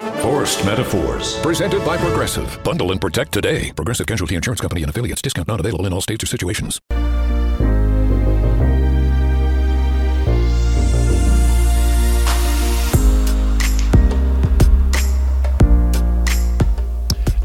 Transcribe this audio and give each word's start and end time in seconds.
Forced 0.00 0.64
Metaphors. 0.64 1.38
Presented 1.40 1.84
by 1.84 1.98
Progressive. 1.98 2.58
Bundle 2.64 2.90
and 2.90 2.98
protect 2.98 3.32
today. 3.32 3.70
Progressive 3.76 4.06
Casualty 4.06 4.34
Insurance 4.34 4.58
Company 4.58 4.80
and 4.80 4.88
affiliates. 4.88 5.20
Discount 5.20 5.46
not 5.46 5.60
available 5.60 5.84
in 5.84 5.92
all 5.92 6.00
states 6.00 6.24
or 6.24 6.26
situations. 6.26 6.80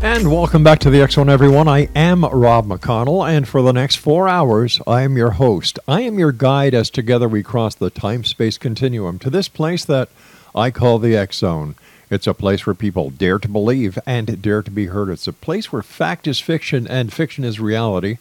And 0.01 0.31
welcome 0.31 0.63
back 0.63 0.79
to 0.79 0.89
the 0.89 1.01
X 1.01 1.15
Zone, 1.15 1.27
everyone. 1.27 1.67
I 1.67 1.89
am 1.93 2.23
Rob 2.23 2.67
McConnell, 2.67 3.27
and 3.27 3.45
for 3.45 3.61
the 3.63 3.73
next 3.73 3.97
four 3.97 4.29
hours, 4.29 4.79
I 4.87 5.01
am 5.01 5.17
your 5.17 5.31
host. 5.31 5.77
I 5.89 6.03
am 6.03 6.17
your 6.17 6.31
guide 6.31 6.73
as 6.73 6.89
together 6.89 7.27
we 7.27 7.43
cross 7.43 7.75
the 7.75 7.89
time 7.89 8.23
space 8.23 8.57
continuum 8.57 9.19
to 9.19 9.29
this 9.29 9.49
place 9.49 9.83
that 9.83 10.07
I 10.55 10.71
call 10.71 10.99
the 10.99 11.17
X 11.17 11.39
Zone. 11.39 11.75
It's 12.09 12.27
a 12.27 12.33
place 12.33 12.65
where 12.65 12.75
people 12.75 13.09
dare 13.09 13.39
to 13.39 13.47
believe 13.47 13.97
and 14.05 14.41
dare 14.41 14.61
to 14.61 14.71
be 14.71 14.87
heard. 14.87 15.09
It's 15.09 15.27
a 15.27 15.33
place 15.33 15.71
where 15.71 15.81
fact 15.81 16.27
is 16.27 16.39
fiction 16.39 16.87
and 16.87 17.11
fiction 17.11 17.43
is 17.43 17.59
reality. 17.59 18.17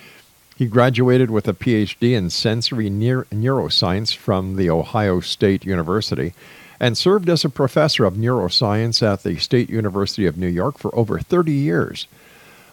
He 0.56 0.68
graduated 0.68 1.32
with 1.32 1.50
a 1.50 1.54
PhD 1.54 2.14
in 2.14 2.30
sensory 2.30 2.90
neuroscience 2.90 4.16
from 4.16 4.56
The 4.56 4.70
Ohio 4.70 5.20
State 5.20 5.66
University 5.66 6.34
and 6.80 6.98
served 6.98 7.30
as 7.30 7.46
a 7.46 7.50
professor 7.50 8.06
of 8.06 8.16
neuroscience 8.16 9.02
at 9.02 9.24
the 9.24 9.38
State 9.38 9.70
University 9.70 10.26
of 10.26 10.38
New 10.38 10.48
York 10.48 10.78
for 10.78 10.94
over 10.96 11.20
30 11.20 11.52
years. 11.52 12.08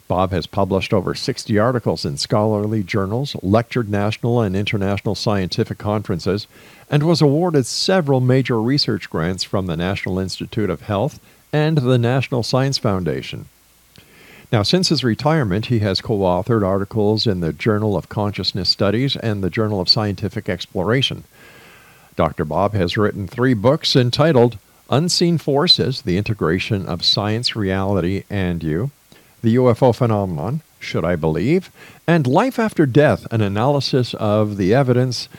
Bob 0.09 0.33
has 0.33 0.49
published 0.49 0.93
over 0.93 1.15
60 1.15 1.56
articles 1.56 2.05
in 2.05 2.16
scholarly 2.16 2.83
journals, 2.83 3.37
lectured 3.43 3.89
national 3.89 4.41
and 4.41 4.56
international 4.56 5.15
scientific 5.15 5.78
conferences, 5.78 6.49
and 6.91 7.05
was 7.05 7.22
awarded 7.22 7.65
several 7.65 8.21
major 8.21 8.60
research 8.60 9.09
grants 9.09 9.44
from 9.44 9.66
the 9.66 9.77
National 9.77 10.19
Institute 10.19 10.69
of 10.69 10.83
Health 10.83 11.21
and 11.53 11.78
the 11.78 11.97
National 11.97 12.43
Science 12.43 12.77
Foundation. 12.77 13.47
Now, 14.53 14.65
since 14.65 14.89
his 14.89 15.05
retirement, 15.05 15.66
he 15.66 15.78
has 15.78 16.00
co 16.00 16.19
authored 16.19 16.66
articles 16.66 17.27
in 17.27 17.39
the 17.39 17.53
Journal 17.53 17.97
of 17.97 18.09
Consciousness 18.09 18.69
Studies 18.69 19.15
and 19.15 19.44
the 19.44 19.50
Journal 19.50 19.81
of 19.81 19.89
Scientific 19.89 20.49
Exploration. 20.49 21.22
Dr. 22.21 22.45
Bob 22.45 22.75
has 22.75 22.99
written 22.99 23.27
three 23.27 23.55
books 23.55 23.97
entitled 23.97 24.59
Unseen 24.91 25.39
Forces 25.39 26.03
The 26.03 26.19
Integration 26.19 26.85
of 26.85 27.03
Science, 27.03 27.57
Reality, 27.57 28.25
and 28.29 28.63
You, 28.63 28.91
The 29.41 29.55
UFO 29.55 29.97
Phenomenon, 29.97 30.61
Should 30.79 31.03
I 31.03 31.17
Believe, 31.17 31.71
and 32.07 32.27
Life 32.27 32.59
After 32.59 32.85
Death 32.85 33.27
An 33.33 33.41
Analysis 33.41 34.13
of 34.13 34.59
the 34.59 34.75
Evidence. 34.75 35.31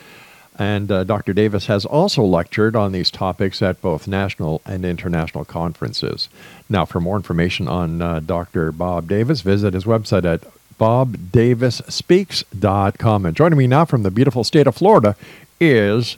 And 0.58 0.92
uh, 0.92 1.03
Dr. 1.03 1.34
Davis 1.34 1.68
has 1.68 1.86
also 1.86 2.24
lectured 2.24 2.75
on 2.75 2.94
these 2.94 3.12
topics 3.12 3.62
at 3.62 3.80
both 3.80 4.08
national 4.08 4.63
and 4.66 4.84
international 4.84 5.46
conferences. 5.46 6.30
Now, 6.68 6.86
for 6.86 7.00
more 7.00 7.16
information 7.16 7.68
on 7.68 8.02
uh, 8.02 8.22
Dr. 8.22 8.72
Bob 8.72 9.08
Davis, 9.08 9.42
visit 9.42 9.75
his 9.75 9.86
website 9.86 10.25
at 10.25 10.42
bobdavisspeaks.com. 10.80 13.25
And 13.28 13.38
joining 13.38 13.59
me 13.59 13.68
now 13.68 13.86
from 13.86 14.02
the 14.02 14.09
beautiful 14.09 14.44
state 14.44 14.66
of 14.66 14.74
Florida 14.74 15.16
is 15.59 16.18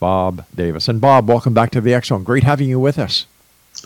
Bob 0.00 0.44
Davis. 0.54 0.88
And 0.88 1.00
Bob, 1.00 1.28
welcome 1.28 1.54
back 1.54 1.70
to 1.72 1.80
the 1.80 2.00
Zone. 2.04 2.24
Great 2.24 2.44
having 2.44 2.68
you 2.68 2.80
with 2.80 2.98
us. 2.98 3.26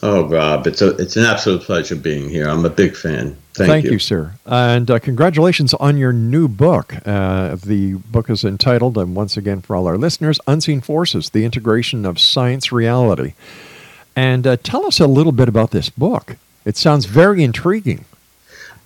Oh, 0.02 0.26
Rob, 0.26 0.66
it's 0.66 0.80
a 0.80 0.96
it's 0.96 1.16
an 1.16 1.24
absolute 1.24 1.62
pleasure 1.62 1.96
being 1.96 2.28
here. 2.28 2.48
I'm 2.48 2.64
a 2.64 2.70
big 2.70 2.96
fan. 2.96 3.36
Thank, 3.54 3.68
Thank 3.68 3.84
you. 3.84 3.92
you. 3.92 3.98
sir. 3.98 4.32
And 4.46 4.90
uh, 4.90 4.98
congratulations 4.98 5.74
on 5.74 5.98
your 5.98 6.12
new 6.12 6.48
book. 6.48 6.94
Uh, 7.04 7.56
the 7.56 7.94
book 7.94 8.30
is 8.30 8.44
entitled, 8.44 8.96
and 8.96 9.14
once 9.14 9.36
again 9.36 9.60
for 9.60 9.76
all 9.76 9.86
our 9.86 9.98
listeners, 9.98 10.40
Unseen 10.46 10.80
Forces 10.80 11.30
The 11.30 11.44
Integration 11.44 12.06
of 12.06 12.18
Science 12.18 12.72
Reality. 12.72 13.34
And 14.16 14.46
uh, 14.46 14.56
tell 14.62 14.86
us 14.86 14.98
a 15.00 15.06
little 15.06 15.32
bit 15.32 15.48
about 15.48 15.70
this 15.70 15.90
book. 15.90 16.36
It 16.64 16.76
sounds 16.78 17.04
very 17.04 17.42
intriguing. 17.42 18.06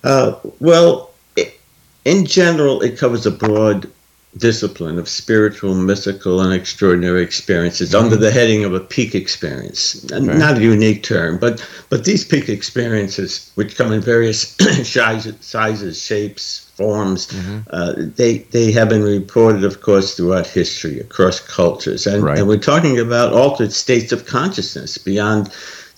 Uh, 0.03 0.35
well, 0.59 1.11
it, 1.37 1.59
in 2.03 2.25
general, 2.25 2.81
it 2.81 2.97
covers 2.97 3.25
a 3.25 3.31
broad 3.31 3.89
discipline 4.37 4.99
of 4.99 5.09
spiritual, 5.09 5.73
mystical, 5.75 6.41
and 6.41 6.53
extraordinary 6.53 7.21
experiences 7.21 7.91
mm-hmm. 7.91 8.05
under 8.05 8.15
the 8.15 8.31
heading 8.31 8.63
of 8.63 8.73
a 8.73 8.79
peak 8.79 9.15
experience. 9.15 10.05
Okay. 10.11 10.19
Not 10.19 10.57
a 10.57 10.61
unique 10.61 11.03
term, 11.03 11.37
but 11.37 11.65
but 11.89 12.05
these 12.05 12.23
peak 12.23 12.49
experiences, 12.49 13.51
which 13.55 13.77
come 13.77 13.91
in 13.91 14.01
various 14.01 14.55
sizes, 14.83 16.01
shapes, 16.01 16.69
forms, 16.75 17.27
mm-hmm. 17.27 17.59
uh, 17.71 17.93
they 17.97 18.39
they 18.51 18.71
have 18.71 18.89
been 18.89 19.03
reported, 19.03 19.63
of 19.63 19.81
course, 19.81 20.15
throughout 20.15 20.47
history, 20.47 20.99
across 20.99 21.39
cultures, 21.39 22.05
and, 22.07 22.23
right. 22.23 22.37
and 22.37 22.47
we're 22.47 22.57
talking 22.57 22.99
about 22.99 23.33
altered 23.33 23.73
states 23.73 24.11
of 24.11 24.25
consciousness 24.25 24.97
beyond 24.97 25.49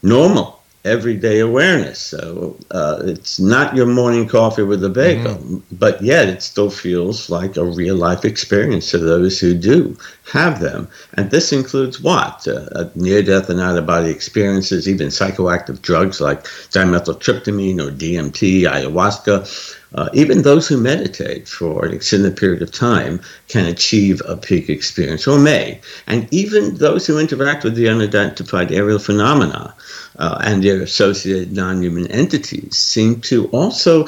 normal 0.01 0.58
everyday 0.85 1.39
awareness. 1.39 1.99
So 1.99 2.57
uh, 2.71 3.01
it's 3.03 3.39
not 3.39 3.75
your 3.75 3.85
morning 3.85 4.27
coffee 4.27 4.63
with 4.63 4.83
a 4.83 4.89
bagel, 4.89 5.35
mm-hmm. 5.35 5.57
but 5.73 6.01
yet 6.01 6.29
it 6.29 6.41
still 6.41 6.69
feels 6.69 7.29
like 7.29 7.57
a 7.57 7.65
real 7.65 7.95
life 7.95 8.23
experience 8.23 8.91
to 8.91 8.97
those 8.97 9.39
who 9.39 9.53
do 9.53 9.97
have 10.31 10.59
them. 10.59 10.87
And 11.13 11.31
this 11.31 11.51
includes 11.51 11.99
what? 11.99 12.47
Uh, 12.47 12.89
near 12.95 13.21
death 13.21 13.49
and 13.49 13.59
out 13.59 13.77
of 13.77 13.85
body 13.85 14.09
experiences, 14.09 14.87
even 14.87 15.07
psychoactive 15.07 15.81
drugs 15.81 16.21
like 16.21 16.43
dimethyltryptamine 16.71 17.79
or 17.79 17.91
DMT, 17.91 18.61
ayahuasca. 18.61 19.75
Uh, 19.95 20.07
even 20.13 20.43
those 20.43 20.67
who 20.67 20.77
meditate 20.77 21.47
for 21.47 21.83
an 21.83 21.91
extended 21.91 22.37
period 22.37 22.61
of 22.61 22.71
time 22.71 23.19
can 23.47 23.65
achieve 23.65 24.21
a 24.27 24.37
peak 24.37 24.69
experience 24.69 25.27
or 25.27 25.39
may. 25.39 25.81
And 26.05 26.31
even 26.31 26.75
those 26.75 27.07
who 27.07 27.17
interact 27.17 27.63
with 27.63 27.73
the 27.73 27.89
unidentified 27.89 28.71
aerial 28.71 28.99
phenomena 28.99 29.73
uh, 30.19 30.37
and 30.43 30.63
their 30.63 30.81
associated 30.81 31.51
non-human 31.53 32.07
entities 32.11 32.77
seem 32.77 33.21
to 33.21 33.47
also 33.47 34.05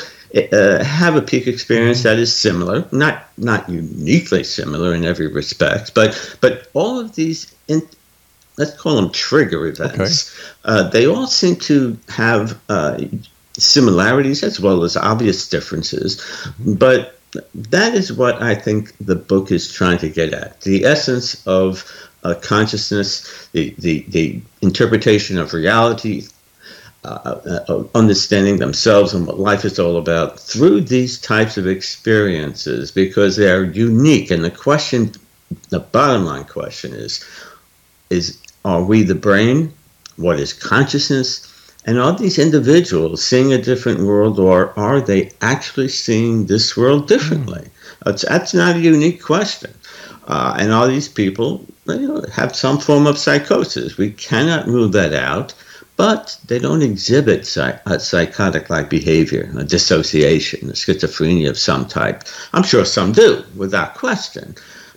uh, 0.51 0.83
have 0.83 1.15
a 1.15 1.21
peak 1.21 1.47
experience 1.47 2.03
that 2.03 2.19
is 2.19 2.35
similar, 2.35 2.87
not 2.91 3.27
not 3.37 3.67
uniquely 3.69 4.43
similar 4.43 4.93
in 4.93 5.03
every 5.05 5.27
respect, 5.27 5.93
but 5.93 6.37
but 6.41 6.67
all 6.73 6.99
of 6.99 7.15
these, 7.15 7.53
in, 7.67 7.81
let's 8.57 8.75
call 8.75 8.95
them 8.95 9.11
trigger 9.11 9.65
events, 9.65 10.33
okay. 10.33 10.51
uh, 10.65 10.89
they 10.89 11.07
all 11.07 11.27
seem 11.27 11.55
to 11.55 11.97
have 12.09 12.59
uh, 12.69 12.97
similarities 13.57 14.43
as 14.43 14.59
well 14.59 14.83
as 14.83 14.95
obvious 14.95 15.49
differences, 15.49 16.21
but 16.59 17.19
that 17.55 17.93
is 17.93 18.11
what 18.11 18.41
I 18.41 18.55
think 18.55 18.93
the 18.99 19.15
book 19.15 19.51
is 19.51 19.71
trying 19.71 19.97
to 19.99 20.09
get 20.09 20.33
at. 20.33 20.61
The 20.61 20.85
essence 20.85 21.45
of 21.47 21.85
uh, 22.23 22.35
consciousness, 22.41 23.49
the, 23.53 23.73
the, 23.79 24.05
the 24.09 24.41
interpretation 24.61 25.37
of 25.37 25.53
reality, 25.53 26.23
uh, 27.03 27.63
uh, 27.67 27.83
understanding 27.95 28.57
themselves 28.57 29.13
and 29.13 29.25
what 29.25 29.39
life 29.39 29.65
is 29.65 29.79
all 29.79 29.97
about 29.97 30.39
through 30.39 30.81
these 30.81 31.19
types 31.19 31.57
of 31.57 31.67
experiences 31.67 32.91
because 32.91 33.35
they 33.35 33.51
are 33.51 33.63
unique. 33.63 34.29
And 34.29 34.43
the 34.43 34.51
question, 34.51 35.11
the 35.69 35.79
bottom 35.79 36.25
line 36.25 36.45
question 36.45 36.93
is, 36.93 37.25
is 38.11 38.37
are 38.65 38.83
we 38.83 39.01
the 39.01 39.15
brain? 39.15 39.73
What 40.17 40.39
is 40.39 40.53
consciousness? 40.53 41.47
And 41.85 41.97
are 41.97 42.15
these 42.15 42.37
individuals 42.37 43.25
seeing 43.25 43.51
a 43.51 43.61
different 43.61 44.01
world, 44.01 44.37
or 44.37 44.77
are 44.77 45.01
they 45.01 45.31
actually 45.41 45.89
seeing 45.89 46.45
this 46.45 46.77
world 46.77 47.07
differently? 47.07 47.71
Mm. 48.03 48.21
That's, 48.21 48.53
not 48.53 48.75
a 48.75 48.79
unique 48.79 49.23
question. 49.23 49.73
Uh, 50.27 50.55
and 50.59 50.71
all 50.71 50.87
these 50.87 51.07
people 51.07 51.65
have 52.33 52.55
some 52.55 52.79
form 52.79 53.07
of 53.07 53.17
psychosis. 53.17 53.97
We 53.97 54.11
cannot 54.11 54.67
rule 54.67 54.89
that 54.89 55.13
out 55.13 55.53
but 56.01 56.35
they 56.47 56.57
don't 56.57 56.81
exhibit 56.81 57.45
psych- 57.45 57.87
psychotic 57.99 58.71
like 58.71 58.89
behavior, 58.89 59.51
a 59.55 59.63
dissociation, 59.63 60.67
a 60.69 60.73
schizophrenia 60.73 61.47
of 61.47 61.59
some 61.59 61.85
type. 61.85 62.23
I'm 62.53 62.63
sure 62.63 62.85
some 62.85 63.11
do, 63.11 63.43
without 63.55 63.93
question. 63.93 64.55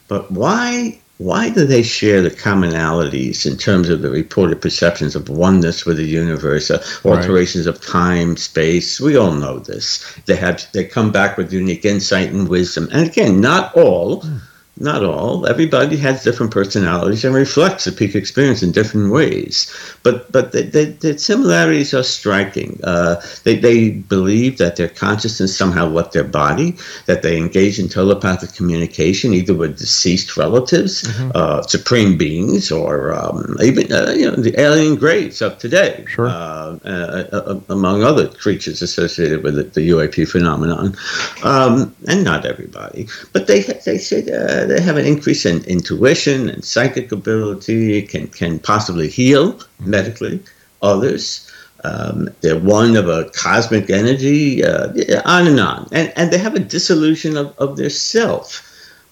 But 0.08 0.30
why? 0.30 0.98
Why 1.18 1.50
do 1.50 1.66
they 1.66 1.82
share 1.82 2.22
the 2.22 2.30
commonalities 2.30 3.44
in 3.44 3.58
terms 3.58 3.90
of 3.90 4.00
the 4.00 4.10
reported 4.10 4.62
perceptions 4.62 5.14
of 5.14 5.28
oneness 5.28 5.84
with 5.84 5.98
the 5.98 6.04
universe, 6.04 6.70
uh, 6.70 6.82
alterations 7.04 7.66
right. 7.66 7.76
of 7.76 7.84
time, 7.84 8.38
space? 8.38 8.98
We 8.98 9.16
all 9.16 9.32
know 9.32 9.58
this. 9.58 10.02
They 10.24 10.36
have 10.36 10.66
they 10.72 10.84
come 10.84 11.12
back 11.12 11.36
with 11.36 11.52
unique 11.52 11.84
insight 11.84 12.30
and 12.30 12.48
wisdom. 12.48 12.88
And 12.92 13.06
again, 13.06 13.42
not 13.42 13.76
all. 13.76 14.22
Mm 14.22 14.40
not 14.76 15.04
all. 15.04 15.46
Everybody 15.46 15.96
has 15.98 16.24
different 16.24 16.52
personalities 16.52 17.24
and 17.24 17.34
reflects 17.34 17.84
the 17.84 17.92
peak 17.92 18.16
experience 18.16 18.62
in 18.62 18.72
different 18.72 19.12
ways. 19.12 19.72
But 20.02 20.30
but 20.32 20.50
the, 20.50 20.62
the, 20.62 20.84
the 20.84 21.18
similarities 21.18 21.94
are 21.94 22.02
striking. 22.02 22.80
Uh, 22.82 23.22
they, 23.44 23.56
they 23.56 23.90
believe 23.90 24.58
that 24.58 24.74
their 24.76 24.88
consciousness 24.88 25.56
somehow 25.56 25.86
left 25.86 26.12
their 26.12 26.24
body, 26.24 26.76
that 27.06 27.22
they 27.22 27.38
engage 27.38 27.78
in 27.78 27.88
telepathic 27.88 28.52
communication 28.54 29.32
either 29.32 29.54
with 29.54 29.78
deceased 29.78 30.36
relatives, 30.36 31.02
mm-hmm. 31.04 31.30
uh, 31.34 31.62
supreme 31.62 32.18
beings, 32.18 32.72
or 32.72 33.12
um, 33.14 33.56
even 33.62 33.92
uh, 33.92 34.10
you 34.10 34.28
know 34.28 34.36
the 34.36 34.58
alien 34.60 34.96
greats 34.96 35.40
of 35.40 35.56
today, 35.58 36.04
sure. 36.08 36.26
Uh, 36.26 36.78
uh, 36.84 37.24
uh, 37.32 37.60
among 37.68 38.02
other 38.02 38.26
creatures 38.26 38.82
associated 38.82 39.44
with 39.44 39.54
the, 39.54 39.62
the 39.62 39.88
UAP 39.90 40.28
phenomenon. 40.28 40.96
Um, 41.44 41.94
and 42.08 42.24
not 42.24 42.44
everybody, 42.44 43.06
but 43.32 43.46
they 43.46 43.60
they 43.62 43.98
say 43.98 44.22
they 44.66 44.80
have 44.80 44.96
an 44.96 45.06
increase 45.06 45.46
in 45.46 45.64
intuition 45.64 46.48
and 46.48 46.64
psychic 46.64 47.12
ability, 47.12 48.02
can, 48.02 48.28
can 48.28 48.58
possibly 48.58 49.08
heal 49.08 49.58
medically 49.80 50.42
others. 50.82 51.50
Um, 51.84 52.28
they're 52.40 52.58
one 52.58 52.96
of 52.96 53.08
a 53.08 53.30
cosmic 53.30 53.90
energy, 53.90 54.64
uh, 54.64 54.88
on 55.24 55.46
and 55.46 55.60
on. 55.60 55.88
And, 55.92 56.12
and 56.16 56.30
they 56.30 56.38
have 56.38 56.54
a 56.54 56.60
dissolution 56.60 57.36
of, 57.36 57.54
of 57.58 57.76
their 57.76 57.90
self. 57.90 58.70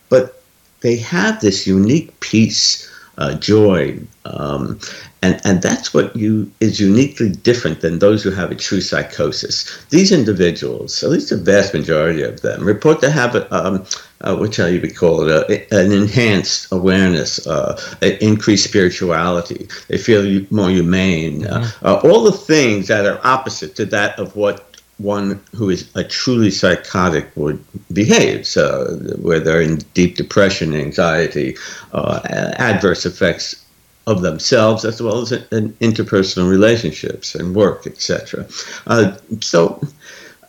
But 0.08 0.42
they 0.80 0.96
have 0.96 1.40
this 1.40 1.66
unique 1.66 2.18
peace, 2.20 2.90
uh, 3.18 3.34
joy, 3.34 3.98
um, 4.24 4.78
and, 5.22 5.40
and 5.44 5.62
that's 5.62 5.92
what 5.94 6.14
you 6.16 6.50
is 6.60 6.80
uniquely 6.80 7.30
different 7.30 7.80
than 7.80 7.98
those 7.98 8.22
who 8.22 8.30
have 8.30 8.50
a 8.50 8.54
true 8.54 8.80
psychosis. 8.80 9.84
These 9.90 10.12
individuals, 10.12 11.02
at 11.02 11.10
least 11.10 11.30
the 11.30 11.36
vast 11.36 11.74
majority 11.74 12.22
of 12.22 12.40
them, 12.40 12.64
report 12.64 13.00
to 13.00 13.10
have 13.10 13.34
a, 13.34 13.54
um, 13.54 13.84
uh, 14.22 14.36
what 14.36 14.54
shall 14.54 14.68
you 14.68 14.80
be 14.80 14.90
called, 14.90 15.30
uh, 15.30 15.44
an 15.70 15.92
enhanced 15.92 16.72
awareness, 16.72 17.46
uh, 17.46 17.80
increased 18.20 18.64
spirituality. 18.64 19.68
They 19.88 19.98
feel 19.98 20.44
more 20.50 20.70
humane. 20.70 21.46
Uh, 21.46 21.60
mm-hmm. 21.60 21.86
Uh, 21.86 22.00
all 22.10 22.24
the 22.24 22.32
things 22.32 22.88
that 22.88 23.06
are 23.06 23.20
opposite 23.24 23.74
to 23.76 23.84
that 23.86 24.18
of 24.18 24.34
what 24.34 24.71
one 25.02 25.40
who 25.54 25.70
is 25.70 25.88
a 25.94 26.04
truly 26.04 26.50
psychotic 26.50 27.30
would 27.36 27.62
behave, 27.92 28.46
so 28.46 28.96
where 29.20 29.40
they're 29.40 29.60
in 29.60 29.76
deep 29.94 30.16
depression, 30.16 30.74
anxiety, 30.74 31.56
uh, 31.92 32.20
adverse 32.56 33.04
effects 33.04 33.62
of 34.06 34.22
themselves 34.22 34.84
as 34.84 35.00
well 35.00 35.20
as 35.20 35.32
in 35.32 35.72
interpersonal 35.74 36.50
relationships 36.50 37.34
and 37.34 37.54
work, 37.54 37.86
etc. 37.86 38.46
Uh, 38.86 39.16
so, 39.40 39.80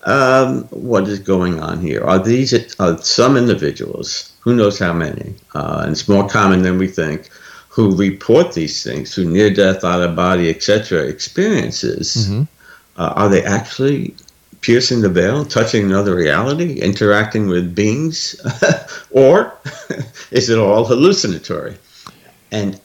um, 0.05 0.63
what 0.69 1.07
is 1.07 1.19
going 1.19 1.59
on 1.59 1.79
here? 1.79 2.03
Are 2.03 2.19
these 2.19 2.53
are 2.79 2.97
some 2.97 3.37
individuals, 3.37 4.33
who 4.39 4.55
knows 4.55 4.79
how 4.79 4.93
many, 4.93 5.35
uh, 5.55 5.81
and 5.83 5.91
it's 5.91 6.09
more 6.09 6.27
common 6.27 6.63
than 6.63 6.77
we 6.77 6.87
think, 6.87 7.29
who 7.69 7.95
report 7.95 8.53
these 8.53 8.83
things 8.83 9.13
through 9.13 9.25
near 9.25 9.53
death, 9.53 9.83
out 9.83 10.01
of 10.01 10.15
body, 10.15 10.49
etc. 10.49 11.03
experiences? 11.03 12.15
Mm-hmm. 12.15 12.43
Uh, 12.95 13.13
are 13.15 13.29
they 13.29 13.43
actually 13.43 14.13
piercing 14.63 15.01
the 15.01 15.09
veil, 15.09 15.45
touching 15.45 15.85
another 15.85 16.15
reality, 16.15 16.79
interacting 16.79 17.47
with 17.47 17.75
beings, 17.75 18.35
or 19.11 19.53
is 20.31 20.49
it 20.49 20.57
all 20.57 20.85
hallucinatory? 20.85 21.77
And 22.51 22.79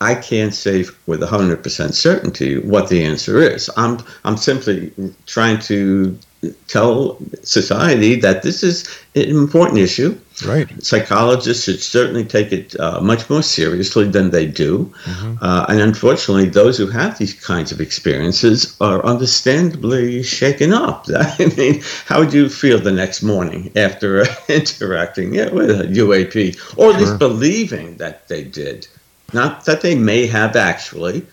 I 0.00 0.14
can't 0.14 0.54
say 0.54 0.84
with 1.06 1.22
100% 1.22 1.94
certainty 1.94 2.58
what 2.58 2.88
the 2.90 3.02
answer 3.02 3.38
is. 3.38 3.70
I'm, 3.76 4.00
I'm 4.24 4.36
simply 4.36 4.92
trying 5.26 5.60
to 5.60 6.18
tell 6.66 7.16
society 7.42 8.20
that 8.20 8.42
this 8.42 8.62
is 8.62 8.86
an 9.14 9.30
important 9.30 9.78
issue. 9.78 10.18
Right. 10.42 10.68
Psychologists 10.82 11.64
should 11.64 11.80
certainly 11.80 12.24
take 12.24 12.50
it 12.52 12.78
uh, 12.80 13.00
much 13.00 13.30
more 13.30 13.42
seriously 13.42 14.08
than 14.08 14.30
they 14.30 14.46
do. 14.46 14.92
Mm-hmm. 15.04 15.36
Uh, 15.40 15.66
and 15.68 15.80
unfortunately, 15.80 16.48
those 16.48 16.76
who 16.76 16.88
have 16.88 17.18
these 17.18 17.34
kinds 17.34 17.70
of 17.70 17.80
experiences 17.80 18.76
are 18.80 19.04
understandably 19.04 20.22
shaken 20.22 20.72
up. 20.72 21.06
I 21.16 21.52
mean, 21.56 21.82
how 22.06 22.20
would 22.20 22.32
you 22.32 22.48
feel 22.48 22.78
the 22.78 22.92
next 22.92 23.22
morning 23.22 23.70
after 23.76 24.22
uh, 24.22 24.26
interacting 24.48 25.34
yeah, 25.34 25.50
with 25.50 25.70
a 25.70 25.84
UAP, 25.84 26.78
or 26.78 26.92
at 26.92 27.00
least 27.00 27.18
believing 27.18 27.96
that 27.98 28.26
they 28.28 28.42
did? 28.42 28.88
Not 29.32 29.64
that 29.66 29.82
they 29.82 29.94
may 29.94 30.26
have 30.26 30.56
actually, 30.56 31.26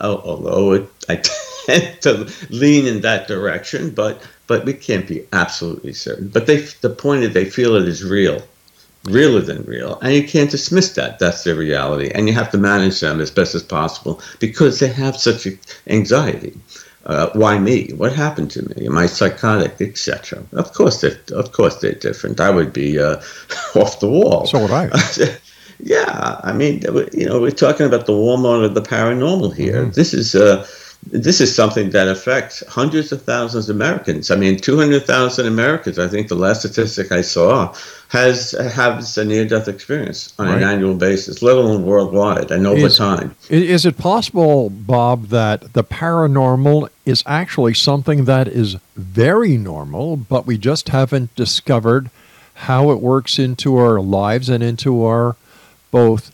although 0.00 0.72
it, 0.72 0.88
I 1.08 1.16
tend 1.66 2.00
to 2.02 2.32
lean 2.50 2.86
in 2.86 3.02
that 3.02 3.28
direction, 3.28 3.90
but 3.90 4.22
but 4.48 4.64
we 4.64 4.72
can't 4.72 5.06
be 5.06 5.24
absolutely 5.32 5.92
certain. 5.92 6.28
But 6.28 6.46
they, 6.46 6.56
the 6.80 6.90
point 6.90 7.22
is, 7.22 7.32
they 7.32 7.44
feel 7.44 7.76
it 7.76 7.86
is 7.86 8.02
real, 8.02 8.42
realer 9.04 9.40
than 9.40 9.62
real, 9.62 10.00
and 10.00 10.12
you 10.12 10.26
can't 10.26 10.50
dismiss 10.50 10.94
that. 10.94 11.20
That's 11.20 11.44
their 11.44 11.54
reality, 11.54 12.10
and 12.12 12.26
you 12.26 12.34
have 12.34 12.50
to 12.50 12.58
manage 12.58 12.98
them 12.98 13.20
as 13.20 13.30
best 13.30 13.54
as 13.54 13.62
possible 13.62 14.20
because 14.40 14.80
they 14.80 14.88
have 14.88 15.16
such 15.16 15.46
anxiety. 15.86 16.58
Uh, 17.06 17.30
why 17.34 17.58
me? 17.58 17.90
What 17.96 18.12
happened 18.12 18.50
to 18.50 18.68
me? 18.68 18.86
Am 18.86 18.98
I 18.98 19.06
psychotic, 19.06 19.80
etc.? 19.80 20.42
Of 20.52 20.72
course, 20.74 21.00
they 21.00 21.12
of 21.32 21.52
course 21.52 21.76
they're 21.76 21.92
different. 21.92 22.40
I 22.40 22.50
would 22.50 22.72
be 22.72 22.98
uh, 22.98 23.22
off 23.76 24.00
the 24.00 24.10
wall. 24.10 24.46
So 24.46 24.60
would 24.60 24.72
I. 24.72 24.90
Yeah, 25.80 26.40
I 26.42 26.52
mean, 26.52 26.82
you 27.12 27.26
know, 27.26 27.40
we're 27.40 27.52
talking 27.52 27.86
about 27.86 28.06
the 28.06 28.12
Walmart 28.12 28.64
of 28.64 28.74
the 28.74 28.82
paranormal 28.82 29.54
here. 29.54 29.82
Mm-hmm. 29.82 29.92
This 29.92 30.12
is 30.12 30.34
uh, 30.34 30.66
this 31.06 31.40
is 31.40 31.54
something 31.54 31.90
that 31.90 32.08
affects 32.08 32.62
hundreds 32.68 33.12
of 33.12 33.22
thousands 33.22 33.68
of 33.68 33.76
Americans. 33.76 34.30
I 34.30 34.36
mean, 34.36 34.58
200,000 34.58 35.46
Americans, 35.46 35.98
I 35.98 36.08
think 36.08 36.28
the 36.28 36.34
last 36.34 36.60
statistic 36.60 37.12
I 37.12 37.22
saw, 37.22 37.74
has 38.08 38.52
has 38.52 39.16
a 39.16 39.24
near-death 39.24 39.68
experience 39.68 40.34
on 40.38 40.48
right. 40.48 40.56
an 40.56 40.62
annual 40.64 40.94
basis, 40.94 41.42
let 41.42 41.56
alone 41.56 41.84
worldwide 41.84 42.50
and 42.50 42.66
over 42.66 42.86
is, 42.86 42.98
time. 42.98 43.34
Is 43.48 43.86
it 43.86 43.96
possible, 43.96 44.70
Bob, 44.70 45.28
that 45.28 45.72
the 45.72 45.84
paranormal 45.84 46.88
is 47.06 47.22
actually 47.26 47.74
something 47.74 48.24
that 48.24 48.48
is 48.48 48.76
very 48.96 49.56
normal, 49.56 50.16
but 50.16 50.46
we 50.46 50.58
just 50.58 50.88
haven't 50.88 51.34
discovered 51.36 52.10
how 52.54 52.90
it 52.90 53.00
works 53.00 53.38
into 53.38 53.76
our 53.76 54.00
lives 54.00 54.48
and 54.48 54.62
into 54.62 55.04
our 55.04 55.36
both 55.90 56.32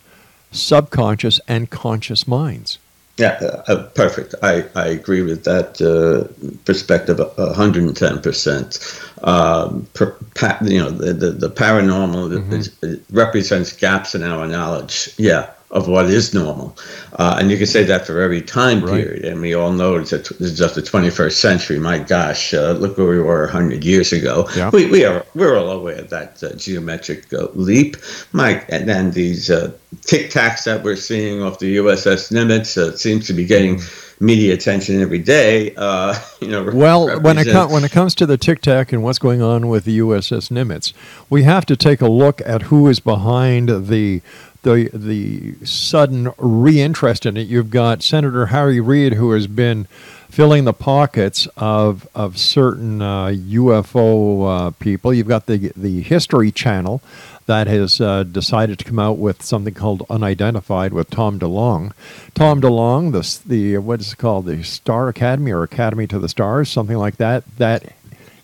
subconscious 0.50 1.38
and 1.47 1.71
conscious 1.71 2.26
minds. 2.26 2.78
Yeah, 3.16 3.38
uh, 3.40 3.73
uh 3.73 3.83
perfect. 3.90 4.35
I, 4.42 4.64
I 4.75 4.88
agree 4.88 5.23
with 5.23 5.44
that 5.44 5.80
uh, 5.80 6.25
perspective 6.64 7.18
110%. 7.18 9.26
Um, 9.26 9.87
per, 9.94 10.11
pa, 10.35 10.59
you 10.62 10.78
know, 10.78 10.90
the, 10.90 11.12
the, 11.12 11.30
the 11.30 11.50
paranormal 11.50 12.30
mm-hmm. 12.30 12.52
is, 12.52 12.71
represents 13.11 13.73
gaps 13.73 14.14
in 14.14 14.23
our 14.23 14.47
knowledge. 14.47 15.11
Yeah, 15.16 15.50
of 15.75 15.88
what 15.88 16.07
is 16.07 16.33
normal. 16.33 16.76
Uh, 17.14 17.37
and 17.38 17.50
you 17.50 17.59
can 17.59 17.66
say 17.66 17.83
that 17.83 18.07
for 18.07 18.21
every 18.21 18.40
time 18.40 18.81
period. 18.81 19.25
And 19.25 19.40
we 19.40 19.54
all 19.54 19.73
know 19.73 19.97
it's, 19.97 20.12
a, 20.12 20.21
it's 20.21 20.57
just 20.57 20.76
the 20.76 20.81
21st 20.81 21.33
century. 21.33 21.78
My 21.81 21.99
gosh, 21.99 22.54
uh, 22.54 22.73
look 22.73 22.97
where 22.97 23.09
we 23.09 23.19
were 23.19 23.43
100 23.43 23.85
years 23.85 24.12
ago. 24.12 24.49
Yeah. 24.57 24.71
We, 24.73 24.87
we 24.87 25.04
are, 25.04 25.26
we're 25.35 25.59
all 25.59 25.71
aware 25.71 25.99
of 25.99 26.11
that 26.11 26.43
uh, 26.43 26.54
geometric 26.54 27.33
uh, 27.33 27.49
leap. 27.54 27.97
Mike, 28.33 28.66
and 28.69 28.88
then 28.88 29.11
these 29.11 29.50
uh, 29.50 29.73
tic 30.02 30.31
tacs 30.31 30.64
that 30.64 30.85
we're 30.85 30.97
seeing 30.97 31.43
off 31.43 31.59
the 31.59 31.76
USS 31.78 32.31
Nimitz 32.31 32.78
uh, 32.78 32.97
seems 32.97 33.26
to 33.26 33.33
be 33.35 33.45
getting. 33.45 33.81
Media 34.21 34.54
attention 34.54 35.02
every 35.02 35.19
day. 35.19 35.75
Uh, 35.76 36.14
you 36.40 36.47
know, 36.47 36.62
well, 36.73 37.21
when 37.21 37.37
it 37.37 37.50
com- 37.50 37.73
when 37.73 37.83
it 37.83 37.90
comes 37.90 38.14
to 38.14 38.26
the 38.26 38.38
Tic 38.38 38.62
Tac 38.62 38.93
and 38.93 39.02
what's 39.02 39.19
going 39.19 39.43
on 39.43 39.66
with 39.66 39.85
the 39.85 39.99
USS 39.99 40.52
Nimitz, 40.52 40.93
we 41.28 41.43
have 41.43 41.66
to 41.66 41.76
take 41.76 42.00
a 42.00 42.07
look 42.07 42.40
at 42.47 42.62
who 42.62 42.87
is 42.87 43.00
behind 43.00 43.88
the 43.88 44.23
the 44.64 44.90
the 44.92 45.54
sudden 45.64 46.26
reinterest 46.33 47.25
in 47.25 47.37
it. 47.37 47.47
You've 47.47 47.71
got 47.71 48.02
Senator 48.02 48.47
Harry 48.47 48.80
Reid, 48.80 49.14
who 49.14 49.30
has 49.30 49.47
been 49.47 49.87
filling 50.28 50.64
the 50.64 50.73
pockets 50.73 51.47
of 51.56 52.09
of 52.14 52.37
certain 52.37 53.00
uh, 53.00 53.26
UFO 53.28 54.66
uh, 54.66 54.71
people. 54.73 55.14
You've 55.14 55.28
got 55.28 55.47
the 55.47 55.73
the 55.76 56.02
History 56.02 56.50
Channel 56.50 57.00
that 57.47 57.66
has 57.66 58.00
uh, 58.00 58.25
decided 58.25 58.78
to 58.78 58.85
come 58.85 58.99
out 58.99 59.18
with 59.18 59.42
something 59.42 59.75
called 59.75 60.04
Unidentified 60.09 60.92
with 60.92 61.11
Tom 61.11 61.38
DeLonge. 61.38 61.92
Tom 62.35 62.61
DeLonge, 62.61 63.12
the 63.12 63.49
the 63.49 63.78
what 63.78 64.00
is 64.00 64.12
it 64.12 64.18
called, 64.18 64.47
the 64.47 64.62
Star 64.64 65.09
Academy 65.09 65.52
or 65.52 65.62
Academy 65.62 66.06
to 66.09 66.18
the 66.18 66.28
Stars, 66.28 66.68
something 66.71 66.97
like 66.97 67.16
that. 67.18 67.44
That 67.59 67.92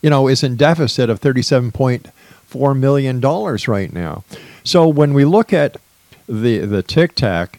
you 0.02 0.10
know 0.10 0.28
is 0.28 0.44
in 0.44 0.56
deficit 0.56 1.10
of 1.10 1.18
thirty 1.18 1.42
seven 1.42 1.72
point 1.72 2.08
four 2.44 2.74
million 2.74 3.20
dollars 3.20 3.66
right 3.66 3.92
now. 3.92 4.22
So 4.62 4.86
when 4.86 5.14
we 5.14 5.24
look 5.24 5.52
at 5.52 5.76
the 6.30 6.58
the 6.60 6.82
Tic 6.82 7.14
Tac, 7.14 7.58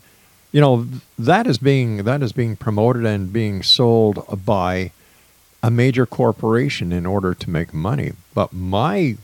you 0.51 0.61
know 0.61 0.87
that 1.19 1.45
is 1.45 1.57
being 1.57 2.03
that 2.05 2.23
is 2.23 2.31
being 2.31 2.55
promoted 2.55 3.05
and 3.05 3.31
being 3.31 3.61
sold 3.61 4.23
by 4.45 4.91
a 5.61 5.69
major 5.69 6.05
corporation 6.05 6.91
in 6.91 7.05
order 7.05 7.33
to 7.33 7.49
make 7.49 7.73
money. 7.73 8.13
But 8.33 8.53
my 8.53 9.17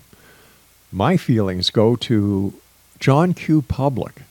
my 0.92 1.18
feelings 1.18 1.70
go 1.70 1.96
to 1.96 2.54
John 3.00 3.34
Q. 3.34 3.62
Public, 3.62 4.22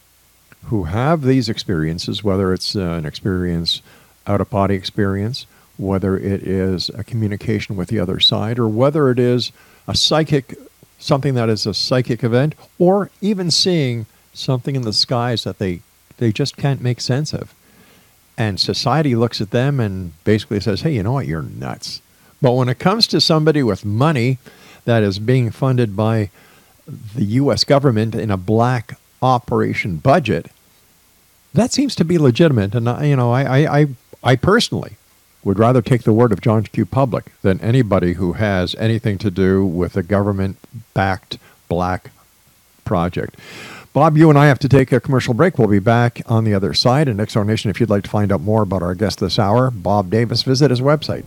who 0.67 0.85
have 0.85 1.23
these 1.23 1.49
experiences, 1.49 2.23
whether 2.23 2.53
it's 2.53 2.77
uh, 2.77 2.81
an 2.81 3.07
experience 3.07 3.81
out 4.27 4.41
of 4.41 4.51
body 4.51 4.75
experience, 4.75 5.47
whether 5.79 6.17
it 6.17 6.43
is 6.43 6.91
a 6.91 7.05
communication 7.05 7.77
with 7.77 7.89
the 7.89 7.99
other 7.99 8.21
side, 8.21 8.59
or 8.59 8.69
whether 8.69 9.11
it 9.11 9.19
is 9.19 9.51
a 9.89 9.95
psychic 9.95 10.55
something 10.99 11.35
that 11.35 11.49
is 11.49 11.67
a 11.67 11.75
psychic 11.75 12.23
event, 12.25 12.55
or 12.79 13.11
even 13.21 13.51
seeing 13.51 14.07
something 14.39 14.77
in 14.77 14.83
the 14.83 14.93
skies 14.93 15.45
that 15.45 15.59
they, 15.59 15.81
they 16.19 16.33
just 16.33 16.57
can't 16.57 16.81
make 16.81 17.01
sense 17.01 17.33
of. 17.33 17.55
And 18.39 18.61
society 18.61 19.15
looks 19.15 19.41
at 19.41 19.51
them 19.51 19.81
and 19.81 20.13
basically 20.25 20.61
says, 20.61 20.83
hey, 20.83 20.95
you 20.95 21.03
know 21.03 21.13
what? 21.13 21.27
You're 21.27 21.43
nuts. 21.43 22.03
But 22.43 22.53
when 22.53 22.69
it 22.69 22.79
comes 22.79 23.07
to 23.09 23.21
somebody 23.21 23.63
with 23.63 23.85
money 23.85 24.39
that 24.85 25.03
is 25.03 25.19
being 25.19 25.51
funded 25.51 25.97
by 25.97 26.31
the 26.87 27.25
U.S. 27.25 27.65
government 27.65 28.15
in 28.15 28.31
a 28.31 28.37
black 28.37 28.99
operation 29.23 29.97
budget, 29.97 30.51
that 31.55 31.73
seems 31.73 31.95
to 31.97 32.05
be 32.05 32.19
legitimate. 32.19 32.75
And, 32.75 32.87
you 33.07 33.17
know, 33.17 33.33
I, 33.33 33.81
I, 33.81 33.87
I 34.23 34.37
personally 34.37 34.97
would 35.43 35.59
rather 35.59 35.81
take 35.81 36.03
the 36.03 36.13
word 36.13 36.33
of 36.33 36.41
John 36.41 36.65
Q. 36.65 36.85
Public 36.85 37.33
than 37.43 37.61
anybody 37.61 38.15
who 38.15 38.35
has 38.35 38.75
anything 38.75 39.17
to 39.19 39.31
do 39.31 39.65
with 39.65 39.97
a 39.97 40.03
government 40.03 40.59
backed 40.93 41.39
black 41.69 42.11
project. 42.85 43.37
Bob, 43.97 44.17
you 44.19 44.29
and 44.29 44.39
I 44.39 44.49
have 44.49 44.59
to 44.59 44.69
take 44.69 44.93
a 44.93 45.01
commercial 45.01 45.33
break. 45.33 45.59
We'll 45.59 45.69
be 45.69 45.79
back 45.79 46.21
on 46.27 46.45
the 46.45 46.53
other 46.53 46.75
side. 46.75 47.09
And 47.09 47.31
Zone 47.31 47.47
Nation, 47.47 47.71
if 47.71 47.81
you'd 47.81 47.89
like 47.89 48.05
to 48.05 48.11
find 48.11 48.31
out 48.31 48.43
more 48.43 48.61
about 48.61 48.83
our 48.83 48.95
guest 48.95 49.21
this 49.21 49.39
hour, 49.39 49.71
Bob 49.71 50.11
Davis, 50.11 50.43
visit 50.43 50.71
his 50.71 50.83
website, 50.83 51.25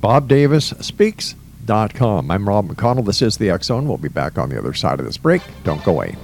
bobdavisspeaks.com. 0.00 2.30
I'm 2.30 2.48
Rob 2.48 2.68
McConnell. 2.68 3.04
This 3.04 3.22
is 3.22 3.38
the 3.38 3.58
Zone. 3.60 3.88
We'll 3.88 3.96
be 3.96 4.08
back 4.08 4.38
on 4.38 4.50
the 4.50 4.56
other 4.56 4.72
side 4.72 5.00
of 5.00 5.04
this 5.04 5.16
break. 5.16 5.42
Don't 5.64 5.82
go 5.82 5.90
away. 5.90 6.14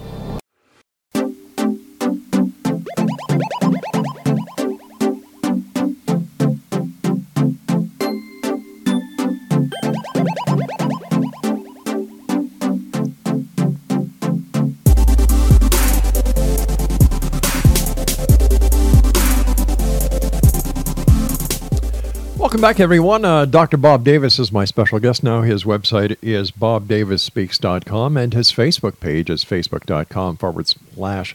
Welcome 22.60 22.74
back, 22.76 22.80
everyone. 22.80 23.24
Uh, 23.24 23.46
Dr. 23.46 23.78
Bob 23.78 24.04
Davis 24.04 24.38
is 24.38 24.52
my 24.52 24.66
special 24.66 24.98
guest 24.98 25.22
now. 25.22 25.40
His 25.40 25.64
website 25.64 26.18
is 26.20 26.50
bobdavisspeaks.com, 26.50 28.18
and 28.18 28.34
his 28.34 28.52
Facebook 28.52 29.00
page 29.00 29.30
is 29.30 29.46
facebook.com 29.46 30.36
forward 30.36 30.68
slash 30.68 31.34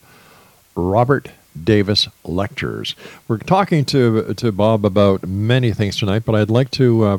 Robert 0.76 1.32
Davis 1.60 2.10
Lectures. 2.24 2.94
We're 3.28 3.40
talking 3.40 3.86
to, 3.86 4.36
to 4.36 4.52
Bob 4.52 4.86
about 4.86 5.28
many 5.28 5.74
things 5.74 5.98
tonight, 5.98 6.26
but 6.26 6.36
I'd 6.36 6.52
like 6.52 6.70
to, 6.72 7.04
uh, 7.04 7.18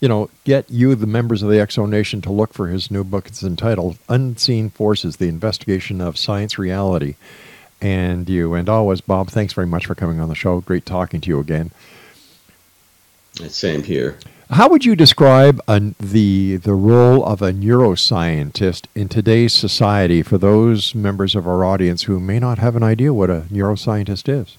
you 0.00 0.08
know, 0.08 0.30
get 0.44 0.70
you, 0.70 0.94
the 0.94 1.06
members 1.06 1.42
of 1.42 1.50
the 1.50 1.60
X 1.60 1.74
Zone 1.74 1.90
Nation, 1.90 2.22
to 2.22 2.32
look 2.32 2.54
for 2.54 2.68
his 2.68 2.90
new 2.90 3.04
book. 3.04 3.26
It's 3.26 3.42
entitled 3.42 3.98
Unseen 4.08 4.70
Forces 4.70 5.16
The 5.16 5.28
Investigation 5.28 6.00
of 6.00 6.16
Science 6.16 6.58
Reality. 6.58 7.16
And 7.82 8.26
you, 8.26 8.54
and 8.54 8.70
always, 8.70 9.02
Bob, 9.02 9.28
thanks 9.28 9.52
very 9.52 9.66
much 9.66 9.84
for 9.84 9.94
coming 9.94 10.18
on 10.18 10.30
the 10.30 10.34
show. 10.34 10.62
Great 10.62 10.86
talking 10.86 11.20
to 11.20 11.28
you 11.28 11.40
again. 11.40 11.72
Same 13.48 13.82
here. 13.82 14.16
How 14.50 14.68
would 14.68 14.84
you 14.84 14.94
describe 14.94 15.60
a, 15.66 15.80
the 15.98 16.56
the 16.56 16.74
role 16.74 17.24
of 17.24 17.42
a 17.42 17.52
neuroscientist 17.52 18.86
in 18.94 19.08
today's 19.08 19.52
society 19.52 20.22
for 20.22 20.38
those 20.38 20.94
members 20.94 21.34
of 21.34 21.48
our 21.48 21.64
audience 21.64 22.04
who 22.04 22.20
may 22.20 22.38
not 22.38 22.58
have 22.58 22.76
an 22.76 22.82
idea 22.82 23.12
what 23.12 23.30
a 23.30 23.46
neuroscientist 23.50 24.28
is? 24.28 24.58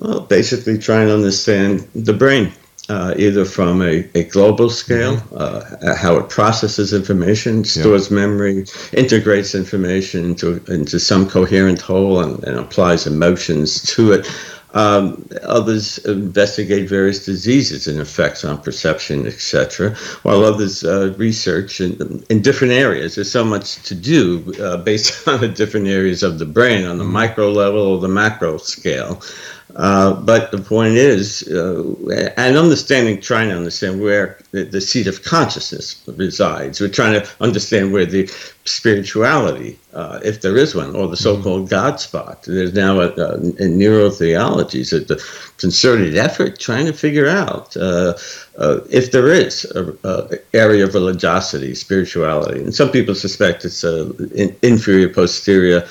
Well, 0.00 0.20
basically 0.20 0.78
trying 0.78 1.08
to 1.08 1.14
understand 1.14 1.86
the 1.94 2.14
brain, 2.14 2.50
uh, 2.88 3.14
either 3.18 3.44
from 3.44 3.82
a, 3.82 4.08
a 4.14 4.24
global 4.24 4.70
scale, 4.70 5.16
mm-hmm. 5.16 5.86
uh, 5.86 5.94
how 5.94 6.16
it 6.16 6.30
processes 6.30 6.94
information, 6.94 7.64
stores 7.64 8.10
yeah. 8.10 8.16
memory, 8.16 8.64
integrates 8.94 9.54
information 9.54 10.24
into, 10.24 10.64
into 10.72 10.98
some 10.98 11.28
coherent 11.28 11.82
whole, 11.82 12.20
and, 12.20 12.42
and 12.44 12.58
applies 12.58 13.06
emotions 13.06 13.82
to 13.94 14.12
it. 14.12 14.26
Um, 14.74 15.28
others 15.42 15.98
investigate 15.98 16.88
various 16.88 17.24
diseases 17.24 17.86
and 17.86 18.00
effects 18.00 18.44
on 18.44 18.60
perception, 18.60 19.24
etc., 19.24 19.94
while 20.22 20.42
others 20.42 20.82
uh, 20.82 21.14
research 21.16 21.80
in, 21.80 22.24
in, 22.28 22.42
different 22.42 22.72
areas. 22.72 23.14
There's 23.14 23.30
so 23.30 23.44
much 23.44 23.76
to 23.84 23.94
do 23.94 24.52
uh, 24.60 24.78
based 24.78 25.28
on 25.28 25.40
the 25.40 25.48
different 25.48 25.86
areas 25.86 26.24
of 26.24 26.40
the 26.40 26.46
brain 26.46 26.86
on 26.86 26.98
the 26.98 27.04
mm-hmm. 27.04 27.12
micro 27.12 27.52
level 27.52 27.82
or 27.82 28.00
the 28.00 28.08
macro 28.08 28.58
scale. 28.58 29.22
Uh, 29.76 30.14
but 30.20 30.52
the 30.52 30.58
point 30.58 30.94
is, 30.94 31.42
uh, 31.48 31.82
and 32.36 32.56
understanding, 32.56 33.20
trying 33.20 33.48
to 33.48 33.56
understand 33.56 34.00
where 34.00 34.38
the, 34.52 34.62
the, 34.62 34.80
seat 34.80 35.08
of 35.08 35.24
consciousness 35.24 36.00
resides. 36.06 36.80
We're 36.80 36.88
trying 36.88 37.20
to 37.20 37.28
understand 37.40 37.92
where 37.92 38.06
the 38.06 38.30
spirituality, 38.66 39.76
uh, 39.92 40.20
if 40.22 40.42
there 40.42 40.56
is 40.56 40.76
one, 40.76 40.94
or 40.94 41.08
the 41.08 41.16
so-called 41.16 41.68
God 41.68 41.98
spot. 41.98 42.44
There's 42.44 42.72
now 42.72 43.00
a, 43.00 43.08
a, 43.08 43.34
in 43.34 43.76
neurotheology, 43.76 44.86
so 44.86 45.00
the 45.00 45.20
concerted 45.58 46.16
effort 46.16 46.60
trying 46.60 46.86
to 46.86 46.92
figure 46.92 47.26
out 47.26 47.76
uh, 47.76 48.14
uh, 48.58 48.78
if 48.90 49.10
there 49.10 49.28
is 49.28 49.64
an 49.64 49.98
area 50.52 50.84
of 50.84 50.94
religiosity, 50.94 51.74
spirituality. 51.74 52.60
And 52.60 52.72
some 52.72 52.92
people 52.92 53.16
suspect 53.16 53.64
it's 53.64 53.82
an 53.82 54.54
inferior 54.62 55.08
posterior 55.08 55.84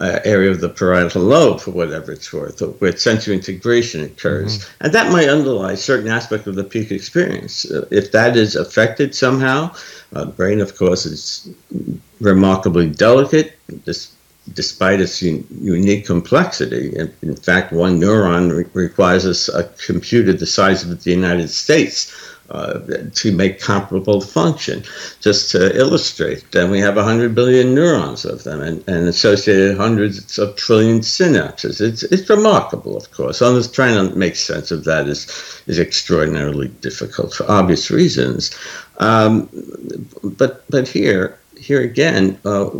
uh, 0.00 0.18
area 0.24 0.50
of 0.50 0.60
the 0.60 0.68
parietal 0.68 1.22
lobe, 1.22 1.60
for 1.60 1.72
whatever 1.72 2.12
it's 2.12 2.32
worth, 2.32 2.60
where 2.80 2.96
sensory 2.96 3.34
integration 3.34 4.02
occurs. 4.02 4.58
Mm-hmm. 4.58 4.84
And 4.84 4.94
that 4.94 5.12
might 5.12 5.28
underlie 5.28 5.74
certain 5.74 6.08
aspect 6.08 6.46
of 6.46 6.54
the 6.54 6.64
peak 6.64 6.90
experience. 6.90 7.70
Uh, 7.70 7.86
if 7.90 8.10
that 8.12 8.36
is 8.36 8.56
affected 8.56 9.14
somehow, 9.14 9.74
uh, 10.14 10.24
brain, 10.24 10.60
of 10.60 10.76
course, 10.76 11.04
is 11.04 11.50
remarkably 12.20 12.88
delicate, 12.88 13.58
despite 14.54 15.00
its 15.00 15.22
un- 15.22 15.46
unique 15.60 16.06
complexity. 16.06 16.96
In, 16.96 17.12
in, 17.20 17.36
fact, 17.36 17.72
one 17.72 18.00
neuron 18.00 18.56
re- 18.56 18.64
requires 18.72 19.48
a, 19.48 19.58
a 19.58 19.64
computer 19.64 20.32
the 20.32 20.46
size 20.46 20.82
of 20.82 21.04
the 21.04 21.10
United 21.10 21.48
States 21.48 22.10
uh, 22.50 22.80
to 23.14 23.32
make 23.32 23.60
comparable 23.60 24.20
function. 24.20 24.82
Just 25.20 25.50
to 25.52 25.76
illustrate, 25.76 26.44
then 26.52 26.70
we 26.70 26.80
have 26.80 26.96
100 26.96 27.34
billion 27.34 27.74
neurons 27.74 28.24
of 28.24 28.44
them 28.44 28.60
and, 28.60 28.86
and 28.88 29.08
associated 29.08 29.76
hundreds 29.76 30.38
of 30.38 30.56
trillion 30.56 31.00
synapses. 31.00 31.80
It's, 31.80 32.02
it's 32.02 32.28
remarkable, 32.28 32.96
of 32.96 33.10
course. 33.12 33.40
I'm 33.40 33.62
trying 33.70 34.10
to 34.10 34.16
make 34.16 34.36
sense 34.36 34.70
of 34.70 34.84
that 34.84 35.06
is, 35.06 35.26
is 35.66 35.78
extraordinarily 35.78 36.68
difficult 36.68 37.34
for 37.34 37.50
obvious 37.50 37.90
reasons. 37.90 38.56
Um, 38.98 39.48
but, 40.22 40.68
but 40.70 40.88
here, 40.88 41.38
here 41.56 41.82
again, 41.82 42.38
uh, 42.44 42.70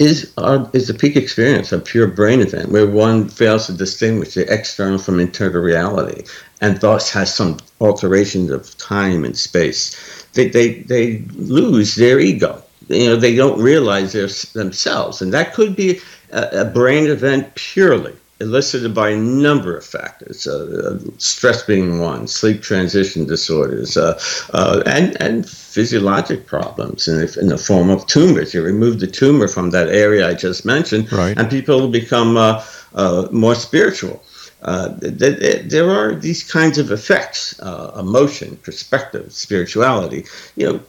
is 0.00 0.32
our, 0.38 0.68
is 0.72 0.88
the 0.88 0.94
peak 0.94 1.14
experience 1.14 1.72
a 1.72 1.78
pure 1.78 2.06
brain 2.06 2.40
event 2.40 2.70
where 2.70 2.86
one 2.86 3.28
fails 3.28 3.66
to 3.66 3.72
distinguish 3.74 4.32
the 4.32 4.50
external 4.52 4.98
from 4.98 5.20
internal 5.20 5.60
reality 5.60 6.24
and 6.60 6.80
thus 6.80 7.10
has 7.10 7.34
some 7.34 7.58
alterations 7.80 8.50
of 8.50 8.76
time 8.78 9.24
and 9.24 9.36
space 9.36 10.26
they, 10.34 10.48
they, 10.48 10.80
they 10.82 11.18
lose 11.34 11.94
their 11.94 12.20
ego 12.20 12.62
you 12.88 13.06
know 13.06 13.16
they 13.16 13.34
don't 13.34 13.60
realize 13.60 14.12
their, 14.12 14.28
themselves 14.54 15.22
and 15.22 15.32
that 15.32 15.54
could 15.54 15.74
be 15.76 16.00
a, 16.32 16.60
a 16.60 16.64
brain 16.64 17.06
event 17.06 17.54
purely 17.54 18.14
elicited 18.40 18.94
by 18.94 19.10
a 19.10 19.16
number 19.16 19.76
of 19.76 19.84
factors, 19.84 20.46
uh, 20.46 20.98
stress 21.18 21.62
being 21.62 22.00
one, 22.00 22.26
sleep 22.26 22.62
transition 22.62 23.26
disorders, 23.26 23.96
uh, 23.96 24.18
uh, 24.54 24.82
and, 24.86 25.20
and 25.20 25.48
physiologic 25.48 26.46
problems 26.46 27.06
in, 27.06 27.20
in, 27.38 27.48
the 27.48 27.58
form 27.58 27.90
of 27.90 28.06
tumors. 28.06 28.54
You 28.54 28.62
remove 28.62 28.98
the 28.98 29.06
tumor 29.06 29.46
from 29.46 29.70
that 29.70 29.88
area 29.88 30.28
I 30.28 30.34
just 30.34 30.64
mentioned, 30.64 31.12
right. 31.12 31.38
and 31.38 31.50
people 31.50 31.88
become 31.88 32.36
uh, 32.36 32.64
uh, 32.94 33.28
more 33.30 33.54
spiritual. 33.54 34.22
Uh, 34.62 34.94
there 35.00 35.90
are 35.90 36.14
these 36.14 36.50
kinds 36.50 36.78
of 36.78 36.90
effects 36.90 37.58
emotion, 37.98 38.56
perspective, 38.56 39.32
spirituality. 39.32 40.24
You 40.56 40.66
know, 40.66 40.80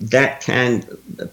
that 0.00 0.40
can 0.40 0.82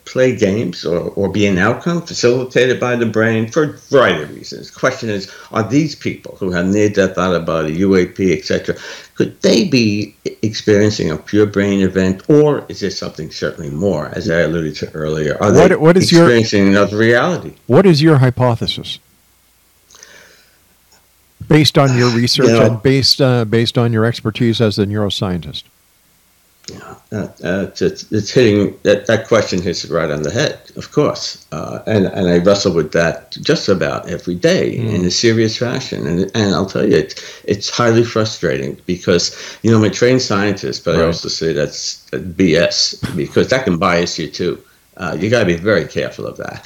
play 0.05 0.35
games 0.35 0.85
or, 0.85 1.09
or 1.11 1.29
be 1.29 1.45
an 1.45 1.57
outcome 1.57 2.01
facilitated 2.01 2.79
by 2.79 2.95
the 2.95 3.05
brain 3.05 3.47
for 3.47 3.63
a 3.63 3.73
variety 3.73 4.23
of 4.23 4.35
reasons. 4.35 4.71
Question 4.71 5.09
is, 5.09 5.31
are 5.51 5.67
these 5.67 5.95
people 5.95 6.35
who 6.39 6.51
have 6.51 6.65
near-death 6.65 7.17
out 7.17 7.35
of 7.35 7.45
body, 7.45 7.77
UAP, 7.77 8.35
etc., 8.35 8.75
could 9.13 9.39
they 9.41 9.67
be 9.67 10.15
experiencing 10.41 11.11
a 11.11 11.17
pure 11.17 11.45
brain 11.45 11.81
event, 11.81 12.27
or 12.29 12.65
is 12.67 12.79
there 12.79 12.89
something 12.89 13.29
certainly 13.29 13.69
more, 13.69 14.07
as 14.07 14.29
I 14.29 14.41
alluded 14.41 14.75
to 14.77 14.91
earlier? 14.93 15.37
Are 15.41 15.53
what, 15.53 15.69
they 15.69 15.75
what 15.75 15.95
is 15.95 16.11
experiencing 16.11 16.63
your, 16.63 16.71
another 16.71 16.97
reality? 16.97 17.53
What 17.67 17.85
is 17.85 18.01
your 18.01 18.17
hypothesis? 18.17 18.99
Based 21.47 21.77
on 21.77 21.97
your 21.97 22.09
research 22.15 22.47
you 22.47 22.53
know, 22.53 22.65
and 22.65 22.83
based 22.83 23.21
uh, 23.21 23.45
based 23.45 23.77
on 23.77 23.93
your 23.93 24.05
expertise 24.05 24.61
as 24.61 24.79
a 24.79 24.85
neuroscientist. 24.85 25.63
Yeah, 26.71 26.95
uh, 27.11 27.27
uh, 27.43 27.67
it's, 27.79 28.11
it's, 28.11 28.31
hitting 28.31 28.75
that, 28.81 29.05
that 29.05 29.27
question 29.27 29.61
hits 29.61 29.83
it 29.83 29.91
right 29.91 30.09
on 30.09 30.23
the 30.23 30.31
head, 30.31 30.59
of 30.75 30.91
course, 30.91 31.45
uh, 31.51 31.83
and 31.85 32.07
and 32.07 32.27
I 32.27 32.39
wrestle 32.39 32.73
with 32.73 32.91
that 32.93 33.31
just 33.33 33.69
about 33.69 34.09
every 34.09 34.33
day 34.33 34.75
mm. 34.75 34.91
in 34.91 35.05
a 35.05 35.11
serious 35.11 35.57
fashion, 35.57 36.07
and 36.07 36.31
and 36.33 36.55
I'll 36.55 36.65
tell 36.65 36.83
you, 36.83 36.95
it's 36.97 37.43
it's 37.43 37.69
highly 37.69 38.03
frustrating 38.03 38.81
because 38.87 39.37
you 39.61 39.69
know 39.69 39.77
I'm 39.77 39.83
a 39.83 39.91
trained 39.91 40.23
scientist, 40.23 40.83
but 40.85 40.95
right. 40.95 41.03
I 41.03 41.05
also 41.05 41.29
say 41.29 41.53
that's 41.53 42.09
BS 42.09 43.15
because 43.15 43.49
that 43.49 43.65
can 43.65 43.77
bias 43.77 44.17
you 44.17 44.27
too. 44.27 44.59
Uh, 44.97 45.15
you 45.19 45.29
got 45.29 45.41
to 45.41 45.45
be 45.45 45.57
very 45.57 45.85
careful 45.85 46.25
of 46.25 46.37
that. 46.37 46.65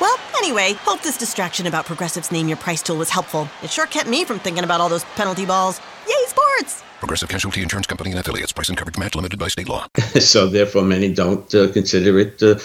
Well, 0.00 0.18
anyway, 0.36 0.72
hope 0.74 1.02
this 1.02 1.16
distraction 1.16 1.66
about 1.66 1.86
Progressive's 1.86 2.32
Name 2.32 2.48
Your 2.48 2.56
Price 2.56 2.82
tool 2.82 2.96
was 2.96 3.10
helpful. 3.10 3.48
It 3.62 3.70
sure 3.70 3.86
kept 3.86 4.08
me 4.08 4.24
from 4.24 4.38
thinking 4.38 4.64
about 4.64 4.80
all 4.80 4.88
those 4.88 5.04
penalty 5.16 5.46
balls. 5.46 5.80
Yay, 6.08 6.14
sports! 6.26 6.82
Progressive 6.98 7.28
Casualty 7.28 7.60
Insurance 7.62 7.86
Company 7.86 8.10
and 8.10 8.18
affiliates. 8.18 8.52
Price 8.52 8.70
and 8.70 8.78
coverage 8.78 8.96
match 8.96 9.14
limited 9.14 9.38
by 9.38 9.48
state 9.48 9.68
law. 9.68 9.86
so 10.20 10.46
therefore, 10.46 10.82
many 10.82 11.12
don't 11.12 11.54
uh, 11.54 11.70
consider 11.70 12.18
it 12.18 12.42
uh, 12.42 12.58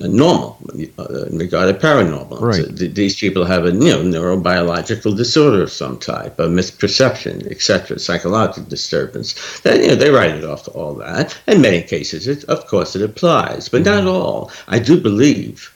normal 0.00 0.58
uh, 0.98 1.24
in 1.24 1.38
regard 1.38 1.74
to 1.74 1.86
paranormal. 1.86 2.40
Right. 2.40 2.56
So 2.56 2.72
th- 2.72 2.94
these 2.94 3.18
people 3.18 3.46
have 3.46 3.64
a 3.64 3.72
you 3.72 3.88
know 3.88 4.02
neurobiological 4.02 5.16
disorder 5.16 5.62
of 5.62 5.72
some 5.72 5.98
type, 5.98 6.38
a 6.38 6.46
misperception, 6.46 7.50
etc., 7.50 7.98
psychological 7.98 8.64
disturbance. 8.64 9.60
Then 9.60 9.80
you 9.80 9.88
know 9.88 9.94
they 9.94 10.10
write 10.10 10.34
it 10.34 10.44
off 10.44 10.64
to 10.64 10.70
all 10.72 10.94
that. 10.96 11.36
In 11.46 11.62
many 11.62 11.82
cases, 11.82 12.28
it, 12.28 12.44
of 12.44 12.66
course, 12.66 12.94
it 12.96 13.02
applies, 13.02 13.70
but 13.70 13.82
mm-hmm. 13.82 14.04
not 14.04 14.14
all. 14.14 14.50
I 14.68 14.78
do 14.78 15.00
believe 15.00 15.72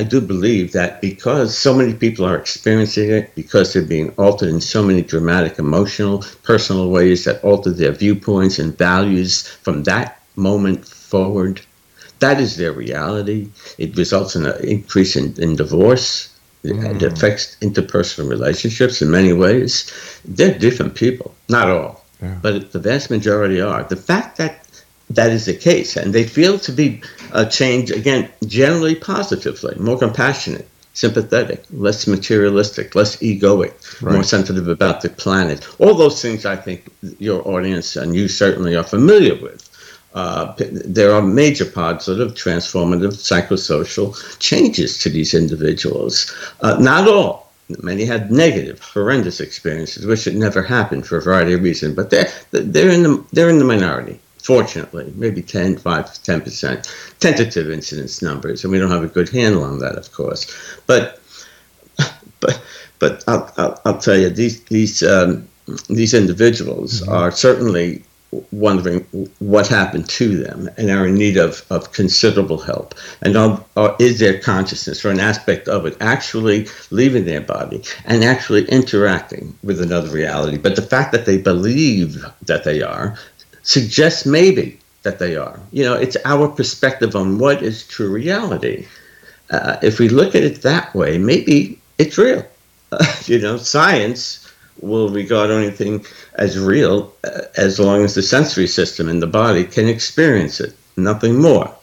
I 0.00 0.02
do 0.02 0.18
believe 0.22 0.72
that 0.72 1.02
because 1.02 1.58
so 1.58 1.74
many 1.74 1.92
people 1.92 2.24
are 2.24 2.38
experiencing 2.38 3.10
it, 3.10 3.34
because 3.34 3.74
they're 3.74 3.82
being 3.82 4.14
altered 4.16 4.48
in 4.48 4.62
so 4.62 4.82
many 4.82 5.02
dramatic, 5.02 5.58
emotional, 5.58 6.24
personal 6.42 6.88
ways 6.88 7.26
that 7.26 7.44
alter 7.44 7.70
their 7.70 7.92
viewpoints 7.92 8.58
and 8.58 8.78
values 8.78 9.46
from 9.46 9.82
that 9.82 10.22
moment 10.36 10.88
forward, 10.88 11.60
that 12.20 12.40
is 12.40 12.56
their 12.56 12.72
reality. 12.72 13.50
It 13.76 13.94
results 13.94 14.34
in 14.34 14.46
an 14.46 14.64
increase 14.64 15.16
in, 15.16 15.34
in 15.36 15.56
divorce. 15.56 16.34
Mm. 16.64 16.94
It 16.94 17.02
affects 17.02 17.58
interpersonal 17.60 18.30
relationships 18.30 19.02
in 19.02 19.10
many 19.10 19.34
ways. 19.34 19.92
They're 20.24 20.58
different 20.58 20.94
people, 20.94 21.34
not 21.50 21.68
all, 21.68 22.06
yeah. 22.22 22.38
but 22.40 22.72
the 22.72 22.78
vast 22.78 23.10
majority 23.10 23.60
are. 23.60 23.84
The 23.84 23.96
fact 23.96 24.38
that 24.38 24.59
that 25.10 25.30
is 25.30 25.44
the 25.44 25.54
case. 25.54 25.96
And 25.96 26.14
they 26.14 26.24
feel 26.24 26.58
to 26.60 26.72
be 26.72 27.02
uh, 27.32 27.44
changed, 27.46 27.92
again, 27.92 28.30
generally 28.46 28.94
positively, 28.94 29.74
more 29.78 29.98
compassionate, 29.98 30.68
sympathetic, 30.94 31.64
less 31.72 32.06
materialistic, 32.06 32.94
less 32.94 33.16
egoic, 33.16 34.02
right. 34.02 34.14
more 34.14 34.24
sensitive 34.24 34.68
about 34.68 35.02
the 35.02 35.10
planet. 35.10 35.66
All 35.80 35.94
those 35.94 36.22
things 36.22 36.46
I 36.46 36.56
think 36.56 36.92
your 37.18 37.46
audience 37.46 37.96
and 37.96 38.14
you 38.14 38.28
certainly 38.28 38.76
are 38.76 38.84
familiar 38.84 39.34
with. 39.40 39.66
Uh, 40.12 40.54
there 40.58 41.12
are 41.12 41.22
major 41.22 41.64
positive, 41.64 42.32
transformative, 42.32 43.14
psychosocial 43.14 44.16
changes 44.40 44.98
to 44.98 45.08
these 45.08 45.34
individuals. 45.34 46.34
Uh, 46.62 46.76
not 46.80 47.06
all. 47.06 47.48
Many 47.80 48.04
had 48.04 48.32
negative, 48.32 48.80
horrendous 48.80 49.38
experiences, 49.38 50.04
which 50.04 50.26
it 50.26 50.34
never 50.34 50.60
happened 50.64 51.06
for 51.06 51.18
a 51.18 51.22
variety 51.22 51.52
of 51.52 51.62
reasons. 51.62 51.94
But 51.94 52.10
they're 52.10 52.28
they're 52.50 52.90
in 52.90 53.04
the 53.04 53.24
they're 53.32 53.48
in 53.48 53.60
the 53.60 53.64
minority 53.64 54.18
fortunately, 54.40 55.12
maybe 55.16 55.42
10, 55.42 55.78
5 55.78 56.04
10%, 56.04 57.18
tentative 57.18 57.70
incidence 57.70 58.22
numbers, 58.22 58.64
and 58.64 58.72
we 58.72 58.78
don't 58.78 58.90
have 58.90 59.04
a 59.04 59.08
good 59.08 59.28
handle 59.28 59.64
on 59.64 59.78
that, 59.78 59.96
of 59.96 60.12
course. 60.12 60.46
But, 60.86 61.20
but, 62.40 62.62
but 62.98 63.24
I'll, 63.26 63.52
I'll, 63.56 63.80
I'll 63.84 63.98
tell 63.98 64.18
you, 64.18 64.30
these, 64.30 64.62
these, 64.64 65.02
um, 65.02 65.48
these 65.88 66.14
individuals 66.14 67.02
mm-hmm. 67.02 67.12
are 67.12 67.30
certainly 67.30 68.04
wondering 68.52 69.00
what 69.40 69.66
happened 69.66 70.08
to 70.08 70.36
them 70.36 70.68
and 70.76 70.90
are 70.90 71.06
in 71.06 71.14
need 71.14 71.36
of, 71.36 71.64
of 71.70 71.92
considerable 71.92 72.58
help. 72.58 72.94
And 73.22 73.36
are, 73.36 73.64
are, 73.76 73.96
is 73.98 74.20
their 74.20 74.38
consciousness 74.38 75.04
or 75.04 75.10
an 75.10 75.20
aspect 75.20 75.68
of 75.68 75.86
it 75.86 75.96
actually 76.00 76.68
leaving 76.90 77.24
their 77.24 77.40
body 77.40 77.82
and 78.04 78.22
actually 78.22 78.68
interacting 78.68 79.56
with 79.62 79.80
another 79.80 80.10
reality? 80.10 80.58
But 80.58 80.76
the 80.76 80.82
fact 80.82 81.12
that 81.12 81.26
they 81.26 81.38
believe 81.38 82.24
that 82.42 82.64
they 82.64 82.82
are 82.82 83.18
suggests 83.62 84.26
maybe 84.26 84.78
that 85.02 85.18
they 85.18 85.36
are. 85.36 85.58
You 85.72 85.84
know, 85.84 85.94
it's 85.94 86.16
our 86.24 86.48
perspective 86.48 87.16
on 87.16 87.38
what 87.38 87.62
is 87.62 87.86
true 87.86 88.10
reality. 88.10 88.86
Uh, 89.50 89.76
if 89.82 89.98
we 89.98 90.08
look 90.08 90.34
at 90.34 90.42
it 90.42 90.62
that 90.62 90.94
way, 90.94 91.18
maybe 91.18 91.78
it's 91.98 92.18
real. 92.18 92.46
Uh, 92.92 93.04
you 93.24 93.38
know, 93.38 93.56
science 93.56 94.46
will 94.80 95.10
regard 95.10 95.50
anything 95.50 96.04
as 96.34 96.58
real 96.58 97.12
uh, 97.24 97.42
as 97.56 97.78
long 97.78 98.02
as 98.02 98.14
the 98.14 98.22
sensory 98.22 98.66
system 98.66 99.08
in 99.08 99.20
the 99.20 99.26
body 99.26 99.64
can 99.64 99.88
experience 99.88 100.60
it, 100.60 100.74
nothing 100.96 101.36
more 101.40 101.74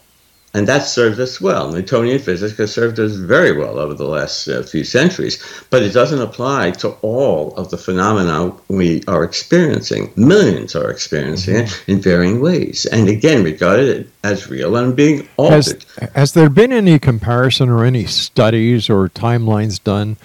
and 0.53 0.67
that 0.67 0.79
served 0.79 1.19
us 1.19 1.41
well. 1.41 1.71
Newtonian 1.71 2.19
physics 2.19 2.57
has 2.57 2.73
served 2.73 2.99
us 2.99 3.13
very 3.13 3.51
well 3.57 3.77
over 3.79 3.93
the 3.93 4.07
last 4.07 4.47
uh, 4.47 4.63
few 4.63 4.83
centuries, 4.83 5.43
but 5.69 5.83
it 5.83 5.93
doesn't 5.93 6.21
apply 6.21 6.71
to 6.71 6.89
all 7.01 7.53
of 7.55 7.69
the 7.69 7.77
phenomena 7.77 8.53
we 8.67 9.03
are 9.07 9.23
experiencing. 9.23 10.11
Millions 10.15 10.75
are 10.75 10.89
experiencing 10.89 11.55
mm-hmm. 11.55 11.89
it 11.89 11.93
in 11.93 12.01
varying 12.01 12.39
ways, 12.39 12.85
and 12.87 13.09
again, 13.09 13.43
regarded 13.43 14.09
as 14.23 14.49
real 14.49 14.75
and 14.77 14.95
being 14.95 15.27
altered. 15.37 15.85
Has, 15.99 16.09
has 16.15 16.33
there 16.33 16.49
been 16.49 16.71
any 16.71 16.97
comparison 16.97 17.69
or 17.69 17.83
any 17.83 18.05
studies 18.05 18.89
or 18.89 19.09
timelines 19.09 19.83
done? 19.83 20.17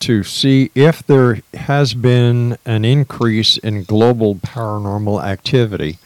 to 0.00 0.22
see 0.22 0.70
if 0.74 1.06
there 1.06 1.38
has 1.54 1.94
been 1.94 2.58
an 2.66 2.84
increase 2.84 3.56
in 3.56 3.84
global 3.84 4.34
paranormal 4.34 5.22
activity 5.24 5.98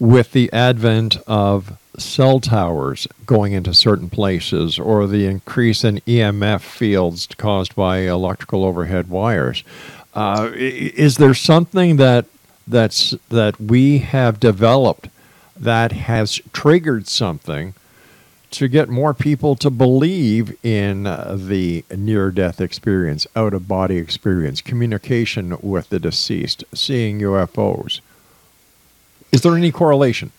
with 0.00 0.32
the 0.32 0.52
advent 0.52 1.16
of 1.28 1.78
cell 1.98 2.40
towers 2.40 3.06
going 3.24 3.52
into 3.52 3.74
certain 3.74 4.10
places 4.10 4.78
or 4.78 5.06
the 5.06 5.26
increase 5.26 5.84
in 5.84 5.98
EMF 6.00 6.60
fields 6.60 7.26
caused 7.36 7.74
by 7.74 7.98
electrical 7.98 8.64
overhead 8.64 9.08
wires. 9.08 9.64
Uh, 10.14 10.50
is 10.54 11.16
there 11.16 11.34
something 11.34 11.96
that 11.96 12.26
that's 12.66 13.10
that 13.28 13.60
we 13.60 13.98
have 13.98 14.40
developed 14.40 15.08
that 15.56 15.92
has 15.92 16.40
triggered 16.52 17.06
something 17.06 17.74
to 18.50 18.68
get 18.68 18.88
more 18.88 19.12
people 19.12 19.56
to 19.56 19.70
believe 19.70 20.56
in 20.64 21.06
uh, 21.06 21.36
the 21.38 21.84
near 21.94 22.30
death 22.30 22.60
experience, 22.60 23.26
out 23.34 23.52
of 23.52 23.68
body 23.68 23.96
experience, 23.96 24.60
communication 24.60 25.56
with 25.60 25.88
the 25.90 25.98
deceased, 25.98 26.64
seeing 26.72 27.20
UFOs. 27.20 28.00
Is 29.32 29.42
there 29.42 29.56
any 29.56 29.72
correlation? 29.72 30.30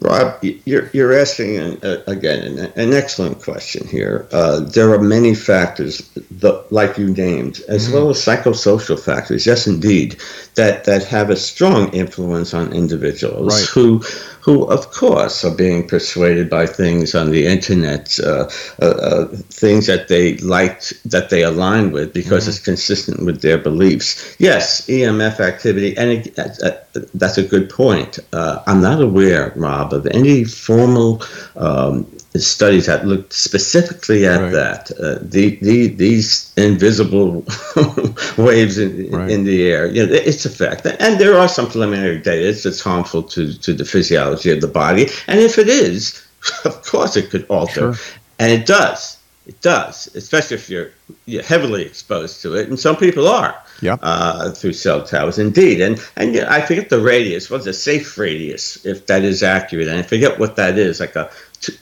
Rob, 0.00 0.42
you're, 0.64 0.88
you're 0.92 1.18
asking, 1.18 1.58
uh, 1.84 2.02
again, 2.06 2.58
an, 2.58 2.72
an, 2.76 2.92
excellent 2.92 3.42
question 3.42 3.86
here. 3.88 4.28
Uh, 4.30 4.60
there 4.60 4.92
are 4.92 5.00
many 5.00 5.34
factors, 5.34 6.08
the, 6.30 6.64
like 6.70 6.96
you 6.98 7.08
named, 7.14 7.60
as 7.68 7.86
mm-hmm. 7.86 7.94
well 7.94 8.10
as 8.10 8.18
psychosocial 8.18 8.98
factors, 8.98 9.44
yes, 9.44 9.66
indeed, 9.66 10.16
that, 10.54 10.84
that 10.84 11.04
have 11.04 11.30
a 11.30 11.36
strong 11.36 11.92
influence 11.92 12.54
on 12.54 12.72
individuals 12.72 13.60
right. 13.60 13.68
who 13.70 14.02
who, 14.48 14.64
of 14.64 14.90
course, 14.92 15.44
are 15.44 15.54
being 15.54 15.86
persuaded 15.86 16.48
by 16.48 16.64
things 16.64 17.14
on 17.14 17.30
the 17.30 17.44
internet, 17.44 18.18
uh, 18.20 18.48
uh, 18.80 18.84
uh, 18.84 19.26
things 19.50 19.86
that 19.86 20.08
they 20.08 20.38
liked, 20.38 20.94
that 21.04 21.28
they 21.28 21.42
align 21.42 21.92
with 21.92 22.14
because 22.14 22.44
mm-hmm. 22.44 22.50
it's 22.50 22.58
consistent 22.58 23.26
with 23.26 23.42
their 23.42 23.58
beliefs. 23.58 24.36
Yes, 24.38 24.86
EMF 24.86 25.38
activity, 25.40 25.94
and 25.98 26.10
it, 26.10 26.38
uh, 26.38 26.70
that's 27.14 27.38
a 27.38 27.42
good 27.42 27.70
point. 27.70 28.18
Uh, 28.32 28.62
I'm 28.66 28.80
not 28.80 29.00
aware, 29.00 29.52
Rob, 29.56 29.92
of 29.92 30.06
any 30.08 30.44
formal 30.44 31.22
um, 31.56 32.06
studies 32.36 32.86
that 32.86 33.06
looked 33.06 33.32
specifically 33.32 34.26
at 34.26 34.40
right. 34.40 34.52
that. 34.52 34.90
Uh, 34.92 35.18
the, 35.22 35.56
the, 35.62 35.88
these 35.88 36.52
invisible 36.56 37.44
waves 38.38 38.78
in, 38.78 39.10
right. 39.10 39.30
in 39.30 39.44
the 39.44 39.70
air, 39.70 39.86
you 39.86 40.06
know, 40.06 40.12
it's 40.12 40.44
a 40.44 40.50
fact. 40.50 40.86
And 40.86 41.20
there 41.20 41.38
are 41.38 41.48
some 41.48 41.68
preliminary 41.68 42.18
data 42.18 42.58
that's 42.62 42.80
harmful 42.80 43.22
to, 43.24 43.58
to 43.58 43.72
the 43.72 43.84
physiology 43.84 44.50
of 44.50 44.60
the 44.60 44.68
body. 44.68 45.08
And 45.26 45.40
if 45.40 45.58
it 45.58 45.68
is, 45.68 46.24
of 46.64 46.82
course 46.84 47.16
it 47.16 47.30
could 47.30 47.46
alter. 47.48 47.94
Sure. 47.94 48.14
And 48.38 48.52
it 48.52 48.66
does. 48.66 49.18
It 49.46 49.60
does, 49.62 50.14
especially 50.14 50.56
if 50.56 50.68
you're, 50.68 50.90
you're 51.24 51.42
heavily 51.42 51.82
exposed 51.82 52.42
to 52.42 52.54
it. 52.54 52.68
And 52.68 52.78
some 52.78 52.96
people 52.96 53.26
are 53.26 53.56
yeah. 53.80 53.96
Uh, 54.02 54.50
through 54.50 54.72
cell 54.72 55.02
towers, 55.02 55.38
indeed. 55.38 55.80
And 55.80 56.00
and 56.16 56.34
yeah, 56.34 56.52
I 56.52 56.60
forget 56.60 56.88
the 56.88 57.00
radius. 57.00 57.50
What's 57.50 57.66
a 57.66 57.72
safe 57.72 58.18
radius, 58.18 58.84
if 58.84 59.06
that 59.06 59.24
is 59.24 59.42
accurate? 59.42 59.88
And 59.88 59.98
I 59.98 60.02
forget 60.02 60.38
what 60.38 60.56
that 60.56 60.78
is, 60.78 61.00
like 61.00 61.16
a 61.16 61.30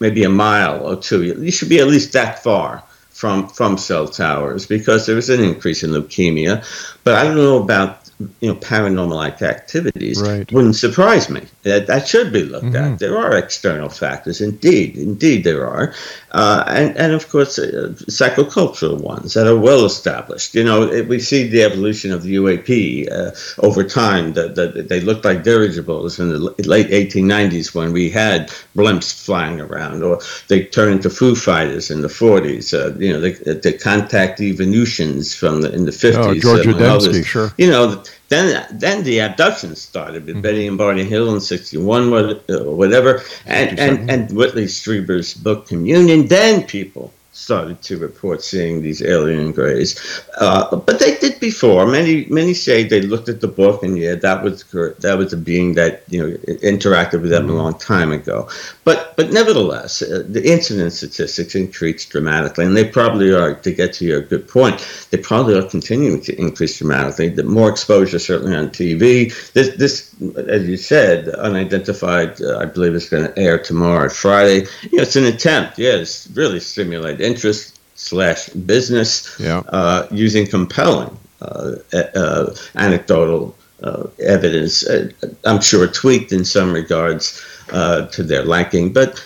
maybe 0.01 0.25
a 0.25 0.29
mile 0.29 0.87
or 0.87 0.97
two. 0.97 1.23
You 1.23 1.51
should 1.51 1.69
be 1.69 1.81
at 1.81 1.87
least 1.87 2.13
that 2.13 2.43
far 2.43 2.83
from 3.11 3.49
from 3.49 3.79
cell 3.79 4.07
towers 4.07 4.67
because 4.67 5.07
there 5.07 5.17
is 5.17 5.31
an 5.31 5.43
increase 5.43 5.83
in 5.83 5.91
leukemia. 5.91 6.65
But 7.05 7.15
I 7.15 7.25
don't 7.25 7.37
know 7.37 7.63
about 7.63 8.07
you 8.41 8.49
know 8.49 8.55
paranormal 8.57 9.43
activities 9.43 10.21
right. 10.21 10.51
wouldn't 10.51 10.77
surprise 10.77 11.29
me. 11.29 11.43
That, 11.63 11.87
that 11.87 12.09
should 12.09 12.33
be 12.33 12.45
looked 12.45 12.67
mm-hmm. 12.67 12.95
at. 12.95 12.99
There 12.99 13.19
are 13.19 13.37
external 13.37 13.89
factors, 13.89 14.41
indeed, 14.41 14.97
indeed 14.97 15.45
there 15.45 15.67
are, 15.67 15.95
uh, 16.37 16.63
and 16.69 16.95
and 16.99 17.15
of 17.15 17.31
course 17.31 17.59
uh, 17.59 17.95
psychocultural 18.11 19.01
ones 19.01 19.33
that 19.33 19.47
are 19.47 19.59
well 19.59 19.87
established. 19.87 20.55
You 20.55 20.65
know, 20.65 20.83
it, 20.83 21.09
we 21.09 21.19
see 21.19 21.49
the 21.49 21.63
evolution 21.63 22.13
of 22.13 22.25
the 22.25 22.35
UAP 22.37 23.11
uh, 23.11 23.31
over 23.67 23.83
time. 23.83 24.35
That 24.35 24.55
the, 24.55 24.83
they 24.83 25.01
looked 25.01 25.25
like 25.25 25.43
dirigibles 25.43 26.21
in 26.21 26.29
the 26.29 26.39
late 26.69 26.89
1890s 26.89 27.75
when 27.75 27.91
we 27.91 28.11
had 28.11 28.49
blimps 28.77 29.25
flying 29.25 29.63
around, 29.63 30.03
or 30.03 30.21
they 30.49 30.65
turned 30.65 30.93
into 30.97 31.09
Foo 31.09 31.35
Fighters 31.35 31.91
in 31.91 32.03
the 32.03 32.09
40s. 32.09 32.75
Uh, 32.75 32.95
you 32.99 33.15
know, 33.15 33.21
the, 33.21 33.55
the 33.55 33.73
contact 33.73 34.39
Venusians 34.39 35.35
from 35.35 35.63
the, 35.63 35.73
in 35.73 35.87
the 35.87 35.91
50s. 35.91 36.17
Oh, 36.17 36.35
George 36.39 36.67
Adamski, 36.67 37.25
sure. 37.25 37.51
You 37.57 37.71
know 37.71 38.03
then 38.29 38.67
then 38.73 39.05
the 39.05 39.21
abductions 39.21 39.81
started 39.81 40.27
with 40.27 40.37
mm-hmm. 40.37 40.43
Betty 40.43 40.67
and 40.67 40.79
Barney 40.79 41.05
Hill 41.05 41.35
in 41.35 41.41
'61, 41.41 42.11
whatever, 42.11 43.23
and, 43.47 43.79
and 43.79 44.11
and 44.11 44.33
Whitley 44.33 44.65
Strieber's 44.65 45.35
book 45.35 45.67
Communion. 45.67 46.27
Then 46.27 46.65
people 46.65 47.13
started 47.37 47.81
to 47.83 47.99
report 47.99 48.43
seeing 48.43 48.81
these 48.81 49.03
alien 49.03 49.53
grays. 49.53 50.23
Uh, 50.39 50.75
but 50.75 50.99
they 50.99 51.17
did 51.19 51.39
before. 51.39 51.87
Many 51.87 52.25
many 52.31 52.55
say 52.55 52.83
they 52.83 53.03
looked 53.03 53.29
at 53.29 53.41
the 53.41 53.49
book 53.49 53.83
and 53.83 53.99
yeah, 53.99 54.15
that 54.15 54.43
was 54.43 54.65
that 55.01 55.17
was 55.19 55.33
a 55.33 55.37
being 55.37 55.75
that 55.75 56.03
you 56.09 56.21
know 56.21 56.37
interacted 56.73 57.21
with 57.21 57.31
them 57.31 57.47
mm-hmm. 57.47 57.59
a 57.59 57.63
long 57.63 57.79
time 57.79 58.11
ago. 58.11 58.49
But 58.85 59.15
but 59.17 59.33
nevertheless, 59.33 60.03
uh, 60.03 60.25
the 60.27 60.51
incident 60.51 60.93
statistics 60.93 61.55
increased 61.55 62.11
dramatically, 62.11 62.65
and 62.65 62.77
they 62.77 62.89
probably 62.89 63.33
are. 63.33 63.55
To 63.67 63.73
get 63.73 63.95
to 63.95 64.05
your 64.05 64.21
good 64.21 64.47
point, 64.49 64.87
they 65.11 65.19
probably 65.19 65.59
are 65.59 65.63
continuing 65.63 66.21
to 66.23 66.39
increase 66.39 66.79
dramatically. 66.79 67.29
The 67.29 67.43
more 67.43 67.69
exposure, 67.69 68.19
certainly 68.19 68.55
on 68.57 68.69
TV. 68.69 69.33
This 69.53 69.77
this, 69.77 70.15
as 70.37 70.69
you 70.69 70.77
said, 70.77 71.29
unidentified. 71.29 72.41
Uh, 72.41 72.59
I 72.59 72.65
believe 72.67 72.95
it's 72.95 73.09
going 73.09 73.27
to 73.27 73.39
air 73.39 73.59
tomorrow, 73.59 74.09
Friday. 74.09 74.67
You 74.83 74.99
know, 74.99 75.03
it's 75.03 75.17
an 75.17 75.25
attempt. 75.25 75.79
Yes, 75.79 76.27
yeah, 76.27 76.41
really 76.41 76.61
stimulate 76.61 77.21
interest 77.27 77.79
slash 77.97 78.49
business 78.51 79.37
yeah. 79.41 79.63
uh, 79.69 80.07
using 80.11 80.47
compelling 80.47 81.17
uh, 81.43 81.77
uh, 81.93 82.55
anecdotal 82.77 83.55
uh, 83.83 84.05
evidence. 84.21 84.87
Uh, 84.87 85.11
I'm 85.45 85.61
sure 85.61 85.87
tweaked 85.87 86.33
in 86.33 86.45
some 86.45 86.73
regards 86.73 87.45
uh, 87.73 88.07
to 88.07 88.23
their 88.23 88.45
liking, 88.45 88.93
but. 88.93 89.23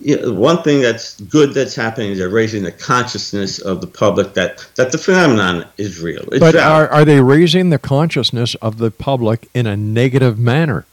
You 0.00 0.20
know, 0.20 0.32
one 0.32 0.62
thing 0.62 0.80
that's 0.80 1.20
good 1.22 1.54
that's 1.54 1.74
happening 1.74 2.12
is 2.12 2.18
they're 2.18 2.28
raising 2.28 2.62
the 2.62 2.70
consciousness 2.70 3.58
of 3.58 3.80
the 3.80 3.86
public 3.88 4.34
that, 4.34 4.64
that 4.76 4.92
the 4.92 4.98
phenomenon 4.98 5.66
is 5.76 5.98
real. 5.98 6.22
It's 6.30 6.38
but 6.38 6.54
are, 6.54 6.86
are 6.88 7.04
they 7.04 7.20
raising 7.20 7.70
the 7.70 7.78
consciousness 7.80 8.54
of 8.56 8.78
the 8.78 8.92
public 8.92 9.48
in 9.54 9.66
a 9.66 9.76
negative 9.76 10.38
manner? 10.38 10.84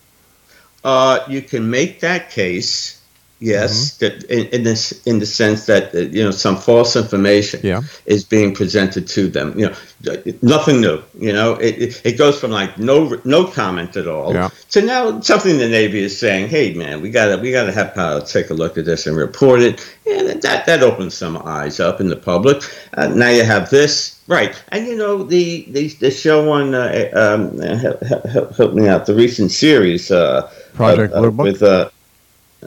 you 1.28 1.44
can 1.44 1.70
make 1.70 2.00
that 2.00 2.32
case 2.32 3.01
Yes, 3.42 3.98
mm-hmm. 3.98 4.20
that 4.20 4.24
in, 4.26 4.46
in, 4.54 4.64
this 4.64 5.02
in 5.08 5.18
the 5.18 5.26
sense 5.26 5.66
that 5.66 5.96
uh, 5.96 6.02
you 6.02 6.24
know 6.24 6.30
some 6.30 6.56
false 6.56 6.96
information 6.96 7.60
yeah. 7.64 7.82
is 8.06 8.24
being 8.24 8.54
presented 8.54 9.08
to 9.08 9.30
them. 9.30 9.58
You 9.58 9.72
know, 9.72 10.24
nothing 10.44 10.80
new. 10.80 11.02
You 11.18 11.34
know, 11.34 11.56
it, 11.56 12.00
it 12.06 12.20
goes 12.20 12.40
from 12.40 12.52
like 12.52 12.78
no 12.78 13.20
no 13.26 13.46
comment 13.46 13.98
at 13.98 14.08
all 14.08 14.32
yeah. 14.32 14.50
to 14.70 14.84
now 14.84 15.22
something 15.22 15.58
the 15.58 15.68
Navy 15.68 16.02
is 16.02 16.20
saying, 16.20 16.50
"Hey, 16.50 16.76
man, 16.76 17.02
we 17.02 17.10
gotta 17.10 17.42
we 17.42 17.52
gotta 17.52 17.72
have 17.72 17.96
power 17.96 18.22
take 18.22 18.52
a 18.52 18.54
look 18.54 18.78
at 18.78 18.86
this 18.86 19.08
and 19.08 19.18
report 19.18 19.62
it." 19.62 19.92
And 20.06 20.40
that 20.44 20.68
that 20.68 20.84
opens 20.84 21.16
some 21.16 21.36
eyes 21.38 21.80
up 21.80 22.00
in 22.00 22.10
the 22.10 22.16
public. 22.16 22.62
Uh, 22.94 23.08
now 23.08 23.30
you 23.30 23.44
have 23.44 23.72
this 23.72 24.22
right, 24.28 24.54
and 24.72 24.86
you 24.86 24.96
know 24.96 25.24
the 25.24 25.66
the, 25.72 25.88
the 25.88 26.12
show 26.12 26.52
on 26.52 26.76
uh, 26.76 27.10
um, 27.14 27.58
help, 27.58 28.04
help, 28.04 28.56
help, 28.56 28.74
me 28.76 28.88
out 28.88 29.08
the 29.08 29.16
recent 29.16 29.52
series 29.52 30.12
uh, 30.12 30.48
Project 30.76 31.12
Blue 31.16 31.32
Book 31.32 31.44
with 31.44 31.64
uh, 31.64 31.90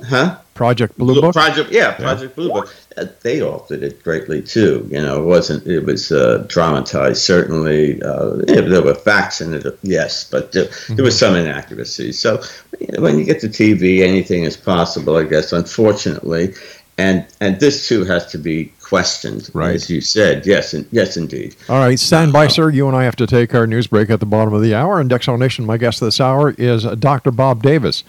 huh 0.03 0.39
Project 0.55 0.97
Blue 0.97 1.21
Book. 1.21 1.35
Project, 1.35 1.71
yeah, 1.73 1.93
Project 1.93 2.31
yeah. 2.31 2.35
Blue 2.37 2.49
Book. 2.53 2.75
Uh, 2.97 3.07
they 3.23 3.43
altered 3.43 3.83
it 3.83 4.03
greatly 4.05 4.41
too. 4.41 4.87
You 4.91 5.03
know, 5.03 5.21
it 5.21 5.27
wasn't. 5.27 5.67
It 5.67 5.85
was 5.85 6.13
uh, 6.13 6.45
dramatized. 6.49 7.21
Certainly, 7.23 8.01
uh, 8.03 8.37
there 8.47 8.83
were 8.83 8.95
facts 8.95 9.41
in 9.41 9.53
it. 9.53 9.67
Yes, 9.83 10.29
but 10.31 10.53
there, 10.53 10.67
mm-hmm. 10.67 10.95
there 10.95 11.05
was 11.05 11.19
some 11.19 11.35
inaccuracies. 11.35 12.19
So 12.19 12.41
you 12.79 12.87
know, 12.93 13.03
when 13.03 13.19
you 13.19 13.25
get 13.25 13.41
to 13.41 13.49
TV, 13.49 14.01
anything 14.01 14.45
is 14.45 14.57
possible. 14.57 15.17
I 15.17 15.25
guess, 15.25 15.53
unfortunately, 15.53 16.55
and 16.99 17.27
and 17.41 17.59
this 17.59 17.89
too 17.89 18.05
has 18.05 18.27
to 18.27 18.39
be 18.39 18.73
questioned, 18.81 19.51
right. 19.55 19.75
as 19.75 19.91
you 19.91 20.01
said. 20.01 20.47
Yes, 20.47 20.73
and 20.73 20.87
yes, 20.93 21.17
indeed. 21.17 21.57
All 21.69 21.79
right, 21.79 21.99
stand 21.99 22.33
by, 22.33 22.47
uh, 22.47 22.51
sir. 22.51 22.71
You 22.71 22.87
and 22.87 22.97
I 22.97 23.03
have 23.03 23.17
to 23.17 23.27
take 23.27 23.55
our 23.55 23.67
news 23.67 23.89
break 23.89 24.09
at 24.11 24.21
the 24.21 24.27
bottom 24.27 24.55
of 24.55 24.63
the 24.63 24.75
hour. 24.75 25.01
And 25.01 25.13
X 25.13 25.27
Zone 25.27 25.41
Nation, 25.41 25.67
my 25.67 25.79
guest 25.79 26.01
this 26.01 26.21
hour 26.21 26.55
is 26.57 26.85
Dr. 26.85 27.33
Bob 27.33 27.63
Davis. 27.63 28.05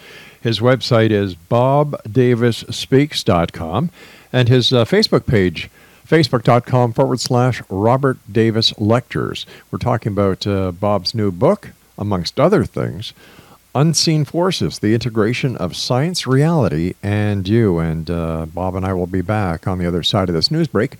His 0.45 0.60
website 0.60 1.10
is 1.10 1.34
bobdavisspeaks.com, 1.34 3.89
and 4.31 4.47
his 4.47 4.71
uh, 4.71 4.86
Facebook 4.86 5.25
page, 5.25 5.71
facebook.com 6.08 6.93
forward 6.93 7.19
slash 7.19 7.63
Robert 7.67 8.19
Davis 8.31 8.79
Lectures. 8.79 9.47
We're 9.71 9.79
talking 9.79 10.12
about 10.12 10.45
uh, 10.45 10.71
Bob's 10.71 11.15
new 11.15 11.31
book, 11.31 11.71
amongst 11.97 12.39
other 12.39 12.63
things, 12.63 13.13
Unseen 13.73 14.23
Forces, 14.23 14.77
the 14.77 14.93
integration 14.93 15.58
of 15.58 15.75
science, 15.75 16.27
reality, 16.27 16.93
and 17.01 17.47
you. 17.47 17.79
And 17.79 18.12
uh, 18.12 18.45
Bob 18.45 18.75
and 18.75 18.86
I 18.86 18.93
will 18.93 19.08
be 19.08 19.21
back 19.21 19.67
on 19.67 19.79
the 19.79 19.88
other 19.88 20.03
side 20.03 20.29
of 20.29 20.36
this 20.36 20.51
news 20.51 20.67
break 20.67 20.97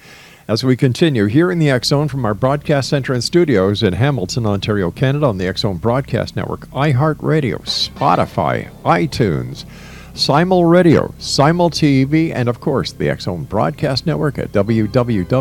as 0.48 0.64
we 0.64 0.76
continue 0.76 1.26
here 1.26 1.52
in 1.52 1.60
the 1.60 1.80
Zone 1.84 2.08
from 2.08 2.24
our 2.26 2.34
broadcast 2.34 2.90
center 2.90 3.14
and 3.14 3.24
studios 3.24 3.82
in 3.82 3.94
Hamilton, 3.94 4.46
Ontario, 4.46 4.92
Canada, 4.92 5.26
on 5.26 5.38
the 5.38 5.52
Zone 5.58 5.78
Broadcast 5.78 6.36
Network, 6.36 6.68
iHeartRadio, 6.70 7.62
Spotify, 7.62 8.70
iTunes, 8.84 9.66
Simul 10.14 10.66
Radio, 10.66 11.14
Simul 11.18 11.70
TV, 11.70 12.32
and 12.34 12.48
of 12.48 12.60
course 12.60 12.92
the 12.92 13.16
Zone 13.20 13.44
Broadcast 13.46 14.06
Network 14.06 14.38
at 14.38 14.52
www.xzbn.net. 14.52 15.36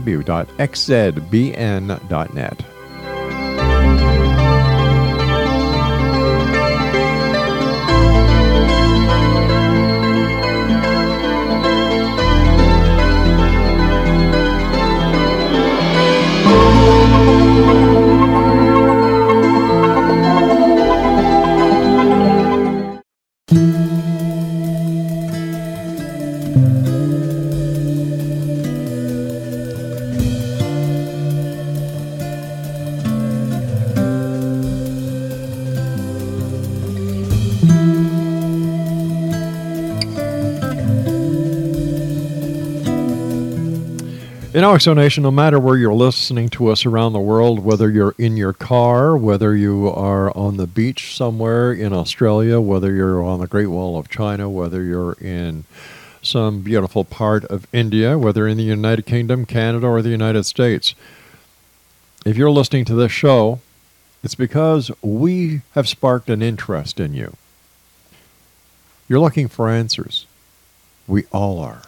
In 44.55 44.63
X 44.63 44.85
Zone 44.85 44.95
Nation, 44.99 45.25
no 45.25 45.33
matter 45.33 45.59
where 45.59 45.77
you're 45.77 45.93
listening 45.93 46.49
to 46.51 46.69
us 46.69 46.87
around 46.87 47.13
the 47.13 47.19
world, 47.19 47.65
whether 47.65 47.91
you're 47.91 48.15
in 48.19 48.37
your 48.37 48.53
car, 48.53 49.17
whether 49.17 49.57
you 49.57 49.89
are 49.89 50.31
on 50.37 50.59
the 50.59 50.69
beach 50.69 51.17
somewhere 51.17 51.73
in 51.73 51.93
Australia, 51.93 52.61
whether 52.61 52.95
you're 52.95 53.21
on 53.21 53.41
the 53.41 53.49
Great 53.49 53.67
Wall 53.67 53.99
of 53.99 54.09
China, 54.09 54.49
whether 54.49 54.81
you're 54.81 55.15
in 55.15 55.65
some 56.23 56.61
beautiful 56.61 57.03
part 57.03 57.45
of 57.47 57.67
India, 57.73 58.17
whether 58.17 58.47
in 58.47 58.57
the 58.57 58.63
United 58.63 59.07
Kingdom, 59.07 59.45
Canada, 59.45 59.89
or 59.89 60.03
the 60.03 60.11
United 60.11 60.45
States, 60.45 60.95
if 62.25 62.37
you're 62.37 62.49
listening 62.49 62.85
to 62.85 62.95
this 62.95 63.11
show, 63.11 63.59
it's 64.23 64.37
because 64.37 64.89
we 65.03 65.63
have 65.73 65.89
sparked 65.89 66.31
an 66.31 66.43
interest 66.43 67.01
in 67.01 67.13
you. 67.13 67.37
You're 69.09 69.19
looking 69.19 69.49
for 69.49 69.69
answers. 69.69 70.27
We 71.09 71.25
all 71.33 71.59
are 71.59 71.83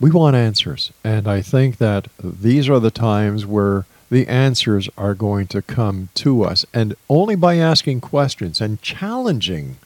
we 0.00 0.10
want 0.10 0.36
answers. 0.36 0.92
And 1.02 1.26
I 1.26 1.42
think 1.42 1.78
that 1.78 2.08
these 2.22 2.68
are 2.68 2.80
the 2.80 2.90
times 2.90 3.44
where 3.44 3.86
the 4.10 4.26
answers 4.26 4.88
are 4.96 5.14
going 5.14 5.46
to 5.48 5.62
come 5.62 6.08
to 6.14 6.42
us. 6.44 6.64
And 6.72 6.94
only 7.08 7.34
by 7.34 7.56
asking 7.56 8.00
questions 8.00 8.60
and 8.60 8.80
challenging 8.80 9.76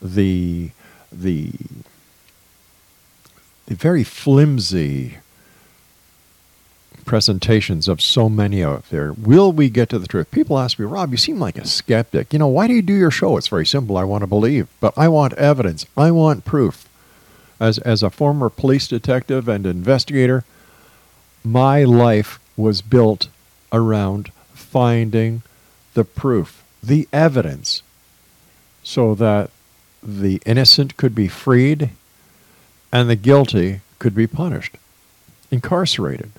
the, 0.00 0.70
the, 1.12 1.52
the 3.66 3.74
very 3.74 4.04
flimsy 4.04 5.18
presentations 7.04 7.88
of 7.88 8.00
so 8.00 8.28
many 8.28 8.62
out 8.62 8.88
there 8.90 9.12
will 9.12 9.52
we 9.52 9.68
get 9.68 9.88
to 9.88 9.98
the 9.98 10.06
truth. 10.06 10.30
People 10.30 10.58
ask 10.58 10.78
me, 10.78 10.84
Rob, 10.84 11.10
you 11.10 11.16
seem 11.16 11.40
like 11.40 11.58
a 11.58 11.66
skeptic. 11.66 12.32
You 12.32 12.38
know, 12.38 12.46
why 12.46 12.68
do 12.68 12.74
you 12.74 12.82
do 12.82 12.94
your 12.94 13.10
show? 13.10 13.36
It's 13.36 13.48
very 13.48 13.66
simple. 13.66 13.96
I 13.96 14.04
want 14.04 14.22
to 14.22 14.28
believe, 14.28 14.68
but 14.78 14.96
I 14.96 15.08
want 15.08 15.32
evidence, 15.34 15.86
I 15.96 16.10
want 16.12 16.44
proof 16.44 16.88
as, 17.60 17.78
as 17.78 18.02
a 18.02 18.10
former 18.10 18.48
police 18.48 18.88
detective 18.88 19.48
and 19.48 19.66
investigator, 19.66 20.44
my 21.44 21.84
life 21.84 22.40
was 22.56 22.82
built 22.82 23.28
around 23.72 24.32
finding 24.54 25.42
the 25.94 26.04
proof, 26.04 26.64
the 26.82 27.06
evidence, 27.12 27.82
so 28.82 29.14
that 29.14 29.50
the 30.02 30.40
innocent 30.46 30.96
could 30.96 31.14
be 31.14 31.28
freed 31.28 31.90
and 32.90 33.08
the 33.08 33.16
guilty 33.16 33.80
could 33.98 34.14
be 34.14 34.26
punished, 34.26 34.76
incarcerated, 35.50 36.30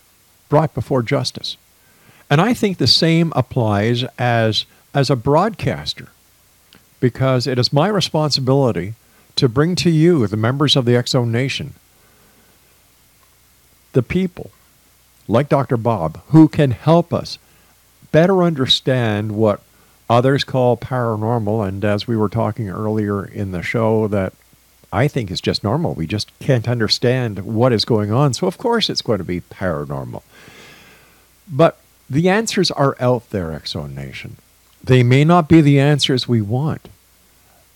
brought 0.50 0.74
before 0.74 1.04
justice. 1.04 1.58
And 2.30 2.42
I 2.42 2.54
think 2.54 2.78
the 2.78 2.88
same 2.88 3.32
applies 3.36 4.04
as, 4.18 4.66
as 4.94 5.10
a 5.10 5.16
broadcaster, 5.16 6.08
because 7.00 7.46
it 7.46 7.60
is 7.60 7.74
my 7.74 7.88
responsibility 7.88 8.96
to 9.36 9.50
bring 9.50 9.76
to 9.78 9.90
you, 9.90 10.28
the 10.28 10.38
members 10.38 10.76
of 10.76 10.86
the 10.86 10.96
X 10.96 11.12
Zone 11.12 11.32
Nation, 11.32 11.74
the 13.94 14.04
people 14.04 14.52
like 15.28 15.50
Dr. 15.50 15.78
Bob 15.78 16.22
who 16.28 16.48
can 16.48 16.72
help 16.72 17.14
us 17.14 17.38
better 18.12 18.44
understand 18.44 19.32
what 19.34 19.62
others 20.10 20.44
call 20.44 20.76
paranormal. 20.78 21.68
And 21.68 21.86
as 21.86 22.08
we 22.08 22.18
were 22.18 22.30
talking 22.30 22.70
earlier 22.70 23.26
in 23.26 23.52
the 23.52 23.64
show, 23.64 24.08
that 24.10 24.34
I 24.92 25.08
think 25.08 25.32
is 25.32 25.40
just 25.40 25.64
normal. 25.64 25.94
We 25.94 26.06
just 26.06 26.38
can't 26.40 26.68
understand 26.68 27.40
what 27.40 27.72
is 27.72 27.86
going 27.86 28.12
on. 28.12 28.34
So, 28.34 28.46
of 28.48 28.58
course, 28.58 28.90
it's 28.90 29.02
going 29.02 29.20
to 29.20 29.24
be 29.24 29.42
paranormal. 29.42 30.24
But 31.50 31.80
the 32.10 32.28
answers 32.28 32.72
are 32.72 32.98
out 33.00 33.30
there, 33.30 33.62
Zone 33.66 33.96
Nation. 33.96 34.36
They 34.84 35.04
may 35.04 35.24
not 35.24 35.48
be 35.48 35.62
the 35.62 35.80
answers 35.80 36.28
we 36.28 36.42
want. 36.42 36.90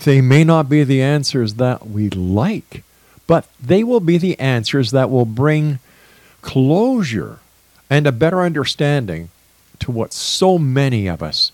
They 0.03 0.21
may 0.21 0.43
not 0.43 0.69
be 0.69 0.83
the 0.83 1.01
answers 1.01 1.55
that 1.55 1.87
we 1.87 2.09
like, 2.09 2.83
but 3.27 3.47
they 3.61 3.83
will 3.83 3.99
be 3.99 4.17
the 4.17 4.39
answers 4.39 4.91
that 4.91 5.09
will 5.09 5.25
bring 5.25 5.79
closure 6.41 7.39
and 7.89 8.05
a 8.05 8.11
better 8.11 8.41
understanding 8.41 9.29
to 9.79 9.91
what 9.91 10.13
so 10.13 10.57
many 10.57 11.07
of 11.07 11.23
us 11.23 11.51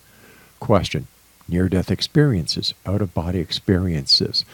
question 0.60 1.08
near 1.48 1.68
death 1.68 1.92
experiences, 1.92 2.74
out 2.86 3.02
of 3.02 3.14
body 3.14 3.40
experiences, 3.40 4.46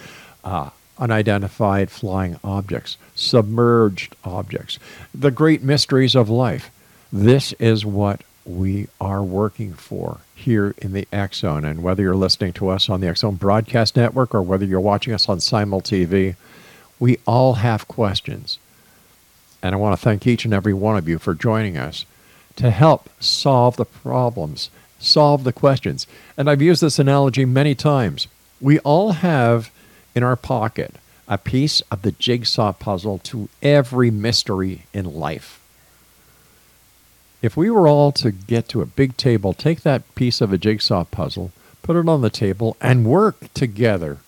uh, 0.44 0.70
unidentified 0.98 1.92
flying 1.92 2.40
objects, 2.44 2.98
submerged 3.16 4.16
objects, 4.24 4.80
the 5.14 5.32
great 5.32 5.62
mysteries 5.62 6.16
of 6.16 6.30
life. 6.30 6.72
This 7.14 7.54
is 7.54 7.86
what 7.86 8.22
we 8.48 8.88
are 9.02 9.24
working 9.24 9.74
for 9.74 10.20
here 10.34 10.74
in 10.78 10.94
the 10.94 11.08
Zone. 11.34 11.66
And 11.66 11.84
whether 11.84 12.02
you're 12.02 12.16
listening 12.16 12.54
to 12.54 12.70
us 12.70 12.90
on 12.90 13.02
the 13.02 13.14
Zone 13.16 13.36
Broadcast 13.36 13.96
Network 13.96 14.34
or 14.34 14.42
whether 14.42 14.66
you're 14.66 14.80
watching 14.80 15.14
us 15.14 15.28
on 15.28 15.40
Simul 15.40 15.82
TV, 15.82 16.36
we 17.00 17.18
all 17.26 17.56
have 17.56 17.88
questions. 17.88 18.58
And 19.62 19.76
I 19.76 19.78
want 19.78 19.98
to 19.98 20.04
thank 20.04 20.26
each 20.26 20.46
and 20.46 20.54
every 20.54 20.74
one 20.74 20.98
of 20.98 21.08
you 21.10 21.20
for 21.20 21.34
joining 21.34 21.78
us 21.78 22.06
to 22.56 22.72
help 22.72 23.10
solve 23.20 23.76
the 23.76 23.86
problems, 23.86 24.70
solve 25.00 25.44
the 25.44 25.54
questions. 25.54 26.08
And 26.38 26.50
I've 26.50 26.62
used 26.62 26.82
this 26.82 27.00
analogy 27.00 27.46
many 27.46 27.76
times. 27.76 28.28
We 28.62 28.80
all 28.80 29.12
have 29.14 29.72
in 30.16 30.24
our 30.24 30.36
pocket 30.36 30.96
a 31.28 31.38
piece 31.38 31.82
of 31.92 32.02
the 32.02 32.14
jigsaw 32.14 32.72
puzzle 32.72 33.20
to 33.20 33.50
every 33.62 34.10
mystery 34.10 34.86
in 34.94 35.14
life 35.14 35.57
if 37.42 37.56
we 37.56 37.70
were 37.70 37.88
all 37.88 38.12
to 38.14 38.32
get 38.32 38.68
to 38.70 38.82
a 38.82 38.86
big 38.86 39.18
table, 39.18 39.54
take 39.54 39.82
that 39.82 40.16
piece 40.16 40.42
of 40.42 40.52
a 40.52 40.58
jigsaw 40.58 41.04
puzzle, 41.04 41.52
put 41.84 41.96
it 41.96 42.10
on 42.10 42.22
the 42.22 42.30
table, 42.30 42.76
and 42.82 43.06
work 43.06 43.54
together 43.54 44.20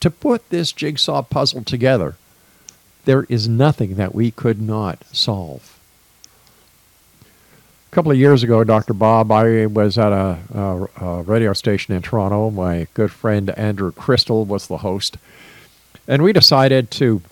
to 0.00 0.10
put 0.10 0.48
this 0.50 0.72
jigsaw 0.72 1.22
puzzle 1.22 1.64
together, 1.64 2.16
there 3.06 3.24
is 3.28 3.48
nothing 3.48 3.94
that 3.96 4.14
we 4.14 4.30
could 4.30 4.60
not 4.60 5.02
solve. 5.12 5.78
A 7.22 7.94
couple 7.94 8.12
of 8.12 8.18
years 8.18 8.42
ago, 8.42 8.62
Dr. 8.62 8.92
Bob, 8.92 9.32
I 9.32 9.66
was 9.66 9.96
at 9.96 10.12
a, 10.12 10.38
a, 10.54 11.04
a 11.04 11.22
radio 11.22 11.52
station 11.54 11.94
in 11.94 12.02
Toronto. 12.02 12.50
My 12.50 12.88
good 12.94 13.10
friend 13.10 13.50
Andrew 13.50 13.90
Krystal 13.90 14.46
was 14.46 14.66
the 14.66 14.78
host. 14.78 15.16
And 16.06 16.22
we 16.22 16.32
decided 16.32 16.90
to, 16.92 17.22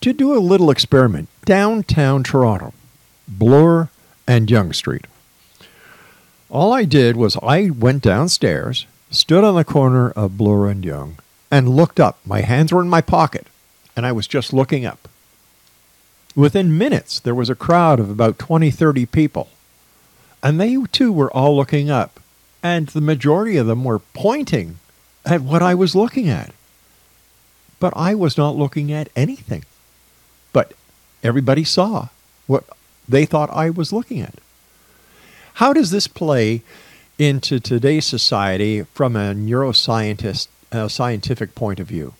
to 0.00 0.12
do 0.12 0.34
a 0.34 0.38
little 0.38 0.70
experiment 0.70 1.28
downtown 1.44 2.22
Toronto. 2.22 2.72
Bloor 3.28 3.90
and 4.26 4.50
Yonge 4.50 4.74
Street. 4.74 5.06
All 6.50 6.72
I 6.72 6.84
did 6.84 7.16
was 7.16 7.36
I 7.42 7.70
went 7.70 8.02
downstairs, 8.02 8.86
stood 9.10 9.44
on 9.44 9.54
the 9.54 9.64
corner 9.64 10.10
of 10.10 10.38
Bloor 10.38 10.68
and 10.68 10.84
Yonge, 10.84 11.18
and 11.50 11.68
looked 11.68 12.00
up. 12.00 12.18
My 12.24 12.40
hands 12.40 12.72
were 12.72 12.80
in 12.80 12.88
my 12.88 13.00
pocket, 13.00 13.46
and 13.94 14.06
I 14.06 14.12
was 14.12 14.26
just 14.26 14.52
looking 14.52 14.86
up. 14.86 15.08
Within 16.34 16.78
minutes, 16.78 17.20
there 17.20 17.34
was 17.34 17.50
a 17.50 17.54
crowd 17.54 18.00
of 18.00 18.10
about 18.10 18.38
20, 18.38 18.70
30 18.70 19.06
people, 19.06 19.48
and 20.42 20.60
they 20.60 20.76
too 20.92 21.12
were 21.12 21.30
all 21.32 21.56
looking 21.56 21.90
up, 21.90 22.20
and 22.62 22.86
the 22.88 23.00
majority 23.00 23.56
of 23.56 23.66
them 23.66 23.84
were 23.84 23.98
pointing 23.98 24.78
at 25.26 25.42
what 25.42 25.62
I 25.62 25.74
was 25.74 25.94
looking 25.94 26.28
at. 26.28 26.52
But 27.80 27.92
I 27.96 28.14
was 28.14 28.38
not 28.38 28.56
looking 28.56 28.90
at 28.92 29.08
anything. 29.14 29.64
But 30.52 30.72
everybody 31.22 31.64
saw 31.64 32.08
what 32.46 32.64
they 33.08 33.24
thought 33.24 33.50
I 33.50 33.70
was 33.70 33.92
looking 33.92 34.20
at. 34.20 34.34
How 35.54 35.72
does 35.72 35.90
this 35.90 36.06
play 36.06 36.62
into 37.18 37.58
today's 37.58 38.06
society 38.06 38.82
from 38.94 39.16
a 39.16 39.34
neuroscientist 39.34 40.48
uh, 40.70 40.88
scientific 40.88 41.54
point 41.54 41.80
of 41.80 41.88
view? 41.88 42.14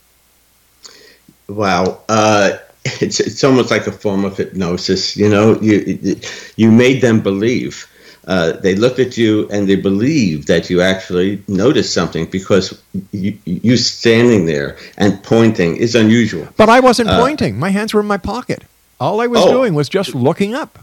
Wow, 1.47 2.01
uh, 2.09 2.57
it's 2.85 3.19
it's 3.19 3.43
almost 3.43 3.71
like 3.71 3.87
a 3.87 3.91
form 3.91 4.25
of 4.25 4.37
hypnosis. 4.37 5.15
You 5.15 5.29
know, 5.29 5.59
you 5.61 6.19
you 6.55 6.71
made 6.71 7.01
them 7.01 7.21
believe. 7.21 7.85
Uh, 8.27 8.51
they 8.51 8.75
looked 8.75 8.99
at 8.99 9.17
you 9.17 9.49
and 9.49 9.67
they 9.67 9.75
believed 9.75 10.47
that 10.47 10.69
you 10.69 10.81
actually 10.81 11.41
noticed 11.47 11.93
something 11.93 12.27
because 12.27 12.79
you, 13.11 13.35
you 13.45 13.75
standing 13.75 14.45
there 14.45 14.77
and 14.97 15.23
pointing 15.23 15.77
is 15.77 15.95
unusual. 15.95 16.47
But 16.55 16.69
I 16.69 16.79
wasn't 16.79 17.09
uh, 17.09 17.19
pointing. 17.19 17.57
My 17.57 17.69
hands 17.71 17.91
were 17.91 18.01
in 18.01 18.05
my 18.05 18.17
pocket. 18.17 18.65
All 18.99 19.21
I 19.21 19.27
was 19.27 19.41
oh. 19.41 19.51
doing 19.51 19.73
was 19.73 19.89
just 19.89 20.13
looking 20.13 20.53
up. 20.53 20.79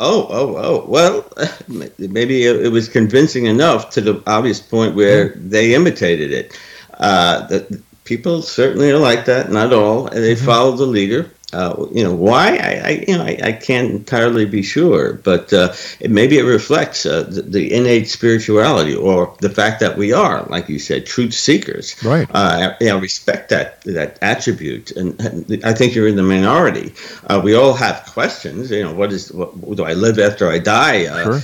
Oh, 0.00 0.26
oh, 0.30 0.56
oh. 0.56 0.84
Well, 0.88 1.30
maybe 1.98 2.44
it 2.44 2.72
was 2.72 2.88
convincing 2.88 3.44
enough 3.44 3.90
to 3.90 4.00
the 4.00 4.22
obvious 4.26 4.60
point 4.60 4.94
where 4.94 5.30
mm. 5.30 5.50
they 5.50 5.74
imitated 5.74 6.32
it. 6.32 6.58
Uh, 6.94 7.46
the, 7.48 7.82
people 8.04 8.42
certainly 8.42 8.90
are 8.90 8.98
like 8.98 9.26
that, 9.26 9.50
not 9.50 9.72
all, 9.72 10.06
and 10.06 10.24
they 10.24 10.34
mm-hmm. 10.34 10.44
follow 10.44 10.72
the 10.72 10.86
leader. 10.86 11.30
Uh, 11.52 11.86
you 11.92 12.04
know 12.04 12.14
why? 12.14 12.56
I, 12.56 12.72
I 12.84 13.04
you 13.08 13.16
know 13.16 13.24
I, 13.24 13.38
I, 13.42 13.52
can't 13.52 13.90
entirely 13.90 14.44
be 14.44 14.62
sure, 14.62 15.14
but 15.14 15.52
uh, 15.52 15.74
it, 15.98 16.10
maybe 16.10 16.38
it 16.38 16.44
reflects 16.44 17.04
uh, 17.04 17.24
the, 17.24 17.42
the, 17.42 17.74
innate 17.74 18.08
spirituality 18.08 18.94
or 18.94 19.34
the 19.40 19.50
fact 19.50 19.80
that 19.80 19.96
we 19.96 20.12
are, 20.12 20.44
like 20.44 20.68
you 20.68 20.78
said, 20.78 21.06
truth 21.06 21.34
seekers. 21.34 22.02
Right. 22.04 22.28
Uh, 22.30 22.74
I, 22.80 22.88
I 22.88 22.98
respect 22.98 23.48
that 23.48 23.80
that 23.82 24.18
attribute, 24.22 24.92
and 24.92 25.20
I 25.64 25.72
think 25.72 25.94
you're 25.94 26.06
in 26.06 26.16
the 26.16 26.22
minority. 26.22 26.94
Uh, 27.26 27.40
we 27.42 27.54
all 27.54 27.74
have 27.74 28.06
questions. 28.06 28.70
You 28.70 28.84
know, 28.84 28.94
what 28.94 29.12
is 29.12 29.32
what, 29.32 29.76
do 29.76 29.84
I 29.84 29.94
live 29.94 30.20
after 30.20 30.48
I 30.48 30.58
die? 30.58 31.06
Uh, 31.06 31.40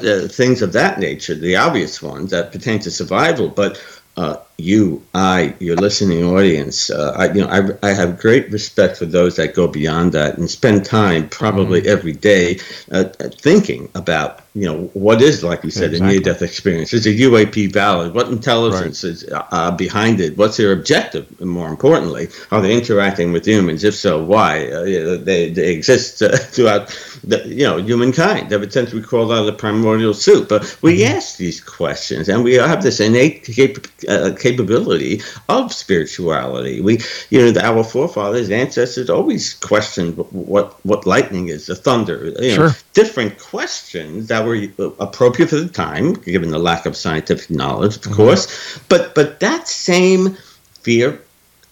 sure. 0.00 0.28
things 0.28 0.60
of 0.60 0.72
that 0.74 0.98
nature, 0.98 1.34
the 1.34 1.56
obvious 1.56 2.02
ones 2.02 2.30
that 2.30 2.52
pertain 2.52 2.78
to 2.80 2.90
survival, 2.90 3.48
but 3.48 3.82
uh, 4.16 4.36
you, 4.60 5.02
I, 5.14 5.54
your 5.58 5.76
listening 5.76 6.24
audience, 6.24 6.90
uh, 6.90 7.14
I, 7.16 7.32
you 7.32 7.40
know, 7.42 7.48
I, 7.48 7.88
I 7.88 7.92
have 7.92 8.18
great 8.18 8.50
respect 8.50 8.98
for 8.98 9.06
those 9.06 9.36
that 9.36 9.54
go 9.54 9.66
beyond 9.66 10.12
that 10.12 10.36
and 10.36 10.50
spend 10.50 10.84
time, 10.84 11.28
probably 11.28 11.80
mm-hmm. 11.80 11.90
every 11.90 12.12
day, 12.12 12.58
uh, 12.92 13.04
thinking 13.04 13.88
about, 13.94 14.40
you 14.54 14.66
know, 14.66 14.90
what 14.92 15.22
is, 15.22 15.42
like 15.42 15.64
you 15.64 15.70
said, 15.70 15.92
exactly. 15.92 16.08
a 16.08 16.12
near-death 16.12 16.42
experience. 16.42 16.92
Is 16.92 17.06
a 17.06 17.14
UAP 17.14 17.72
valid? 17.72 18.14
What 18.14 18.28
intelligence 18.28 19.04
right. 19.04 19.10
is 19.10 19.28
uh, 19.32 19.70
behind 19.70 20.20
it? 20.20 20.36
What's 20.36 20.56
their 20.56 20.72
objective? 20.72 21.26
And 21.40 21.48
more 21.48 21.68
importantly, 21.68 22.28
are 22.50 22.60
they 22.60 22.74
interacting 22.74 23.32
with 23.32 23.46
humans? 23.46 23.84
If 23.84 23.94
so, 23.94 24.22
why? 24.22 24.66
Uh, 24.66 25.16
they, 25.16 25.50
they 25.50 25.72
exist 25.72 26.20
uh, 26.20 26.36
throughout, 26.36 26.90
the, 27.22 27.46
you 27.46 27.64
know, 27.64 27.78
humankind 27.78 28.52
ever 28.52 28.68
since 28.68 28.92
we 28.92 29.02
crawled 29.02 29.32
out 29.32 29.40
of 29.40 29.46
the 29.46 29.52
primordial 29.52 30.14
soup. 30.14 30.48
But 30.48 30.62
we 30.82 31.00
mm-hmm. 31.00 31.16
ask 31.16 31.36
these 31.36 31.60
questions, 31.60 32.28
and 32.28 32.44
we 32.44 32.54
have 32.54 32.82
this 32.82 33.00
innate 33.00 33.44
capability 33.44 34.70
capability 34.80 35.22
of 35.48 35.72
spirituality. 35.72 36.80
We, 36.80 36.98
you 37.30 37.52
know, 37.52 37.60
our 37.60 37.84
forefathers, 37.84 38.50
ancestors 38.50 39.10
always 39.10 39.54
questioned 39.54 40.16
what 40.16 40.84
what 40.84 41.06
lightning 41.06 41.48
is, 41.48 41.66
the 41.66 41.76
thunder, 41.76 42.32
you 42.40 42.56
know, 42.56 42.68
sure. 42.68 42.70
different 42.94 43.38
questions 43.38 44.28
that 44.28 44.44
were 44.44 44.68
appropriate 44.98 45.50
for 45.50 45.60
the 45.60 45.68
time, 45.68 46.14
given 46.14 46.50
the 46.50 46.58
lack 46.58 46.86
of 46.86 46.96
scientific 46.96 47.50
knowledge, 47.50 47.96
of 47.96 48.02
mm-hmm. 48.02 48.14
course. 48.14 48.78
But 48.88 49.14
but 49.14 49.40
that 49.40 49.68
same 49.68 50.36
fear, 50.82 51.20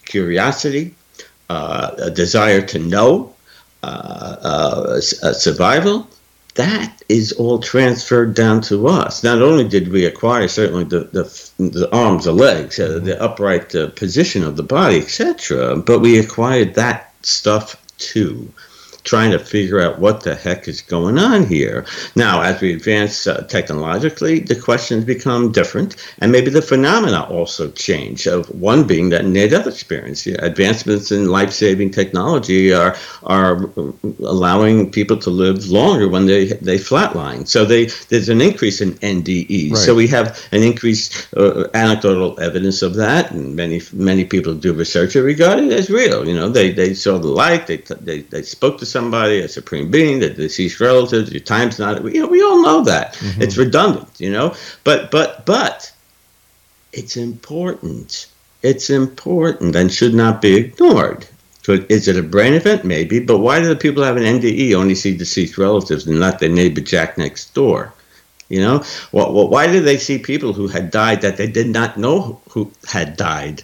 curiosity, 0.05 0.95
uh, 1.49 1.91
a 1.97 2.11
desire 2.11 2.61
to 2.61 2.79
know, 2.79 3.33
uh, 3.83 4.99
uh, 5.01 5.01
survival 5.01 6.07
that 6.55 7.01
is 7.07 7.31
all 7.33 7.59
transferred 7.59 8.33
down 8.33 8.59
to 8.59 8.87
us. 8.87 9.23
Not 9.23 9.41
only 9.41 9.67
did 9.67 9.87
we 9.87 10.05
acquire 10.05 10.47
certainly 10.47 10.83
the 10.83 11.01
the, 11.05 11.23
the 11.57 11.89
arms, 11.93 12.25
the 12.25 12.33
legs, 12.33 12.79
uh, 12.79 12.99
the 12.99 13.21
upright 13.21 13.73
uh, 13.75 13.89
position 13.91 14.43
of 14.43 14.57
the 14.57 14.63
body, 14.63 14.99
etc., 14.99 15.77
but 15.77 15.99
we 15.99 16.19
acquired 16.19 16.75
that 16.75 17.13
stuff 17.21 17.81
too 17.97 18.51
trying 19.03 19.31
to 19.31 19.39
figure 19.39 19.79
out 19.79 19.99
what 19.99 20.21
the 20.21 20.35
heck 20.35 20.67
is 20.67 20.81
going 20.81 21.17
on 21.17 21.45
here. 21.45 21.85
Now, 22.15 22.41
as 22.41 22.61
we 22.61 22.73
advance 22.73 23.27
uh, 23.27 23.43
technologically, 23.47 24.39
the 24.39 24.55
questions 24.55 25.05
become 25.05 25.51
different, 25.51 25.95
and 26.19 26.31
maybe 26.31 26.49
the 26.49 26.61
phenomena 26.61 27.23
also 27.23 27.71
change. 27.71 28.27
Of 28.27 28.49
one 28.49 28.85
being 28.85 29.09
that 29.09 29.25
near-death 29.25 29.67
experience, 29.67 30.27
advancements 30.27 31.11
in 31.11 31.27
life-saving 31.27 31.91
technology 31.91 32.73
are 32.73 32.95
are 33.23 33.69
allowing 34.19 34.91
people 34.91 35.17
to 35.17 35.29
live 35.29 35.69
longer 35.69 36.07
when 36.07 36.25
they 36.25 36.45
they 36.45 36.77
flatline. 36.77 37.47
So 37.47 37.65
they 37.65 37.85
there's 38.09 38.29
an 38.29 38.41
increase 38.41 38.81
in 38.81 38.93
NDEs. 38.95 39.71
Right. 39.71 39.77
So 39.77 39.95
we 39.95 40.07
have 40.07 40.39
an 40.51 40.63
increased 40.63 41.27
uh, 41.35 41.67
anecdotal 41.73 42.39
evidence 42.39 42.81
of 42.81 42.95
that, 42.95 43.31
and 43.31 43.55
many 43.55 43.81
many 43.93 44.25
people 44.25 44.53
do 44.53 44.73
research 44.73 45.15
regarding 45.15 45.71
it 45.71 45.79
as 45.79 45.89
real. 45.89 46.27
You 46.27 46.35
know, 46.35 46.49
they 46.49 46.71
they 46.71 46.93
saw 46.93 47.17
the 47.17 47.27
light, 47.27 47.67
they 47.67 47.77
they 47.77 48.21
they 48.21 48.43
spoke 48.43 48.77
to 48.79 48.85
somebody, 48.89 49.39
a 49.39 49.47
supreme 49.47 49.91
being, 49.91 50.19
the 50.19 50.29
deceased 50.29 50.79
relatives, 50.79 51.31
your 51.31 51.41
time's 51.41 51.79
not. 51.79 52.03
You 52.03 52.21
know, 52.21 52.27
we 52.27 52.41
all 52.41 52.61
know 52.61 52.83
that. 52.83 53.13
Mm-hmm. 53.15 53.41
It's 53.41 53.57
redundant, 53.57 54.09
you 54.19 54.31
know. 54.31 54.55
But 54.83 55.11
but 55.11 55.45
but 55.45 55.91
it's 56.91 57.17
important. 57.17 58.27
It's 58.61 58.89
important 58.89 59.75
and 59.75 59.91
should 59.91 60.13
not 60.13 60.41
be 60.41 60.55
ignored. 60.55 61.27
Could, 61.63 61.89
is 61.91 62.07
it 62.07 62.17
a 62.17 62.23
brain 62.23 62.53
event? 62.53 62.83
Maybe. 62.83 63.19
But 63.19 63.39
why 63.39 63.59
do 63.59 63.67
the 63.67 63.75
people 63.75 64.03
have 64.03 64.17
an 64.17 64.23
NDE 64.23 64.73
only 64.73 64.95
see 64.95 65.15
deceased 65.15 65.57
relatives 65.57 66.07
and 66.07 66.19
not 66.19 66.39
their 66.39 66.49
neighbor 66.49 66.81
Jack 66.81 67.17
next 67.17 67.53
door? 67.53 67.93
You 68.49 68.61
know, 68.61 68.83
well, 69.11 69.31
well, 69.31 69.47
why 69.47 69.67
did 69.67 69.83
they 69.83 69.97
see 69.97 70.17
people 70.17 70.53
who 70.53 70.67
had 70.67 70.89
died 70.89 71.21
that 71.21 71.37
they 71.37 71.45
did 71.45 71.67
not 71.67 71.97
know 71.97 72.41
who 72.49 72.71
had 72.87 73.15
died 73.15 73.63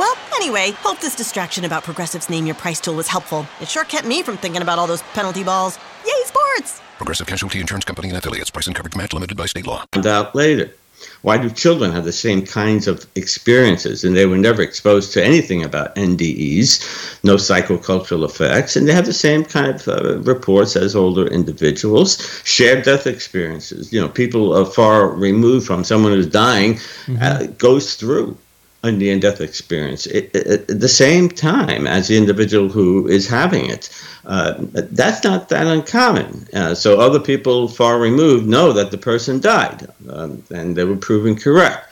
Well, 0.00 0.16
anyway, 0.34 0.70
hope 0.78 0.98
this 1.00 1.14
distraction 1.14 1.66
about 1.66 1.84
Progressive's 1.84 2.30
Name 2.30 2.46
Your 2.46 2.54
Price 2.54 2.80
tool 2.80 2.94
was 2.94 3.06
helpful. 3.06 3.46
It 3.60 3.68
sure 3.68 3.84
kept 3.84 4.06
me 4.06 4.22
from 4.22 4.38
thinking 4.38 4.62
about 4.62 4.78
all 4.78 4.86
those 4.86 5.02
penalty 5.12 5.44
balls. 5.44 5.78
Yay, 6.06 6.24
sports! 6.24 6.80
Progressive 6.96 7.26
Casualty 7.26 7.60
Insurance 7.60 7.84
Company 7.84 8.08
and 8.08 8.16
affiliates. 8.16 8.48
Price 8.48 8.66
and 8.66 8.74
coverage 8.74 8.96
match 8.96 9.12
limited 9.12 9.36
by 9.36 9.44
state 9.44 9.66
law. 9.66 9.84
And 9.92 10.06
out 10.06 10.34
later. 10.34 10.72
Why 11.20 11.36
do 11.36 11.50
children 11.50 11.92
have 11.92 12.06
the 12.06 12.12
same 12.12 12.46
kinds 12.46 12.88
of 12.88 13.06
experiences? 13.14 14.02
And 14.02 14.16
they 14.16 14.24
were 14.24 14.38
never 14.38 14.62
exposed 14.62 15.12
to 15.12 15.22
anything 15.22 15.62
about 15.62 15.94
NDEs, 15.96 17.22
no 17.22 17.34
psychocultural 17.34 18.24
effects, 18.24 18.76
and 18.76 18.88
they 18.88 18.94
have 18.94 19.04
the 19.04 19.12
same 19.12 19.44
kind 19.44 19.74
of 19.74 19.86
uh, 19.86 20.18
reports 20.20 20.76
as 20.76 20.96
older 20.96 21.26
individuals. 21.26 22.40
Shared 22.46 22.84
death 22.84 23.06
experiences. 23.06 23.92
You 23.92 24.00
know, 24.00 24.08
people 24.08 24.56
are 24.56 24.64
far 24.64 25.08
removed 25.08 25.66
from 25.66 25.84
someone 25.84 26.12
who's 26.12 26.26
dying 26.26 26.76
mm-hmm. 26.76 27.18
uh, 27.20 27.48
goes 27.58 27.96
through 27.96 28.38
a 28.82 28.90
near 28.90 29.18
death 29.18 29.40
experience 29.40 30.06
at 30.06 30.66
the 30.68 30.88
same 30.88 31.28
time 31.28 31.86
as 31.86 32.08
the 32.08 32.16
individual 32.16 32.68
who 32.68 33.06
is 33.06 33.28
having 33.28 33.68
it. 33.68 33.90
Uh, 34.24 34.54
that's 34.58 35.22
not 35.22 35.48
that 35.50 35.66
uncommon. 35.66 36.46
Uh, 36.54 36.74
so 36.74 36.98
other 36.98 37.20
people 37.20 37.68
far 37.68 37.98
removed 37.98 38.46
know 38.46 38.72
that 38.72 38.90
the 38.90 38.98
person 38.98 39.40
died 39.40 39.86
um, 40.08 40.42
and 40.50 40.76
they 40.76 40.84
were 40.84 40.96
proven 40.96 41.36
correct. 41.36 41.86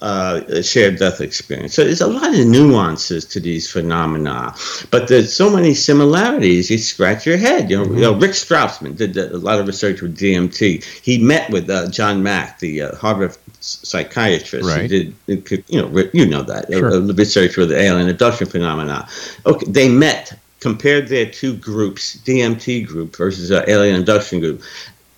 Uh, 0.00 0.60
shared 0.60 0.98
death 0.98 1.22
experience. 1.22 1.72
So 1.72 1.84
there's 1.84 2.02
a 2.02 2.06
lot 2.06 2.38
of 2.38 2.46
nuances 2.46 3.24
to 3.26 3.40
these 3.40 3.70
phenomena, 3.70 4.54
but 4.90 5.08
there's 5.08 5.32
so 5.32 5.48
many 5.48 5.72
similarities. 5.72 6.70
You 6.70 6.76
scratch 6.76 7.24
your 7.24 7.38
head. 7.38 7.70
You 7.70 7.78
know, 7.78 7.84
mm-hmm. 7.84 7.94
you 7.94 8.00
know 8.02 8.14
Rick 8.14 8.32
Strassman 8.32 8.96
did 8.98 9.16
a 9.16 9.38
lot 9.38 9.60
of 9.60 9.66
research 9.66 10.02
with 10.02 10.18
DMT. 10.18 10.84
He 11.02 11.16
met 11.16 11.48
with 11.48 11.70
uh, 11.70 11.88
John 11.88 12.22
Mack, 12.22 12.58
the 12.58 12.82
uh, 12.82 12.96
Harvard 12.96 13.34
psychiatrist. 13.64 14.68
Right. 14.68 14.88
Did, 14.88 15.14
you 15.26 15.82
know, 15.82 16.10
you 16.12 16.26
know 16.26 16.42
that 16.42 16.72
sure. 16.72 16.92
uh, 16.92 17.00
research 17.00 17.56
with 17.56 17.70
the 17.70 17.80
alien 17.80 18.08
abduction 18.08 18.46
phenomena. 18.46 19.08
Okay, 19.46 19.66
they 19.66 19.88
met, 19.88 20.38
compared 20.60 21.08
their 21.08 21.26
two 21.26 21.56
groups, 21.56 22.16
DMT 22.18 22.86
group 22.86 23.16
versus 23.16 23.50
uh, 23.50 23.64
alien 23.66 24.00
abduction 24.00 24.40
group. 24.40 24.62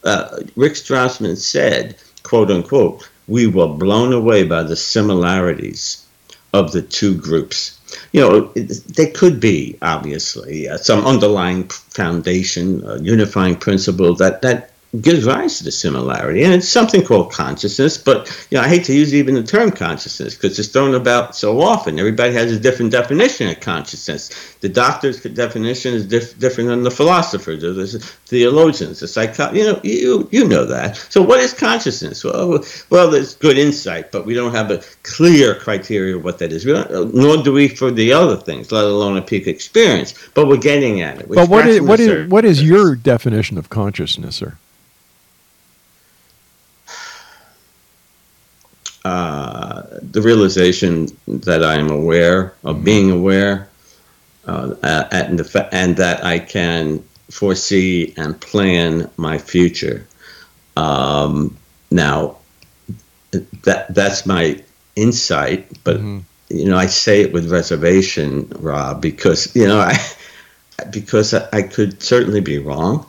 Uh, 0.05 0.41
Rick 0.55 0.75
Strassman 0.75 1.37
said, 1.37 1.97
"quote 2.23 2.51
unquote." 2.51 3.09
we 3.29 3.47
were 3.47 3.69
blown 3.69 4.13
away 4.13 4.45
by 4.45 4.63
the 4.63 4.77
similarities 4.77 6.05
of 6.53 6.73
the 6.73 6.83
two 6.83 7.15
groups. 7.15 7.79
You 8.13 8.21
know, 8.21 8.41
there 8.55 9.11
could 9.11 9.41
be 9.41 9.79
obviously 9.83 10.69
uh, 10.69 10.77
some 10.77 11.05
underlying 11.05 11.69
foundation, 11.69 12.87
uh, 12.87 12.99
unifying 13.03 13.57
principle 13.57 14.15
that 14.15 14.43
that 14.43 14.71
gives 15.01 15.25
rise 15.25 15.59
to 15.59 15.65
the 15.65 15.73
similarity. 15.73 16.43
And 16.43 16.53
it's 16.53 16.69
something 16.69 17.05
called 17.05 17.33
consciousness, 17.33 17.99
but 17.99 18.27
you 18.51 18.59
know, 18.59 18.65
I 18.65 18.69
hate 18.69 18.85
to 18.85 18.95
use 18.95 19.15
even 19.15 19.35
the 19.35 19.43
term 19.43 19.71
consciousness 19.71 20.35
because 20.35 20.59
it's 20.59 20.69
thrown 20.69 20.95
about 20.95 21.35
so 21.35 21.61
often. 21.61 21.99
Everybody 21.99 22.33
has 22.35 22.53
a 22.53 22.61
different 22.61 22.93
definition 22.93 23.49
of 23.49 23.61
consciousness. 23.61 24.57
The 24.61 24.69
doctor's 24.69 25.21
definition 25.23 25.95
is 25.95 26.07
diff- 26.07 26.39
different 26.39 26.71
than 26.71 26.83
the 26.83 26.91
philosophers 26.91 27.63
or 27.65 27.73
the 27.73 27.87
theologians, 28.27 29.01
the 29.01 29.09
psycho. 29.09 29.53
You 29.53 29.65
know, 29.65 29.81
you 29.83 30.29
you 30.31 30.47
know 30.47 30.65
that. 30.65 30.97
So, 30.97 31.23
what 31.23 31.41
is 31.41 31.53
consciousness? 31.53 32.25
Well, 32.25 32.65
well, 32.91 33.11
there's 33.11 33.35
good 33.35 33.59
insight, 33.59 34.13
but 34.13 34.27
we 34.27 34.35
don't 34.35 34.55
have 34.55 34.71
a 34.71 34.83
clear 35.03 35.55
criteria 35.55 36.17
of 36.17 36.25
what 36.25 36.39
that 36.39 36.53
is. 36.53 36.65
nor 36.67 37.43
do 37.43 37.53
we 37.53 37.69
for 37.69 37.91
the 37.91 38.13
other 38.13 38.37
things, 38.37 38.73
let 38.73 38.85
alone 38.85 39.17
a 39.17 39.23
peak 39.23 39.47
experience. 39.47 40.15
But 40.35 40.49
we're 40.49 40.57
getting 40.57 41.01
at 41.01 41.21
it. 41.21 41.29
But 41.29 41.49
what 41.49 41.67
is 41.67 41.81
what 41.81 42.01
is 42.01 42.29
what 42.29 42.45
is 42.45 42.63
your 42.63 42.95
definition 42.95 43.59
of 43.59 43.69
consciousness, 43.69 44.37
sir? 44.37 44.57
Uh, 49.07 49.83
the 50.11 50.21
realization 50.21 51.07
that 51.29 51.63
I 51.63 51.77
am 51.77 51.91
aware 51.91 52.55
of 52.65 52.83
being 52.83 53.13
aware, 53.13 53.69
uh, 54.47 54.75
and, 55.13 55.39
the, 55.39 55.69
and 55.71 55.97
that 55.97 56.25
I 56.25 56.41
can 56.41 57.05
foresee 57.31 58.13
and 58.17 58.41
plan 58.41 59.09
my 59.17 59.39
future. 59.39 60.09
Um, 60.77 61.57
now, 61.93 62.39
that 63.63 63.95
that's 63.95 64.27
my 64.27 64.61
insight, 64.97 65.69
but 65.85 65.99
mm-hmm. 65.99 66.19
you 66.49 66.65
know, 66.69 66.77
I 66.77 66.87
say 66.87 67.21
it 67.21 67.33
with 67.33 67.53
reservation, 67.53 68.49
Rob, 68.59 69.01
because 69.01 69.55
you 69.55 69.69
know, 69.69 69.79
I 69.79 69.97
because 70.91 71.33
I, 71.33 71.49
I 71.53 71.63
could 71.63 72.03
certainly 72.03 72.41
be 72.41 72.59
wrong, 72.59 73.07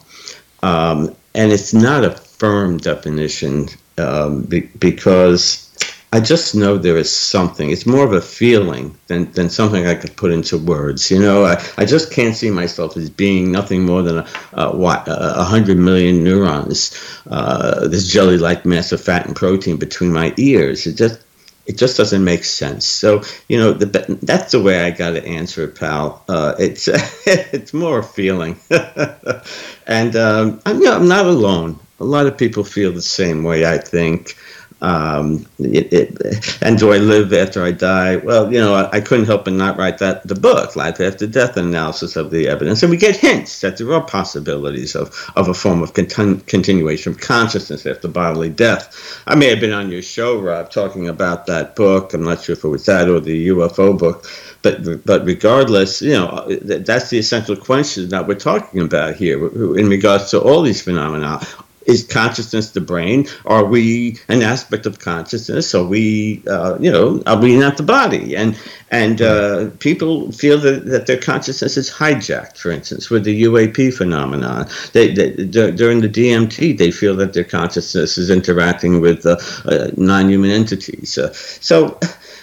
um, 0.61 1.15
and 1.33 1.51
it's 1.51 1.73
not 1.73 2.05
a 2.05 2.11
firm 2.11 2.77
definition 2.77 3.69
um, 3.97 4.43
be, 4.43 4.59
because 4.77 5.66
I 6.13 6.21
just 6.21 6.55
know 6.55 6.77
there 6.77 6.97
is 6.97 7.11
something. 7.11 7.69
It's 7.69 7.85
more 7.85 8.05
of 8.05 8.13
a 8.13 8.21
feeling 8.21 8.97
than, 9.07 9.29
than 9.33 9.49
something 9.49 9.85
I 9.85 9.95
could 9.95 10.15
put 10.15 10.31
into 10.31 10.57
words. 10.57 11.11
You 11.11 11.19
know, 11.19 11.45
I, 11.45 11.61
I 11.77 11.85
just 11.85 12.11
can't 12.11 12.35
see 12.35 12.49
myself 12.49 12.95
as 12.95 13.09
being 13.09 13.51
nothing 13.51 13.85
more 13.85 14.01
than 14.01 14.19
a, 14.19 14.27
a 14.53 14.75
what 14.75 15.03
a 15.07 15.43
hundred 15.43 15.77
million 15.77 16.23
neurons, 16.23 16.97
uh, 17.29 17.87
this 17.89 18.07
jelly-like 18.07 18.65
mass 18.65 18.93
of 18.93 19.01
fat 19.01 19.27
and 19.27 19.35
protein 19.35 19.75
between 19.77 20.13
my 20.13 20.33
ears. 20.37 20.87
It 20.87 20.95
just 20.95 21.19
it 21.65 21.77
just 21.77 21.97
doesn't 21.97 22.23
make 22.23 22.45
sense. 22.45 22.85
So 22.85 23.21
you 23.49 23.57
know, 23.57 23.73
the, 23.73 24.17
that's 24.23 24.53
the 24.53 24.61
way 24.61 24.83
I 24.83 24.91
got 24.91 25.11
to 25.11 25.25
answer 25.25 25.65
it, 25.65 25.75
pal. 25.75 26.23
Uh, 26.29 26.55
it's 26.57 26.87
it's 27.27 27.73
more 27.73 27.99
a 27.99 28.03
feeling, 28.03 28.57
and 29.87 30.15
um, 30.15 30.61
I'm, 30.65 30.79
you 30.79 30.85
know, 30.85 30.95
I'm 30.95 31.09
not 31.09 31.25
alone. 31.25 31.77
A 31.99 32.05
lot 32.05 32.27
of 32.27 32.37
people 32.37 32.63
feel 32.63 32.93
the 32.93 33.01
same 33.01 33.43
way. 33.43 33.65
I 33.65 33.77
think. 33.77 34.37
Um, 34.79 35.47
it, 35.57 35.91
it, 35.91 36.57
and 36.61 36.77
do 36.77 36.93
I 36.93 36.97
live 36.97 37.33
after 37.33 37.63
I 37.63 37.71
die? 37.71 38.17
Well, 38.17 38.53
you 38.53 38.59
know, 38.59 38.75
I, 38.75 38.97
I, 38.97 39.01
couldn't 39.01 39.25
help 39.25 39.45
but 39.45 39.53
not 39.53 39.75
write 39.75 39.97
that 39.97 40.27
the 40.27 40.35
book, 40.35 40.75
Life 40.75 41.01
After 41.01 41.25
Death, 41.25 41.57
analysis 41.57 42.15
of 42.15 42.29
the 42.29 42.47
evidence, 42.47 42.83
and 42.83 42.91
we 42.91 42.97
get 42.97 43.15
hints 43.15 43.61
that 43.61 43.77
there 43.77 43.91
are 43.91 44.05
possibilities 44.05 44.95
of, 44.95 45.31
of 45.35 45.47
a 45.47 45.53
form 45.55 45.81
of 45.81 45.93
continu- 45.93 46.45
continuation 46.45 47.13
of 47.13 47.19
consciousness 47.19 47.87
after 47.87 48.07
bodily 48.07 48.49
death. 48.49 49.19
I 49.25 49.33
may 49.33 49.47
have 49.47 49.59
been 49.59 49.73
on 49.73 49.89
your 49.89 50.03
show, 50.03 50.39
Rob, 50.39 50.69
talking 50.69 51.09
about 51.09 51.47
that 51.47 51.75
book. 51.75 52.13
I'm 52.13 52.23
not 52.23 52.43
sure 52.43 52.53
if 52.53 52.63
it 52.63 52.67
was 52.67 52.85
that 52.85 53.09
or 53.09 53.19
the 53.19 53.47
UFO 53.47 53.97
book, 53.97 54.27
but 54.61 55.03
but 55.05 55.25
regardless, 55.25 56.03
you 56.03 56.13
know, 56.13 56.45
that's 56.61 57.09
the 57.09 57.17
essential 57.17 57.55
question 57.55 58.09
that 58.09 58.27
we're 58.27 58.35
talking 58.35 58.81
about 58.81 59.15
here 59.15 59.43
in 59.75 59.89
regards 59.89 60.29
to 60.31 60.39
all 60.39 60.61
these 60.61 60.83
phenomena 60.83 61.41
is 61.87 62.03
consciousness 62.03 62.71
the 62.71 62.81
brain? 62.81 63.27
Are 63.45 63.65
we 63.65 64.19
an 64.27 64.41
aspect 64.41 64.85
of 64.85 64.99
consciousness? 64.99 65.73
Are 65.73 65.85
we, 65.85 66.43
uh, 66.47 66.77
you 66.79 66.91
know, 66.91 67.23
are 67.25 67.39
we 67.39 67.57
not 67.57 67.77
the 67.77 67.83
body? 67.83 68.35
And 68.35 68.57
and 68.91 69.21
uh, 69.21 69.69
people 69.79 70.31
feel 70.31 70.57
that, 70.59 70.85
that 70.85 71.07
their 71.07 71.19
consciousness 71.19 71.77
is 71.77 71.89
hijacked. 71.89 72.57
For 72.57 72.71
instance, 72.71 73.09
with 73.09 73.23
the 73.23 73.43
UAP 73.43 73.93
phenomenon, 73.93 74.67
they, 74.93 75.13
they 75.13 75.31
during 75.45 76.01
the 76.01 76.09
DMT, 76.09 76.77
they 76.77 76.91
feel 76.91 77.15
that 77.15 77.33
their 77.33 77.45
consciousness 77.45 78.17
is 78.17 78.29
interacting 78.29 79.01
with 79.01 79.25
uh, 79.25 79.37
uh 79.65 79.89
non-human 79.97 80.51
entities. 80.51 81.17
Uh, 81.17 81.33
so. 81.33 81.99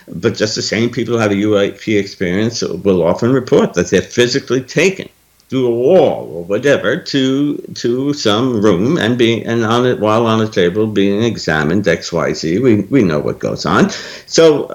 But 0.07 0.35
just 0.35 0.55
the 0.55 0.61
same 0.61 0.91
people 0.91 1.15
who 1.15 1.21
have 1.21 1.31
a 1.31 1.35
UAP 1.35 1.99
experience 1.99 2.61
will 2.61 3.03
often 3.03 3.33
report 3.33 3.73
that 3.73 3.89
they're 3.89 4.03
physically 4.03 4.61
taken 4.61 5.09
through 5.49 5.67
a 5.67 5.71
wall 5.71 6.31
or 6.35 6.45
whatever 6.45 6.97
to 6.97 7.57
to 7.75 8.13
some 8.15 8.63
room 8.63 8.97
and 8.99 9.19
being 9.19 9.47
and 9.47 9.65
on 9.65 9.87
it 9.87 10.01
while 10.01 10.27
on 10.27 10.41
a 10.41 10.49
table 10.49 10.87
being 10.87 11.23
examined 11.23 11.87
X 11.87 12.13
Y 12.13 12.33
Z. 12.33 12.59
We 12.59 12.83
we 12.83 13.03
know 13.03 13.21
what 13.21 13.39
goes 13.39 13.67
on. 13.67 13.91
So, 14.27 14.67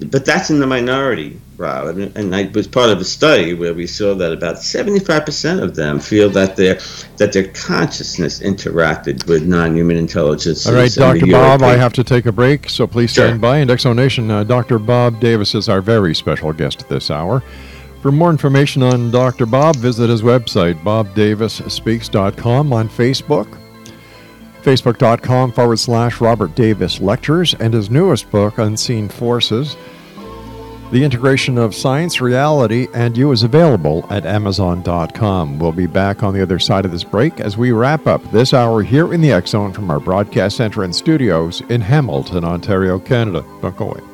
but 0.00 0.24
that's 0.24 0.48
in 0.50 0.58
the 0.58 0.66
minority, 0.66 1.38
Rob. 1.58 1.98
And 1.98 2.34
I 2.34 2.50
was 2.54 2.66
part 2.66 2.90
of 2.90 2.98
a 2.98 3.04
study 3.04 3.52
where 3.52 3.74
we 3.74 3.86
saw 3.86 4.14
that 4.14 4.32
about 4.32 4.62
seventy 4.62 5.00
five 5.00 5.26
percent 5.26 5.60
of 5.60 5.76
them 5.76 6.00
feel 6.00 6.30
that 6.30 6.56
their 6.56 6.80
that 7.18 7.34
their 7.34 7.48
consciousness 7.48 8.40
interacted 8.40 9.26
with 9.28 9.46
non 9.46 9.76
human 9.76 9.98
intelligence. 9.98 10.66
All 10.66 10.74
right, 10.74 10.92
Dr. 10.92 11.26
Bob, 11.26 11.62
I 11.62 11.76
have 11.76 11.92
to 11.92 12.04
take 12.04 12.24
a 12.24 12.32
break, 12.32 12.70
so 12.70 12.86
please 12.86 13.12
stand 13.12 13.34
sure. 13.34 13.38
by. 13.38 13.58
And 13.58 13.70
X 13.70 13.82
Zone 13.82 13.96
Nation, 13.96 14.30
uh, 14.30 14.44
Dr. 14.44 14.78
Bob 14.78 15.20
Davis 15.20 15.54
is 15.54 15.68
our 15.68 15.82
very 15.82 16.14
special 16.14 16.54
guest 16.54 16.88
this 16.88 17.10
hour. 17.10 17.42
For 18.04 18.12
more 18.12 18.28
information 18.28 18.82
on 18.82 19.10
Dr. 19.10 19.46
Bob, 19.46 19.76
visit 19.76 20.10
his 20.10 20.20
website, 20.20 20.74
bobdavisspeaks.com, 20.82 22.70
on 22.70 22.86
Facebook, 22.86 23.58
facebook.com 24.60 25.52
forward 25.52 25.78
slash 25.78 26.20
Robert 26.20 26.54
Davis 26.54 27.00
Lectures, 27.00 27.54
and 27.54 27.72
his 27.72 27.88
newest 27.88 28.30
book, 28.30 28.58
Unseen 28.58 29.08
Forces. 29.08 29.78
The 30.92 31.02
integration 31.02 31.56
of 31.56 31.74
science, 31.74 32.20
reality, 32.20 32.88
and 32.92 33.16
you 33.16 33.32
is 33.32 33.42
available 33.42 34.06
at 34.10 34.26
Amazon.com. 34.26 35.58
We'll 35.58 35.72
be 35.72 35.86
back 35.86 36.22
on 36.22 36.34
the 36.34 36.42
other 36.42 36.58
side 36.58 36.84
of 36.84 36.92
this 36.92 37.04
break 37.04 37.40
as 37.40 37.56
we 37.56 37.72
wrap 37.72 38.06
up 38.06 38.22
this 38.30 38.52
hour 38.52 38.82
here 38.82 39.14
in 39.14 39.22
the 39.22 39.42
Zone 39.46 39.72
from 39.72 39.90
our 39.90 39.98
broadcast 39.98 40.58
center 40.58 40.82
and 40.82 40.94
studios 40.94 41.62
in 41.70 41.80
Hamilton, 41.80 42.44
Ontario, 42.44 42.98
Canada. 42.98 43.42
Don't 43.62 43.74
go 43.78 43.92
away. 43.92 44.13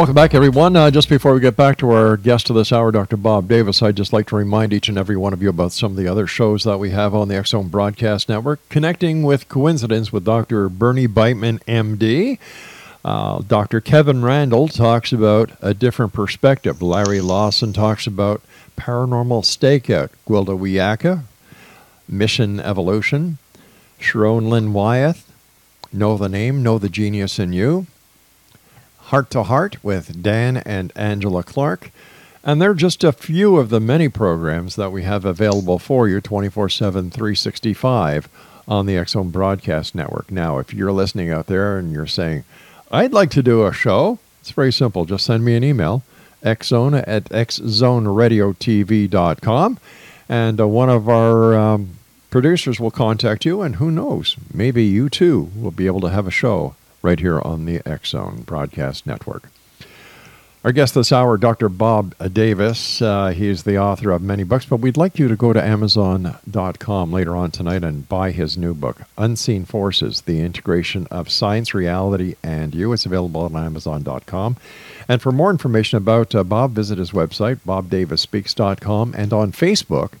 Welcome 0.00 0.14
back, 0.14 0.32
everyone. 0.32 0.76
Uh, 0.76 0.90
just 0.90 1.10
before 1.10 1.34
we 1.34 1.40
get 1.40 1.56
back 1.56 1.76
to 1.76 1.90
our 1.90 2.16
guest 2.16 2.48
of 2.48 2.56
this 2.56 2.72
hour, 2.72 2.90
Dr. 2.90 3.18
Bob 3.18 3.48
Davis, 3.48 3.82
I'd 3.82 3.98
just 3.98 4.14
like 4.14 4.26
to 4.28 4.36
remind 4.36 4.72
each 4.72 4.88
and 4.88 4.96
every 4.96 5.14
one 5.14 5.34
of 5.34 5.42
you 5.42 5.50
about 5.50 5.72
some 5.72 5.90
of 5.90 5.98
the 5.98 6.08
other 6.08 6.26
shows 6.26 6.64
that 6.64 6.78
we 6.78 6.88
have 6.88 7.14
on 7.14 7.28
the 7.28 7.44
Zone 7.44 7.68
Broadcast 7.68 8.26
Network. 8.26 8.66
Connecting 8.70 9.24
with 9.24 9.50
Coincidence 9.50 10.10
with 10.10 10.24
Dr. 10.24 10.70
Bernie 10.70 11.06
Beitman, 11.06 11.62
MD. 11.64 12.38
Uh, 13.04 13.42
Dr. 13.42 13.82
Kevin 13.82 14.24
Randle 14.24 14.68
talks 14.68 15.12
about 15.12 15.50
a 15.60 15.74
different 15.74 16.14
perspective. 16.14 16.80
Larry 16.80 17.20
Lawson 17.20 17.74
talks 17.74 18.06
about 18.06 18.40
paranormal 18.78 19.42
stakeout. 19.42 20.08
Gwilda 20.26 20.58
Wiyaka, 20.58 21.24
mission 22.08 22.58
evolution. 22.58 23.36
Sharon 23.98 24.48
Lynn 24.48 24.72
Wyeth, 24.72 25.30
know 25.92 26.16
the 26.16 26.30
name, 26.30 26.62
know 26.62 26.78
the 26.78 26.88
genius 26.88 27.38
in 27.38 27.52
you. 27.52 27.86
Heart 29.10 29.30
to 29.30 29.42
Heart 29.42 29.82
with 29.82 30.22
Dan 30.22 30.58
and 30.58 30.92
Angela 30.94 31.42
Clark. 31.42 31.90
And 32.44 32.62
they're 32.62 32.74
just 32.74 33.02
a 33.02 33.10
few 33.10 33.56
of 33.56 33.68
the 33.68 33.80
many 33.80 34.08
programs 34.08 34.76
that 34.76 34.92
we 34.92 35.02
have 35.02 35.24
available 35.24 35.80
for 35.80 36.08
you 36.08 36.20
24 36.20 36.68
7, 36.68 37.10
365 37.10 38.28
on 38.68 38.86
the 38.86 39.04
Zone 39.04 39.30
Broadcast 39.30 39.96
Network. 39.96 40.30
Now, 40.30 40.58
if 40.58 40.72
you're 40.72 40.92
listening 40.92 41.28
out 41.28 41.48
there 41.48 41.76
and 41.76 41.92
you're 41.92 42.06
saying, 42.06 42.44
I'd 42.92 43.12
like 43.12 43.30
to 43.30 43.42
do 43.42 43.66
a 43.66 43.72
show, 43.72 44.20
it's 44.40 44.52
very 44.52 44.72
simple. 44.72 45.04
Just 45.04 45.26
send 45.26 45.44
me 45.44 45.56
an 45.56 45.64
email, 45.64 46.04
xzone 46.44 47.02
at 47.04 47.24
xzoneradiotv.com, 47.24 49.78
and 50.28 50.60
uh, 50.60 50.68
one 50.68 50.88
of 50.88 51.08
our 51.08 51.58
um, 51.58 51.98
producers 52.30 52.78
will 52.78 52.92
contact 52.92 53.44
you, 53.44 53.60
and 53.60 53.74
who 53.76 53.90
knows, 53.90 54.36
maybe 54.54 54.84
you 54.84 55.08
too 55.08 55.50
will 55.56 55.72
be 55.72 55.86
able 55.86 56.00
to 56.00 56.10
have 56.10 56.28
a 56.28 56.30
show 56.30 56.76
right 57.02 57.20
here 57.20 57.40
on 57.40 57.64
the 57.64 57.80
Zone 58.04 58.42
Broadcast 58.42 59.06
Network. 59.06 59.48
Our 60.62 60.72
guest 60.72 60.94
this 60.94 61.10
hour, 61.10 61.38
Dr. 61.38 61.70
Bob 61.70 62.14
Davis. 62.34 63.00
Uh, 63.00 63.28
he's 63.28 63.62
the 63.62 63.78
author 63.78 64.10
of 64.10 64.20
many 64.20 64.44
books, 64.44 64.66
but 64.66 64.76
we'd 64.80 64.98
like 64.98 65.18
you 65.18 65.26
to 65.26 65.34
go 65.34 65.54
to 65.54 65.64
Amazon.com 65.64 67.10
later 67.10 67.34
on 67.34 67.50
tonight 67.50 67.82
and 67.82 68.06
buy 68.06 68.30
his 68.30 68.58
new 68.58 68.74
book, 68.74 68.98
Unseen 69.16 69.64
Forces 69.64 70.20
The 70.20 70.40
Integration 70.40 71.06
of 71.10 71.30
Science, 71.30 71.72
Reality, 71.72 72.34
and 72.42 72.74
You. 72.74 72.92
It's 72.92 73.06
available 73.06 73.40
on 73.40 73.56
Amazon.com. 73.56 74.58
And 75.08 75.22
for 75.22 75.32
more 75.32 75.50
information 75.50 75.96
about 75.96 76.34
uh, 76.34 76.44
Bob, 76.44 76.72
visit 76.72 76.98
his 76.98 77.12
website, 77.12 77.60
bobdavisspeaks.com, 77.66 79.14
and 79.16 79.32
on 79.32 79.52
Facebook, 79.52 80.12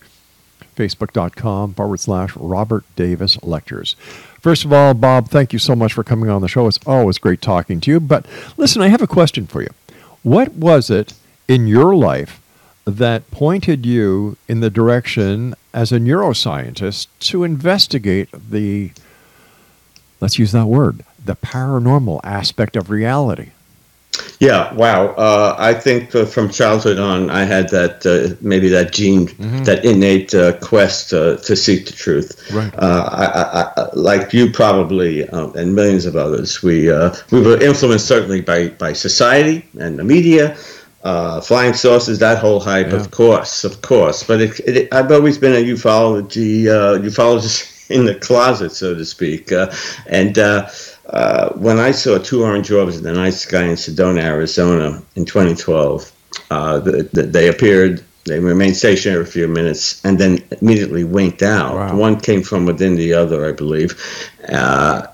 facebook.com 0.80 1.74
forward 1.74 2.00
slash 2.00 2.34
Robert 2.36 2.84
Davis 2.96 3.42
Lectures. 3.42 3.94
First 4.40 4.64
of 4.64 4.72
all, 4.72 4.94
Bob, 4.94 5.28
thank 5.28 5.52
you 5.52 5.58
so 5.58 5.76
much 5.76 5.92
for 5.92 6.02
coming 6.02 6.30
on 6.30 6.40
the 6.40 6.48
show. 6.48 6.66
It's 6.66 6.78
always 6.86 7.18
great 7.18 7.42
talking 7.42 7.80
to 7.80 7.90
you. 7.90 8.00
But 8.00 8.24
listen, 8.56 8.80
I 8.80 8.88
have 8.88 9.02
a 9.02 9.06
question 9.06 9.46
for 9.46 9.60
you. 9.60 9.68
What 10.22 10.54
was 10.54 10.88
it 10.88 11.12
in 11.46 11.66
your 11.66 11.94
life 11.94 12.40
that 12.86 13.30
pointed 13.30 13.84
you 13.84 14.38
in 14.48 14.60
the 14.60 14.70
direction 14.70 15.54
as 15.74 15.92
a 15.92 15.98
neuroscientist 15.98 17.08
to 17.20 17.44
investigate 17.44 18.28
the, 18.32 18.92
let's 20.20 20.38
use 20.38 20.52
that 20.52 20.66
word, 20.66 21.04
the 21.22 21.36
paranormal 21.36 22.20
aspect 22.24 22.76
of 22.76 22.88
reality? 22.88 23.50
Yeah, 24.40 24.72
wow. 24.72 25.08
Uh, 25.08 25.54
I 25.58 25.74
think 25.74 26.14
uh, 26.14 26.24
from 26.24 26.48
childhood 26.48 26.98
on, 26.98 27.28
I 27.28 27.44
had 27.44 27.68
that 27.68 28.06
uh, 28.06 28.34
maybe 28.40 28.70
that 28.70 28.90
gene, 28.90 29.28
mm-hmm. 29.28 29.64
that 29.64 29.84
innate 29.84 30.34
uh, 30.34 30.56
quest 30.60 31.12
uh, 31.12 31.36
to 31.36 31.54
seek 31.54 31.84
the 31.84 31.92
truth. 31.92 32.50
Right. 32.50 32.74
Uh, 32.74 33.06
I, 33.12 33.24
I, 33.26 33.72
I, 33.76 33.90
like 33.92 34.32
you, 34.32 34.50
probably, 34.50 35.24
and 35.28 35.74
millions 35.74 36.06
of 36.06 36.16
others, 36.16 36.62
we 36.62 36.86
we 37.30 37.42
were 37.42 37.60
influenced 37.60 38.08
certainly 38.08 38.40
by 38.40 38.68
by 38.68 38.94
society 38.94 39.68
and 39.78 39.98
the 39.98 40.04
media. 40.04 40.56
flying 41.42 41.74
saucers, 41.74 42.18
that 42.20 42.38
whole 42.38 42.60
hype, 42.60 42.88
yeah. 42.88 42.96
of 42.96 43.10
course, 43.10 43.64
of 43.64 43.82
course. 43.82 44.24
But 44.24 44.40
it, 44.40 44.60
it, 44.60 44.94
I've 44.94 45.12
always 45.12 45.36
been 45.36 45.52
a 45.52 45.62
ufology 45.62 46.62
ufologist 46.62 47.90
in 47.96 48.06
the 48.06 48.14
closet, 48.14 48.72
so 48.72 48.94
to 48.94 49.04
speak, 49.04 49.52
and 50.06 50.38
uh, 51.10 51.50
when 51.54 51.78
I 51.78 51.90
saw 51.90 52.18
two 52.18 52.44
orange 52.44 52.70
orbs 52.70 52.96
in 52.96 53.04
the 53.04 53.12
night 53.12 53.34
sky 53.34 53.64
in 53.64 53.74
Sedona, 53.74 54.22
Arizona 54.22 55.02
in 55.16 55.24
2012, 55.24 56.12
uh, 56.50 56.78
the, 56.78 57.08
the, 57.12 57.22
they 57.22 57.48
appeared, 57.48 58.04
they 58.26 58.38
remained 58.38 58.76
stationary 58.76 59.24
for 59.24 59.28
a 59.28 59.32
few 59.32 59.48
minutes, 59.48 60.04
and 60.04 60.18
then 60.18 60.38
immediately 60.60 61.04
winked 61.04 61.42
out. 61.42 61.74
Wow. 61.74 61.96
One 61.96 62.20
came 62.20 62.42
from 62.42 62.64
within 62.64 62.94
the 62.94 63.12
other, 63.12 63.48
I 63.48 63.52
believe. 63.52 64.00
Uh, 64.48 65.06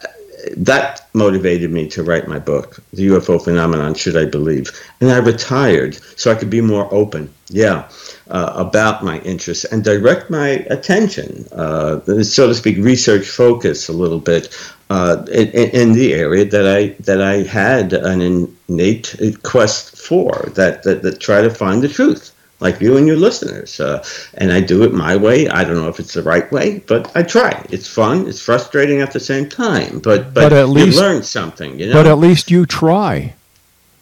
that 0.56 1.05
motivated 1.16 1.72
me 1.72 1.88
to 1.88 2.04
write 2.04 2.28
my 2.28 2.38
book, 2.38 2.78
The 2.92 3.08
UFO 3.08 3.42
Phenomenon 3.42 3.94
Should 3.94 4.16
I 4.16 4.26
Believe? 4.26 4.70
And 5.00 5.10
I 5.10 5.16
retired 5.16 5.98
so 6.16 6.30
I 6.30 6.34
could 6.34 6.50
be 6.50 6.60
more 6.60 6.92
open, 6.94 7.32
yeah, 7.48 7.88
uh, 8.28 8.52
about 8.54 9.02
my 9.02 9.18
interests 9.20 9.64
and 9.64 9.82
direct 9.82 10.30
my 10.30 10.48
attention, 10.70 11.46
uh, 11.52 12.00
so 12.22 12.48
to 12.48 12.54
speak, 12.54 12.76
research 12.78 13.26
focus 13.26 13.88
a 13.88 13.92
little 13.92 14.20
bit 14.20 14.56
uh, 14.90 15.24
in, 15.32 15.48
in, 15.48 15.92
the 15.92 16.14
area 16.14 16.44
that 16.44 16.66
I 16.66 16.88
that 17.00 17.20
I 17.20 17.42
had 17.42 17.92
an 17.92 18.20
innate 18.68 19.16
quest 19.42 19.96
for 19.96 20.50
that 20.54 20.84
that, 20.84 21.02
that 21.02 21.18
try 21.18 21.40
to 21.42 21.50
find 21.50 21.82
the 21.82 21.88
truth, 21.88 22.32
like 22.60 22.80
you 22.80 22.96
and 22.96 23.06
your 23.06 23.16
listeners. 23.16 23.80
Uh, 23.80 24.04
and 24.34 24.52
I 24.52 24.60
do 24.60 24.82
it 24.82 24.92
my 24.92 25.16
way. 25.16 25.48
I 25.48 25.64
don't 25.64 25.76
know 25.76 25.88
if 25.88 26.00
it's 26.00 26.14
the 26.14 26.22
right 26.22 26.50
way, 26.50 26.80
but 26.80 27.14
I 27.16 27.22
try. 27.22 27.64
It's 27.70 27.88
fun. 27.88 28.26
It's 28.28 28.40
frustrating 28.40 29.00
at 29.00 29.12
the 29.12 29.20
same 29.20 29.48
time, 29.48 30.00
but 30.00 30.34
but, 30.34 30.50
but 30.50 30.52
at 30.52 30.68
least, 30.68 30.96
you 30.96 31.02
learn 31.02 31.22
something. 31.22 31.78
You 31.78 31.88
know? 31.88 31.94
But 31.94 32.06
at 32.06 32.18
least 32.18 32.50
you 32.50 32.66
try. 32.66 33.34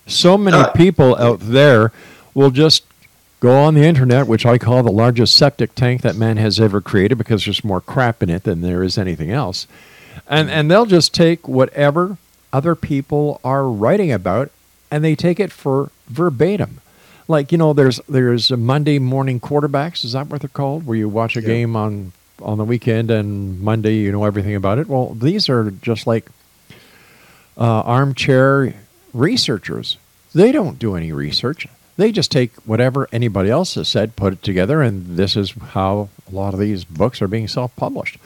So 0.06 0.36
many 0.36 0.56
uh, 0.56 0.70
people 0.72 1.16
out 1.16 1.40
there 1.40 1.90
will 2.34 2.50
just 2.50 2.84
go 3.40 3.58
on 3.58 3.74
the 3.74 3.84
internet, 3.84 4.26
which 4.26 4.44
I 4.44 4.58
call 4.58 4.82
the 4.82 4.92
largest 4.92 5.34
septic 5.36 5.74
tank 5.74 6.02
that 6.02 6.16
man 6.16 6.36
has 6.36 6.60
ever 6.60 6.80
created 6.80 7.16
because 7.16 7.44
there's 7.44 7.64
more 7.64 7.80
crap 7.80 8.22
in 8.22 8.30
it 8.30 8.44
than 8.44 8.60
there 8.60 8.82
is 8.82 8.98
anything 8.98 9.30
else 9.30 9.66
and 10.26 10.50
and 10.50 10.70
they'll 10.70 10.86
just 10.86 11.14
take 11.14 11.46
whatever 11.48 12.16
other 12.52 12.74
people 12.74 13.40
are 13.42 13.68
writing 13.68 14.12
about 14.12 14.50
and 14.90 15.04
they 15.04 15.14
take 15.14 15.40
it 15.40 15.52
for 15.52 15.90
verbatim 16.06 16.80
like 17.28 17.52
you 17.52 17.58
know 17.58 17.72
there's 17.72 18.00
there's 18.08 18.50
monday 18.52 18.98
morning 18.98 19.40
quarterbacks 19.40 20.04
is 20.04 20.12
that 20.12 20.28
what 20.28 20.40
they're 20.40 20.48
called 20.48 20.86
where 20.86 20.96
you 20.96 21.08
watch 21.08 21.36
a 21.36 21.40
yeah. 21.40 21.46
game 21.46 21.76
on 21.76 22.12
on 22.42 22.58
the 22.58 22.64
weekend 22.64 23.10
and 23.10 23.60
monday 23.60 23.94
you 23.94 24.12
know 24.12 24.24
everything 24.24 24.54
about 24.54 24.78
it 24.78 24.88
well 24.88 25.14
these 25.14 25.48
are 25.48 25.70
just 25.70 26.06
like 26.06 26.28
uh, 27.56 27.82
armchair 27.82 28.74
researchers 29.12 29.96
they 30.34 30.50
don't 30.50 30.78
do 30.78 30.96
any 30.96 31.12
research 31.12 31.68
they 31.96 32.10
just 32.10 32.32
take 32.32 32.52
whatever 32.66 33.08
anybody 33.12 33.48
else 33.48 33.74
has 33.76 33.88
said 33.88 34.16
put 34.16 34.32
it 34.32 34.42
together 34.42 34.82
and 34.82 35.16
this 35.16 35.36
is 35.36 35.52
how 35.52 36.08
a 36.30 36.34
lot 36.34 36.52
of 36.52 36.60
these 36.60 36.84
books 36.84 37.22
are 37.22 37.28
being 37.28 37.46
self-published 37.46 38.18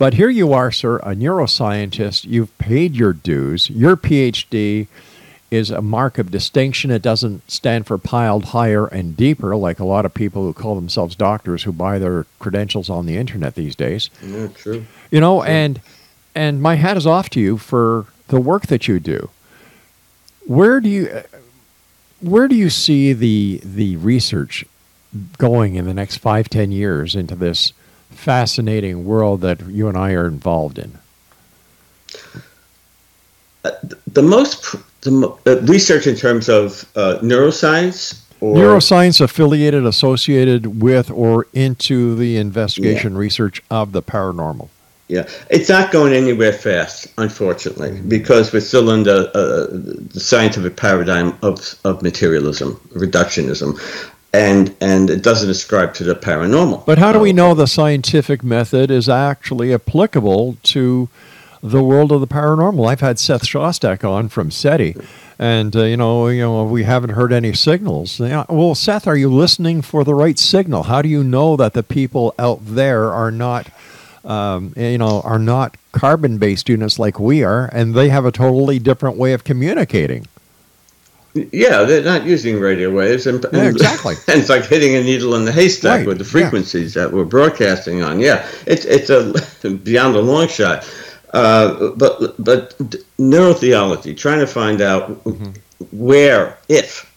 but 0.00 0.14
here 0.14 0.30
you 0.30 0.54
are, 0.54 0.72
sir, 0.72 0.96
a 1.00 1.14
neuroscientist. 1.14 2.24
You've 2.24 2.56
paid 2.56 2.94
your 2.94 3.12
dues. 3.12 3.68
Your 3.68 3.98
PhD 3.98 4.86
is 5.50 5.70
a 5.70 5.82
mark 5.82 6.18
of 6.18 6.30
distinction. 6.30 6.90
It 6.90 7.02
doesn't 7.02 7.50
stand 7.50 7.86
for 7.86 7.98
piled 7.98 8.46
higher 8.46 8.86
and 8.86 9.16
deeper, 9.16 9.56
like 9.56 9.80
a 9.80 9.84
lot 9.84 10.06
of 10.06 10.14
people 10.14 10.42
who 10.42 10.52
call 10.52 10.74
themselves 10.76 11.16
doctors 11.16 11.64
who 11.64 11.72
buy 11.72 11.98
their 11.98 12.24
credentials 12.38 12.88
on 12.88 13.06
the 13.06 13.16
internet 13.16 13.56
these 13.56 13.74
days. 13.74 14.10
Yeah, 14.22 14.48
true. 14.48 14.86
You 15.10 15.20
know, 15.20 15.40
true. 15.40 15.48
and 15.48 15.80
and 16.34 16.62
my 16.62 16.76
hat 16.76 16.96
is 16.96 17.06
off 17.06 17.30
to 17.30 17.40
you 17.40 17.58
for 17.58 18.06
the 18.28 18.40
work 18.40 18.68
that 18.68 18.86
you 18.86 19.00
do. 19.00 19.30
Where 20.46 20.80
do 20.80 20.88
you 20.88 21.22
where 22.20 22.48
do 22.48 22.54
you 22.54 22.70
see 22.70 23.12
the 23.12 23.60
the 23.64 23.96
research 23.96 24.64
going 25.38 25.74
in 25.74 25.84
the 25.84 25.94
next 25.94 26.18
five 26.18 26.48
ten 26.48 26.70
years 26.70 27.16
into 27.16 27.34
this 27.34 27.72
fascinating 28.10 29.04
world 29.04 29.40
that 29.40 29.66
you 29.66 29.88
and 29.88 29.96
I 29.96 30.12
are 30.12 30.26
involved 30.26 30.78
in? 30.78 30.98
Uh, 33.64 33.72
the 34.06 34.22
most 34.22 34.76
the 35.02 35.36
uh, 35.46 35.60
research 35.62 36.06
in 36.06 36.16
terms 36.16 36.48
of 36.48 36.84
uh, 36.96 37.18
neuroscience 37.22 38.20
or 38.40 38.56
neuroscience 38.56 39.20
affiliated, 39.20 39.84
associated 39.84 40.80
with, 40.80 41.10
or 41.10 41.46
into 41.52 42.14
the 42.16 42.36
investigation 42.36 43.12
yeah. 43.12 43.18
research 43.18 43.62
of 43.70 43.92
the 43.92 44.02
paranormal. 44.02 44.68
Yeah, 45.08 45.28
it's 45.50 45.68
not 45.68 45.90
going 45.90 46.12
anywhere 46.12 46.52
fast, 46.52 47.08
unfortunately, 47.18 48.00
because 48.02 48.52
we're 48.52 48.60
still 48.60 48.90
in 48.90 49.02
the, 49.02 49.28
uh, 49.36 49.66
the 50.12 50.20
scientific 50.20 50.76
paradigm 50.76 51.36
of, 51.42 51.78
of 51.84 52.00
materialism, 52.00 52.76
reductionism 52.94 53.78
and 54.32 54.74
and 54.80 55.10
it 55.10 55.22
doesn't 55.22 55.50
ascribe 55.50 55.94
to 55.94 56.04
the 56.04 56.14
paranormal. 56.14 56.86
But 56.86 56.98
how 56.98 57.12
do 57.12 57.18
we 57.18 57.32
know 57.32 57.54
the 57.54 57.66
scientific 57.66 58.44
method 58.44 58.90
is 58.90 59.08
actually 59.08 59.74
applicable 59.74 60.56
to 60.64 61.08
the 61.62 61.82
world 61.82 62.12
of 62.12 62.20
the 62.20 62.26
paranormal? 62.26 62.88
I've 62.88 63.00
had 63.00 63.18
Seth 63.18 63.44
Shostak 63.44 64.08
on 64.08 64.28
from 64.28 64.50
SETI, 64.50 64.96
and 65.38 65.74
uh, 65.74 65.84
you 65.84 65.96
know, 65.96 66.28
you 66.28 66.42
know, 66.42 66.64
we 66.64 66.84
haven't 66.84 67.10
heard 67.10 67.32
any 67.32 67.52
signals. 67.52 68.20
well, 68.20 68.74
Seth, 68.74 69.06
are 69.06 69.16
you 69.16 69.32
listening 69.32 69.82
for 69.82 70.04
the 70.04 70.14
right 70.14 70.38
signal? 70.38 70.84
How 70.84 71.02
do 71.02 71.08
you 71.08 71.24
know 71.24 71.56
that 71.56 71.72
the 71.72 71.82
people 71.82 72.34
out 72.38 72.60
there 72.64 73.12
are 73.12 73.30
not? 73.30 73.68
Um, 74.22 74.74
you 74.76 74.98
know, 74.98 75.22
are 75.22 75.38
not 75.38 75.78
carbon-based 75.92 76.68
units 76.68 76.98
like 76.98 77.18
we 77.18 77.42
are, 77.42 77.70
and 77.72 77.94
they 77.94 78.10
have 78.10 78.26
a 78.26 78.30
totally 78.30 78.78
different 78.78 79.16
way 79.16 79.32
of 79.32 79.44
communicating. 79.44 80.26
Yeah, 81.32 81.82
they're 81.84 82.02
not 82.02 82.24
using 82.24 82.58
radio 82.58 82.90
waves, 82.90 83.26
and, 83.26 83.44
yeah, 83.52 83.68
exactly. 83.68 84.16
And 84.28 84.40
it's 84.40 84.48
like 84.48 84.66
hitting 84.66 84.96
a 84.96 85.02
needle 85.02 85.36
in 85.36 85.44
the 85.44 85.52
haystack 85.52 85.98
right. 85.98 86.06
with 86.06 86.18
the 86.18 86.24
frequencies 86.24 86.96
yeah. 86.96 87.04
that 87.04 87.12
we're 87.12 87.24
broadcasting 87.24 88.02
on. 88.02 88.18
Yeah, 88.18 88.48
it's 88.66 88.84
it's 88.84 89.10
a 89.10 89.70
beyond 89.84 90.16
a 90.16 90.20
long 90.20 90.48
shot. 90.48 90.84
Uh, 91.32 91.90
but 91.90 92.34
but 92.42 92.78
neurotheology, 93.18 94.16
trying 94.16 94.40
to 94.40 94.46
find 94.46 94.80
out 94.80 95.10
mm-hmm. 95.24 95.50
where, 95.92 96.58
if 96.68 97.09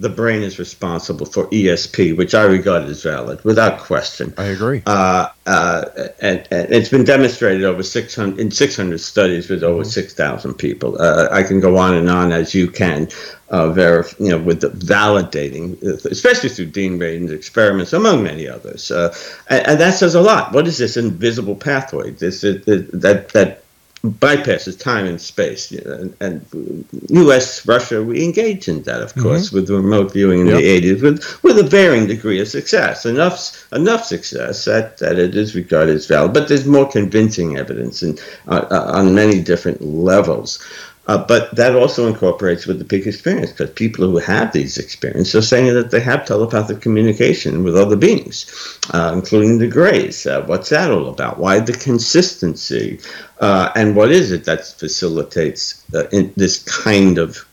the 0.00 0.08
brain 0.08 0.42
is 0.42 0.58
responsible 0.58 1.26
for 1.26 1.46
ESP, 1.48 2.16
which 2.16 2.34
I 2.34 2.44
regard 2.44 2.84
as 2.84 3.02
valid 3.02 3.42
without 3.44 3.80
question. 3.80 4.32
I 4.38 4.44
agree. 4.44 4.82
Uh, 4.86 5.28
uh, 5.46 5.84
and, 6.20 6.46
and, 6.50 6.72
it's 6.72 6.88
been 6.88 7.04
demonstrated 7.04 7.64
over 7.64 7.82
600 7.82 8.38
in 8.38 8.50
600 8.50 9.00
studies 9.00 9.48
with 9.48 9.64
over 9.64 9.82
mm-hmm. 9.82 9.90
6,000 9.90 10.54
people. 10.54 11.00
Uh, 11.00 11.28
I 11.30 11.42
can 11.42 11.60
go 11.60 11.76
on 11.76 11.94
and 11.94 12.08
on 12.08 12.32
as 12.32 12.54
you 12.54 12.70
can, 12.70 13.08
uh, 13.50 13.66
verif- 13.66 14.18
you 14.20 14.30
know, 14.30 14.38
with 14.38 14.60
the 14.60 14.68
validating, 14.70 15.82
especially 15.82 16.50
through 16.50 16.66
Dean 16.66 16.98
Radin's 16.98 17.32
experiments, 17.32 17.92
among 17.92 18.22
many 18.22 18.48
others. 18.48 18.90
Uh, 18.90 19.14
and, 19.48 19.66
and, 19.66 19.80
that 19.80 19.94
says 19.94 20.14
a 20.14 20.20
lot. 20.20 20.52
What 20.52 20.66
is 20.66 20.78
this 20.78 20.96
invisible 20.96 21.56
pathway? 21.56 22.10
This 22.10 22.42
that 22.42 23.30
that 23.32 23.62
bypasses 24.04 24.78
time 24.78 25.06
and 25.06 25.20
space. 25.20 25.72
You 25.72 25.82
know, 25.84 25.92
and, 25.92 26.16
and, 26.20 26.84
U.S., 27.10 27.66
Russia, 27.66 28.02
we 28.02 28.24
engage 28.24 28.68
in 28.68 28.82
that, 28.82 29.02
of 29.02 29.14
course, 29.14 29.48
mm-hmm. 29.48 29.56
with 29.56 29.70
remote 29.70 30.12
viewing 30.12 30.40
in 30.40 30.46
yep. 30.46 30.58
the 30.58 30.80
80s, 30.80 31.02
with, 31.02 31.42
with 31.42 31.58
a 31.58 31.62
varying 31.62 32.06
degree 32.06 32.40
of 32.40 32.48
success. 32.48 33.04
Enough 33.06 33.72
enough 33.72 34.04
success 34.04 34.64
that, 34.64 34.98
that 34.98 35.18
it 35.18 35.34
is 35.34 35.54
regarded 35.54 35.96
as 35.96 36.06
valid, 36.06 36.32
but 36.32 36.48
there's 36.48 36.66
more 36.66 36.88
convincing 36.88 37.56
evidence 37.56 38.02
in, 38.02 38.18
uh, 38.46 38.66
uh, 38.70 38.90
on 38.94 39.14
many 39.14 39.42
different 39.42 39.82
levels. 39.82 40.64
Uh, 41.08 41.24
but 41.26 41.54
that 41.56 41.74
also 41.74 42.06
incorporates 42.06 42.66
with 42.66 42.78
the 42.78 42.84
peak 42.84 43.06
experience 43.06 43.50
because 43.50 43.70
people 43.70 44.08
who 44.08 44.18
have 44.18 44.52
these 44.52 44.76
experiences 44.76 45.34
are 45.34 45.42
saying 45.42 45.72
that 45.72 45.90
they 45.90 46.00
have 46.00 46.26
telepathic 46.26 46.82
communication 46.82 47.64
with 47.64 47.76
other 47.76 47.96
beings, 47.96 48.78
uh, 48.92 49.10
including 49.14 49.58
the 49.58 49.66
Greys. 49.66 50.26
Uh, 50.26 50.42
what's 50.42 50.68
that 50.68 50.90
all 50.90 51.08
about? 51.08 51.38
Why 51.38 51.60
the 51.60 51.72
consistency? 51.72 53.00
Uh, 53.40 53.70
and 53.74 53.96
what 53.96 54.10
is 54.10 54.32
it 54.32 54.44
that 54.44 54.66
facilitates 54.66 55.82
uh, 55.94 56.04
this 56.36 56.58
kind 56.64 57.16
of 57.16 57.48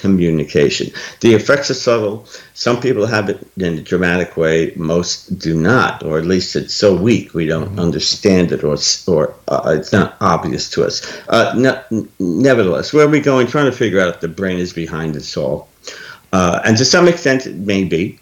communication. 0.00 0.92
The 1.20 1.34
effects 1.34 1.70
are 1.70 1.74
subtle. 1.74 2.26
Some 2.54 2.80
people 2.80 3.06
have 3.06 3.28
it 3.28 3.46
in 3.56 3.78
a 3.78 3.82
dramatic 3.82 4.36
way. 4.36 4.72
Most 4.76 5.38
do 5.38 5.58
not, 5.60 6.02
or 6.02 6.18
at 6.18 6.26
least 6.26 6.56
it's 6.56 6.74
so 6.74 6.94
weak 6.94 7.34
we 7.34 7.46
don't 7.46 7.70
mm-hmm. 7.70 7.80
understand 7.80 8.52
it, 8.52 8.64
or 8.64 8.76
or 9.06 9.34
uh, 9.48 9.74
it's 9.76 9.92
not 9.92 10.16
obvious 10.20 10.70
to 10.70 10.84
us. 10.84 11.02
Uh, 11.28 11.54
ne- 11.56 12.06
nevertheless, 12.18 12.92
where 12.92 13.06
are 13.06 13.10
we 13.10 13.20
going? 13.20 13.46
Trying 13.46 13.70
to 13.70 13.76
figure 13.76 14.00
out 14.00 14.14
if 14.14 14.20
the 14.20 14.28
brain 14.28 14.58
is 14.58 14.72
behind 14.72 15.14
this 15.14 15.36
all, 15.36 15.68
uh, 16.32 16.60
and 16.64 16.76
to 16.76 16.84
some 16.84 17.08
extent 17.08 17.46
it 17.46 17.56
may 17.56 17.84
be, 17.84 18.18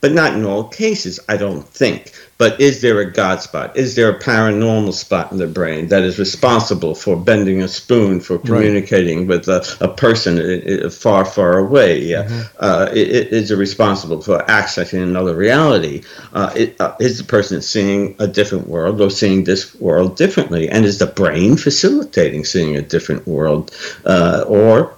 but 0.00 0.12
not 0.12 0.34
in 0.34 0.44
all 0.44 0.64
cases. 0.64 1.18
I 1.28 1.36
don't 1.36 1.66
think. 1.66 2.12
But 2.38 2.60
is 2.60 2.80
there 2.82 3.00
a 3.00 3.10
God 3.10 3.42
spot? 3.42 3.76
Is 3.76 3.96
there 3.96 4.08
a 4.08 4.18
paranormal 4.18 4.92
spot 4.92 5.32
in 5.32 5.38
the 5.38 5.48
brain 5.48 5.88
that 5.88 6.04
is 6.04 6.20
responsible 6.20 6.94
for 6.94 7.16
bending 7.16 7.62
a 7.62 7.68
spoon, 7.68 8.20
for 8.20 8.38
communicating 8.38 9.26
right. 9.26 9.28
with 9.28 9.48
a, 9.48 9.76
a 9.80 9.88
person 9.88 10.88
far, 10.90 11.24
far 11.24 11.58
away? 11.58 12.10
Mm-hmm. 12.10 12.42
Uh, 12.60 12.88
is 12.92 13.50
it 13.50 13.56
responsible 13.56 14.22
for 14.22 14.38
accessing 14.44 15.02
another 15.02 15.34
reality? 15.34 16.02
Uh, 16.32 16.66
uh, 16.78 16.94
is 17.00 17.18
the 17.18 17.24
person 17.24 17.60
seeing 17.60 18.14
a 18.20 18.28
different 18.28 18.68
world 18.68 19.00
or 19.00 19.10
seeing 19.10 19.42
this 19.42 19.74
world 19.74 20.16
differently? 20.16 20.68
And 20.68 20.84
is 20.84 20.98
the 20.98 21.06
brain 21.06 21.56
facilitating 21.56 22.44
seeing 22.44 22.76
a 22.76 22.82
different 22.82 23.26
world 23.26 23.74
uh, 24.04 24.44
or 24.46 24.96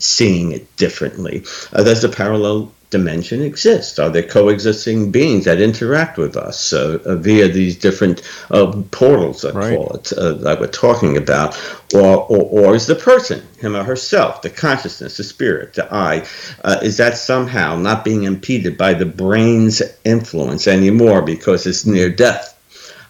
seeing 0.00 0.50
it 0.50 0.76
differently? 0.76 1.44
Uh, 1.72 1.84
there's 1.84 2.02
a 2.02 2.08
parallel 2.08 2.72
dimension 2.94 3.42
exists? 3.42 3.98
Are 3.98 4.08
there 4.08 4.22
coexisting 4.22 5.10
beings 5.10 5.46
that 5.46 5.60
interact 5.60 6.16
with 6.16 6.36
us 6.36 6.72
uh, 6.72 7.00
uh, 7.04 7.16
via 7.16 7.48
these 7.48 7.76
different 7.76 8.22
uh, 8.52 8.70
portals, 8.92 9.44
I 9.44 9.50
right. 9.50 9.76
call 9.76 9.96
it, 9.96 10.12
uh, 10.12 10.34
that 10.44 10.60
we're 10.60 10.68
talking 10.68 11.16
about? 11.16 11.58
Or, 11.92 12.24
or, 12.32 12.42
or, 12.60 12.74
is 12.76 12.86
the 12.86 12.94
person, 12.94 13.42
him 13.58 13.74
or 13.74 13.82
herself, 13.82 14.42
the 14.42 14.50
consciousness, 14.50 15.16
the 15.16 15.24
spirit, 15.24 15.74
the 15.74 15.92
I, 15.92 16.24
uh, 16.62 16.78
is 16.82 16.96
that 16.98 17.16
somehow 17.18 17.76
not 17.76 18.04
being 18.04 18.22
impeded 18.22 18.78
by 18.78 18.94
the 18.94 19.06
brain's 19.06 19.82
influence 20.04 20.68
anymore 20.68 21.22
because 21.22 21.66
it's 21.66 21.84
near 21.84 22.08
death? 22.10 22.52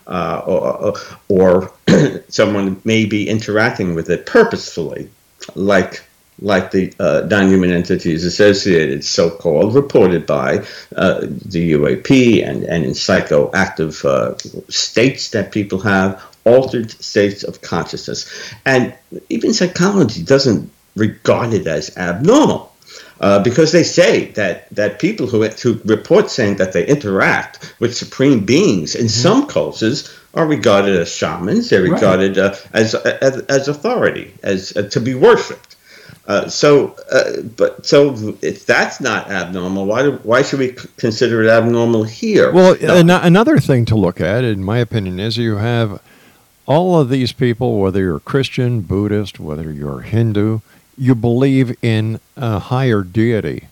Uh, 0.07 0.43
or, 0.47 0.95
or 1.28 1.72
someone 2.28 2.80
may 2.85 3.05
be 3.05 3.28
interacting 3.28 3.95
with 3.95 4.09
it 4.09 4.24
purposefully, 4.24 5.11
like 5.55 6.03
like 6.41 6.70
the 6.70 6.93
uh, 6.99 7.26
non-human 7.30 7.70
entities 7.70 8.24
associated, 8.24 9.05
so-called, 9.05 9.74
reported 9.74 10.26
by 10.26 10.59
uh, 10.97 11.20
the 11.20 11.72
UAP 11.72 12.47
and, 12.47 12.64
and 12.64 12.85
in 12.85 12.91
psychoactive 12.91 14.05
uh, 14.05 14.37
states 14.68 15.30
that 15.30 15.53
people 15.53 15.80
have, 15.80 16.22
altered 16.45 16.91
states 16.91 17.43
of 17.43 17.62
consciousness. 17.62 18.30
And 18.66 18.95
even 19.30 19.55
psychology 19.55 20.22
doesn't 20.22 20.70
regard 20.97 21.53
it 21.55 21.66
as 21.66 21.97
abnormal. 21.97 22.70
Uh, 23.20 23.43
because 23.43 23.72
they 23.72 23.85
say 23.85 24.26
that, 24.32 24.68
that 24.70 24.99
people 24.99 25.26
who, 25.26 25.45
who 25.47 25.80
report 25.85 26.28
saying 26.28 26.57
that 26.57 26.72
they 26.72 26.87
interact 26.87 27.74
with 27.78 27.97
supreme 27.97 28.45
beings 28.45 28.95
in 28.95 29.07
mm-hmm. 29.07 29.09
some 29.09 29.47
cultures 29.47 30.12
are 30.35 30.47
regarded 30.47 30.99
as 30.99 31.11
shamans. 31.11 31.70
They're 31.70 31.82
regarded 31.82 32.37
right. 32.37 32.53
uh, 32.53 32.57
as, 32.72 32.95
as, 32.95 33.39
as 33.43 33.68
authority, 33.68 34.35
as 34.43 34.76
uh, 34.76 34.82
to 34.91 35.01
be 35.01 35.14
worshipped. 35.14 35.74
Uh, 36.27 36.49
so, 36.49 36.97
uh, 37.12 37.43
but 37.57 37.85
so 37.85 38.37
if 38.41 38.64
that's 38.64 39.01
not 39.01 39.31
abnormal, 39.31 39.85
why 39.85 40.03
do, 40.03 40.12
why 40.22 40.41
should 40.41 40.59
we 40.59 40.75
consider 40.97 41.43
it 41.43 41.49
abnormal 41.49 42.03
here? 42.05 42.51
Well, 42.51 42.77
no. 42.81 42.97
an- 42.97 43.11
another 43.11 43.59
thing 43.59 43.85
to 43.87 43.95
look 43.95 44.20
at, 44.20 44.43
in 44.43 44.64
my 44.64 44.79
opinion, 44.79 45.20
is 45.20 45.37
you 45.37 45.57
have 45.57 46.01
all 46.66 46.99
of 46.99 47.11
these 47.11 47.33
people, 47.33 47.79
whether 47.79 48.01
you're 48.01 48.20
Christian, 48.20 48.81
Buddhist, 48.81 49.39
whether 49.39 49.70
you're 49.70 50.01
Hindu, 50.01 50.61
you 50.97 51.14
believe 51.14 51.77
in 51.83 52.20
a 52.37 52.59
higher 52.59 53.03
deity, 53.03 53.68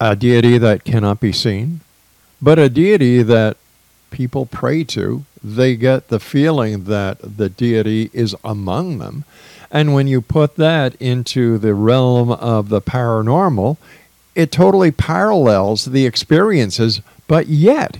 a 0.00 0.14
deity 0.14 0.58
that 0.58 0.84
cannot 0.84 1.18
be 1.18 1.32
seen, 1.32 1.80
but 2.40 2.58
a 2.58 2.68
deity 2.68 3.22
that 3.22 3.56
people 4.10 4.46
pray 4.46 4.84
to. 4.84 5.24
They 5.42 5.74
get 5.74 6.08
the 6.08 6.20
feeling 6.20 6.84
that 6.84 7.18
the 7.20 7.48
deity 7.48 8.10
is 8.12 8.36
among 8.44 8.98
them 8.98 9.24
and 9.74 9.92
when 9.92 10.06
you 10.06 10.20
put 10.20 10.54
that 10.54 10.94
into 11.02 11.58
the 11.58 11.74
realm 11.74 12.30
of 12.30 12.68
the 12.68 12.80
paranormal, 12.80 13.76
it 14.36 14.52
totally 14.52 14.92
parallels 14.92 15.86
the 15.86 16.06
experiences, 16.06 17.02
but 17.26 17.48
yet 17.48 17.98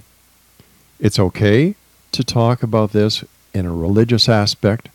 it's 1.00 1.18
okay 1.18 1.74
to 2.12 2.22
talk 2.22 2.62
about 2.62 2.92
this 2.92 3.24
in 3.52 3.66
a 3.66 3.74
religious 3.74 4.28
aspect, 4.28 4.88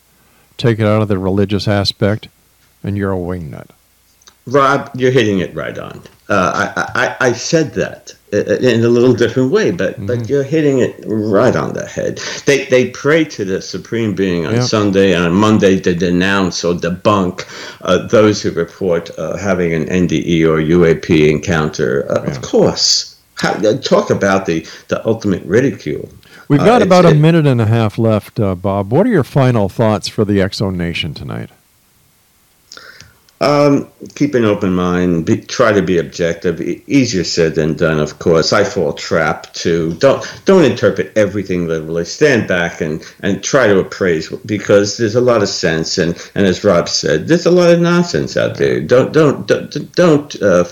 take 0.56 0.78
it 0.78 0.86
out 0.86 1.02
of 1.02 1.08
the 1.08 1.18
religious 1.18 1.68
aspect, 1.68 2.28
and 2.82 2.96
you're 2.96 3.12
a 3.12 3.16
wingnut. 3.16 3.68
Rob, 4.46 4.90
you're 4.94 5.10
hitting 5.10 5.40
it 5.40 5.54
right 5.54 5.78
on. 5.78 6.02
Uh, 6.30 6.72
I, 6.76 7.16
I, 7.20 7.28
I 7.28 7.32
said 7.32 7.74
that 7.74 8.14
in 8.32 8.84
a 8.84 8.88
little 8.88 9.14
different 9.14 9.50
way, 9.50 9.70
but 9.70 9.94
mm-hmm. 9.94 10.06
but 10.06 10.28
you're 10.28 10.42
hitting 10.44 10.78
it 10.78 11.02
right 11.06 11.56
on 11.56 11.74
the 11.74 11.86
head. 11.86 12.18
They 12.46 12.66
they 12.66 12.90
pray 12.90 13.24
to 13.24 13.44
the 13.44 13.60
supreme 13.60 14.14
being 14.14 14.46
on 14.46 14.54
yep. 14.54 14.62
Sunday 14.64 15.14
and 15.14 15.24
on 15.24 15.34
Monday 15.34 15.76
they 15.76 15.94
denounce 15.94 16.64
or 16.64 16.74
debunk 16.74 17.44
uh, 17.82 18.06
those 18.06 18.42
who 18.42 18.50
report 18.52 19.10
uh, 19.18 19.36
having 19.36 19.74
an 19.74 19.86
NDE 19.86 20.42
or 20.44 20.58
UAP 20.58 21.28
encounter. 21.28 22.10
Uh, 22.10 22.22
yeah. 22.22 22.30
Of 22.30 22.42
course, 22.42 23.16
How, 23.34 23.52
uh, 23.52 23.78
talk 23.78 24.10
about 24.10 24.46
the 24.46 24.66
the 24.88 25.04
ultimate 25.06 25.44
ridicule. 25.44 26.08
We've 26.48 26.58
got 26.58 26.82
uh, 26.82 26.86
about 26.86 27.06
a 27.06 27.14
minute 27.14 27.46
and 27.46 27.60
a 27.60 27.66
half 27.66 27.96
left, 27.96 28.40
uh, 28.40 28.56
Bob. 28.56 28.92
What 28.92 29.06
are 29.06 29.10
your 29.10 29.24
final 29.24 29.68
thoughts 29.68 30.08
for 30.08 30.24
the 30.24 30.48
Zone 30.52 30.76
Nation 30.76 31.14
tonight? 31.14 31.50
Um, 33.42 33.90
keep 34.14 34.34
an 34.34 34.44
open 34.44 34.74
mind. 34.74 35.24
Be, 35.24 35.40
try 35.40 35.72
to 35.72 35.80
be 35.80 35.96
objective. 35.96 36.60
E- 36.60 36.82
easier 36.86 37.24
said 37.24 37.54
than 37.54 37.74
done, 37.74 37.98
of 37.98 38.18
course. 38.18 38.52
I 38.52 38.64
fall 38.64 38.92
trap 38.92 39.50
to 39.54 39.94
don't 39.94 40.22
don't 40.44 40.64
interpret 40.64 41.16
everything 41.16 41.66
literally. 41.66 42.04
Stand 42.04 42.46
back 42.46 42.82
and 42.82 43.02
and 43.20 43.42
try 43.42 43.66
to 43.66 43.78
appraise 43.78 44.28
because 44.44 44.98
there's 44.98 45.14
a 45.14 45.22
lot 45.22 45.42
of 45.42 45.48
sense 45.48 45.96
and 45.96 46.14
and 46.34 46.46
as 46.46 46.62
Rob 46.64 46.86
said, 46.86 47.28
there's 47.28 47.46
a 47.46 47.50
lot 47.50 47.70
of 47.70 47.80
nonsense 47.80 48.36
out 48.36 48.58
there. 48.58 48.78
Don't 48.78 49.14
don't 49.14 49.46
don't, 49.46 49.92
don't 49.96 50.42
uh, 50.42 50.64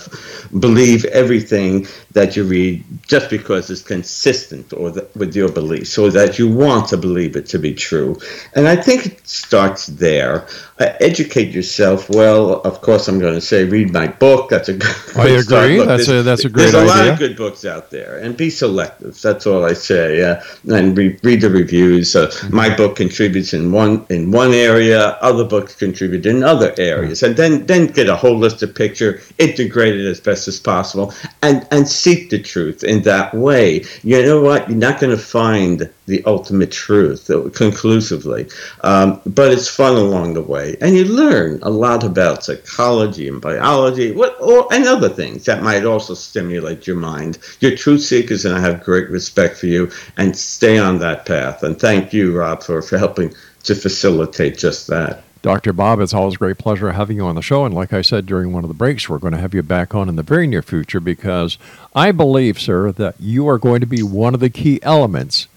believe 0.59 1.05
everything 1.05 1.87
that 2.11 2.35
you 2.35 2.43
read 2.43 2.83
just 3.07 3.29
because 3.29 3.69
it's 3.69 3.81
consistent 3.81 4.73
or 4.73 4.89
the, 4.91 5.07
with 5.15 5.35
your 5.35 5.51
beliefs 5.51 5.97
or 5.97 6.09
that 6.09 6.39
you 6.39 6.47
want 6.47 6.87
to 6.89 6.97
believe 6.97 7.35
it 7.35 7.45
to 7.47 7.59
be 7.59 7.73
true. 7.73 8.15
And 8.55 8.67
I 8.67 8.75
think 8.75 9.05
it 9.05 9.27
starts 9.27 9.87
there. 9.87 10.47
Uh, 10.79 10.93
educate 11.01 11.51
yourself. 11.51 12.09
Well, 12.09 12.58
of 12.63 12.81
course, 12.81 13.07
I'm 13.07 13.19
going 13.19 13.33
to 13.33 13.41
say 13.41 13.65
read 13.65 13.91
my 13.91 14.07
book. 14.07 14.49
That's 14.49 14.69
a 14.69 14.73
good. 14.73 14.95
I 15.15 15.29
agree. 15.29 15.83
That's 15.83 16.07
a 16.07 16.23
that's 16.23 16.45
a 16.45 16.49
great 16.49 16.71
There's 16.71 16.75
a 16.75 16.79
idea. 16.79 16.93
lot 16.93 17.07
of 17.09 17.19
good 17.19 17.37
books 17.37 17.65
out 17.65 17.89
there, 17.89 18.17
and 18.17 18.35
be 18.35 18.49
selective. 18.49 19.19
That's 19.21 19.45
all 19.47 19.65
I 19.65 19.73
say. 19.73 20.23
Uh, 20.23 20.41
and 20.69 20.97
re- 20.97 21.19
read 21.23 21.41
the 21.41 21.49
reviews. 21.49 22.15
Uh, 22.15 22.27
mm-hmm. 22.27 22.55
My 22.55 22.75
book 22.75 22.95
contributes 22.95 23.53
in 23.53 23.71
one 23.71 24.05
in 24.09 24.31
one 24.31 24.53
area. 24.53 25.17
Other 25.21 25.43
books 25.43 25.75
contribute 25.75 26.25
in 26.25 26.43
other 26.43 26.73
areas, 26.77 27.23
and 27.23 27.35
then 27.35 27.65
then 27.65 27.87
get 27.87 28.09
a 28.09 28.15
holistic 28.15 28.75
picture, 28.75 29.21
integrate 29.37 29.95
it 29.95 30.05
as 30.05 30.19
best 30.19 30.47
as 30.47 30.59
possible, 30.59 31.13
and 31.41 31.67
and 31.71 31.87
seek 31.87 32.29
the 32.29 32.41
truth 32.41 32.83
in 32.83 33.03
that 33.03 33.33
way. 33.33 33.85
You 34.03 34.21
know 34.23 34.41
what? 34.41 34.69
You're 34.69 34.77
not 34.77 34.99
going 34.99 35.15
to 35.15 35.21
find 35.21 35.89
the 36.07 36.23
ultimate 36.25 36.71
truth 36.71 37.29
conclusively, 37.53 38.49
um, 38.81 39.21
but 39.25 39.51
it's 39.51 39.67
fun 39.67 39.95
along 39.95 40.33
the 40.33 40.41
way, 40.41 40.75
and 40.81 40.95
you 40.95 41.05
learn 41.05 41.59
a 41.61 41.69
lot 41.69 42.03
about 42.03 42.48
psychology 42.49 43.27
and 43.27 43.41
biology, 43.41 44.11
what 44.11 44.35
or 44.41 44.67
and 44.73 44.87
other 44.87 45.09
things 45.09 45.45
that 45.45 45.61
might 45.63 45.85
also 45.85 46.13
stimulate 46.13 46.87
your 46.87 46.95
mind. 46.95 47.37
You're 47.59 47.75
truth 47.75 48.01
seekers, 48.01 48.45
and 48.45 48.55
I 48.55 48.59
have 48.59 48.83
great 48.83 49.09
respect 49.09 49.57
for 49.57 49.67
you, 49.67 49.91
and 50.17 50.35
stay 50.35 50.77
on 50.77 50.99
that 50.99 51.25
path. 51.25 51.63
And 51.63 51.79
thank 51.79 52.13
you, 52.13 52.37
Rob, 52.37 52.63
for, 52.63 52.81
for 52.81 52.97
helping 52.97 53.33
to 53.63 53.75
facilitate 53.75 54.57
just 54.57 54.87
that. 54.87 55.23
Dr. 55.41 55.71
Bob, 55.71 56.01
it's 56.01 56.13
always 56.13 56.35
a 56.35 56.37
great 56.37 56.57
pleasure 56.57 56.91
having 56.91 57.15
you 57.17 57.25
on 57.25 57.35
the 57.35 57.41
show. 57.41 57.63
And 57.63 57.73
like 57.73 57.93
I 57.93 58.01
said 58.01 58.25
during 58.25 58.51
one 58.51 58.65
of 58.65 58.67
the 58.67 58.73
breaks, 58.73 59.07
we're 59.07 59.19
going 59.19 59.33
to 59.33 59.39
have 59.39 59.53
you 59.53 59.63
back 59.63 59.95
on 59.95 60.09
in 60.09 60.17
the 60.17 60.23
very 60.23 60.47
near 60.47 60.61
future 60.61 60.99
because 60.99 61.57
I 61.95 62.11
believe, 62.11 62.59
sir, 62.59 62.91
that 62.91 63.15
you 63.19 63.47
are 63.47 63.57
going 63.57 63.79
to 63.79 63.87
be 63.87 64.03
one 64.03 64.33
of 64.33 64.41
the 64.41 64.49
key 64.49 64.79
elements 64.83 65.47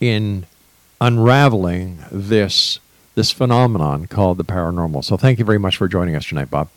in 0.00 0.46
unraveling 1.00 2.04
this 2.12 2.78
this 3.18 3.32
phenomenon 3.32 4.06
called 4.06 4.38
the 4.38 4.44
paranormal. 4.44 5.04
So 5.04 5.16
thank 5.16 5.40
you 5.40 5.44
very 5.44 5.58
much 5.58 5.76
for 5.76 5.88
joining 5.88 6.14
us 6.14 6.24
tonight, 6.24 6.50
Bob. 6.50 6.68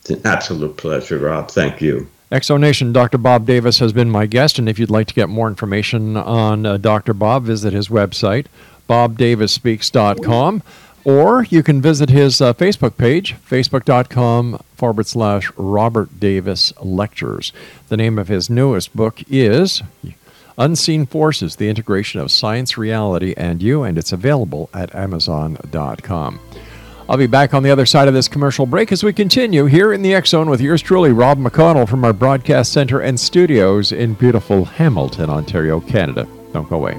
It's 0.00 0.10
an 0.10 0.20
absolute 0.24 0.76
pleasure, 0.76 1.18
Rob. 1.18 1.50
Thank 1.50 1.80
you. 1.80 2.10
X 2.32 2.48
Zone 2.48 2.60
Nation, 2.60 2.92
Dr. 2.92 3.16
Bob 3.16 3.46
Davis 3.46 3.78
has 3.78 3.92
been 3.92 4.10
my 4.10 4.26
guest, 4.26 4.58
and 4.58 4.68
if 4.68 4.78
you'd 4.78 4.90
like 4.90 5.06
to 5.06 5.14
get 5.14 5.28
more 5.28 5.46
information 5.46 6.16
on 6.16 6.66
uh, 6.66 6.76
Dr. 6.78 7.14
Bob, 7.14 7.44
visit 7.44 7.72
his 7.72 7.88
website, 7.88 8.46
bobdavisspeaks.com 8.88 10.62
or 11.04 11.44
you 11.44 11.62
can 11.62 11.80
visit 11.80 12.10
his 12.10 12.40
uh, 12.40 12.52
Facebook 12.52 12.98
page, 12.98 13.34
facebook.com 13.48 14.60
forward 14.74 15.06
slash 15.06 15.50
Robert 15.56 16.20
Davis 16.20 16.72
Lectures. 16.82 17.52
The 17.88 17.96
name 17.96 18.18
of 18.18 18.28
his 18.28 18.50
newest 18.50 18.94
book 18.94 19.22
is 19.28 19.82
Unseen 20.58 21.06
Forces 21.06 21.56
The 21.56 21.68
Integration 21.68 22.20
of 22.20 22.30
Science, 22.30 22.76
Reality, 22.76 23.32
and 23.36 23.62
You, 23.62 23.84
and 23.84 23.96
it's 23.96 24.12
available 24.12 24.68
at 24.74 24.94
Amazon.com. 24.94 26.40
I'll 27.08 27.16
be 27.16 27.26
back 27.26 27.54
on 27.54 27.62
the 27.62 27.70
other 27.70 27.86
side 27.86 28.06
of 28.06 28.12
this 28.12 28.28
commercial 28.28 28.66
break 28.66 28.92
as 28.92 29.02
we 29.02 29.14
continue 29.14 29.64
here 29.64 29.94
in 29.94 30.02
the 30.02 30.14
X 30.14 30.30
Zone 30.30 30.50
with 30.50 30.60
yours 30.60 30.82
truly, 30.82 31.10
Rob 31.10 31.38
McConnell, 31.38 31.88
from 31.88 32.04
our 32.04 32.12
broadcast 32.12 32.70
center 32.72 33.00
and 33.00 33.18
studios 33.18 33.92
in 33.92 34.12
beautiful 34.12 34.66
Hamilton, 34.66 35.30
Ontario, 35.30 35.80
Canada. 35.80 36.28
Don't 36.52 36.68
go 36.68 36.76
away. 36.76 36.98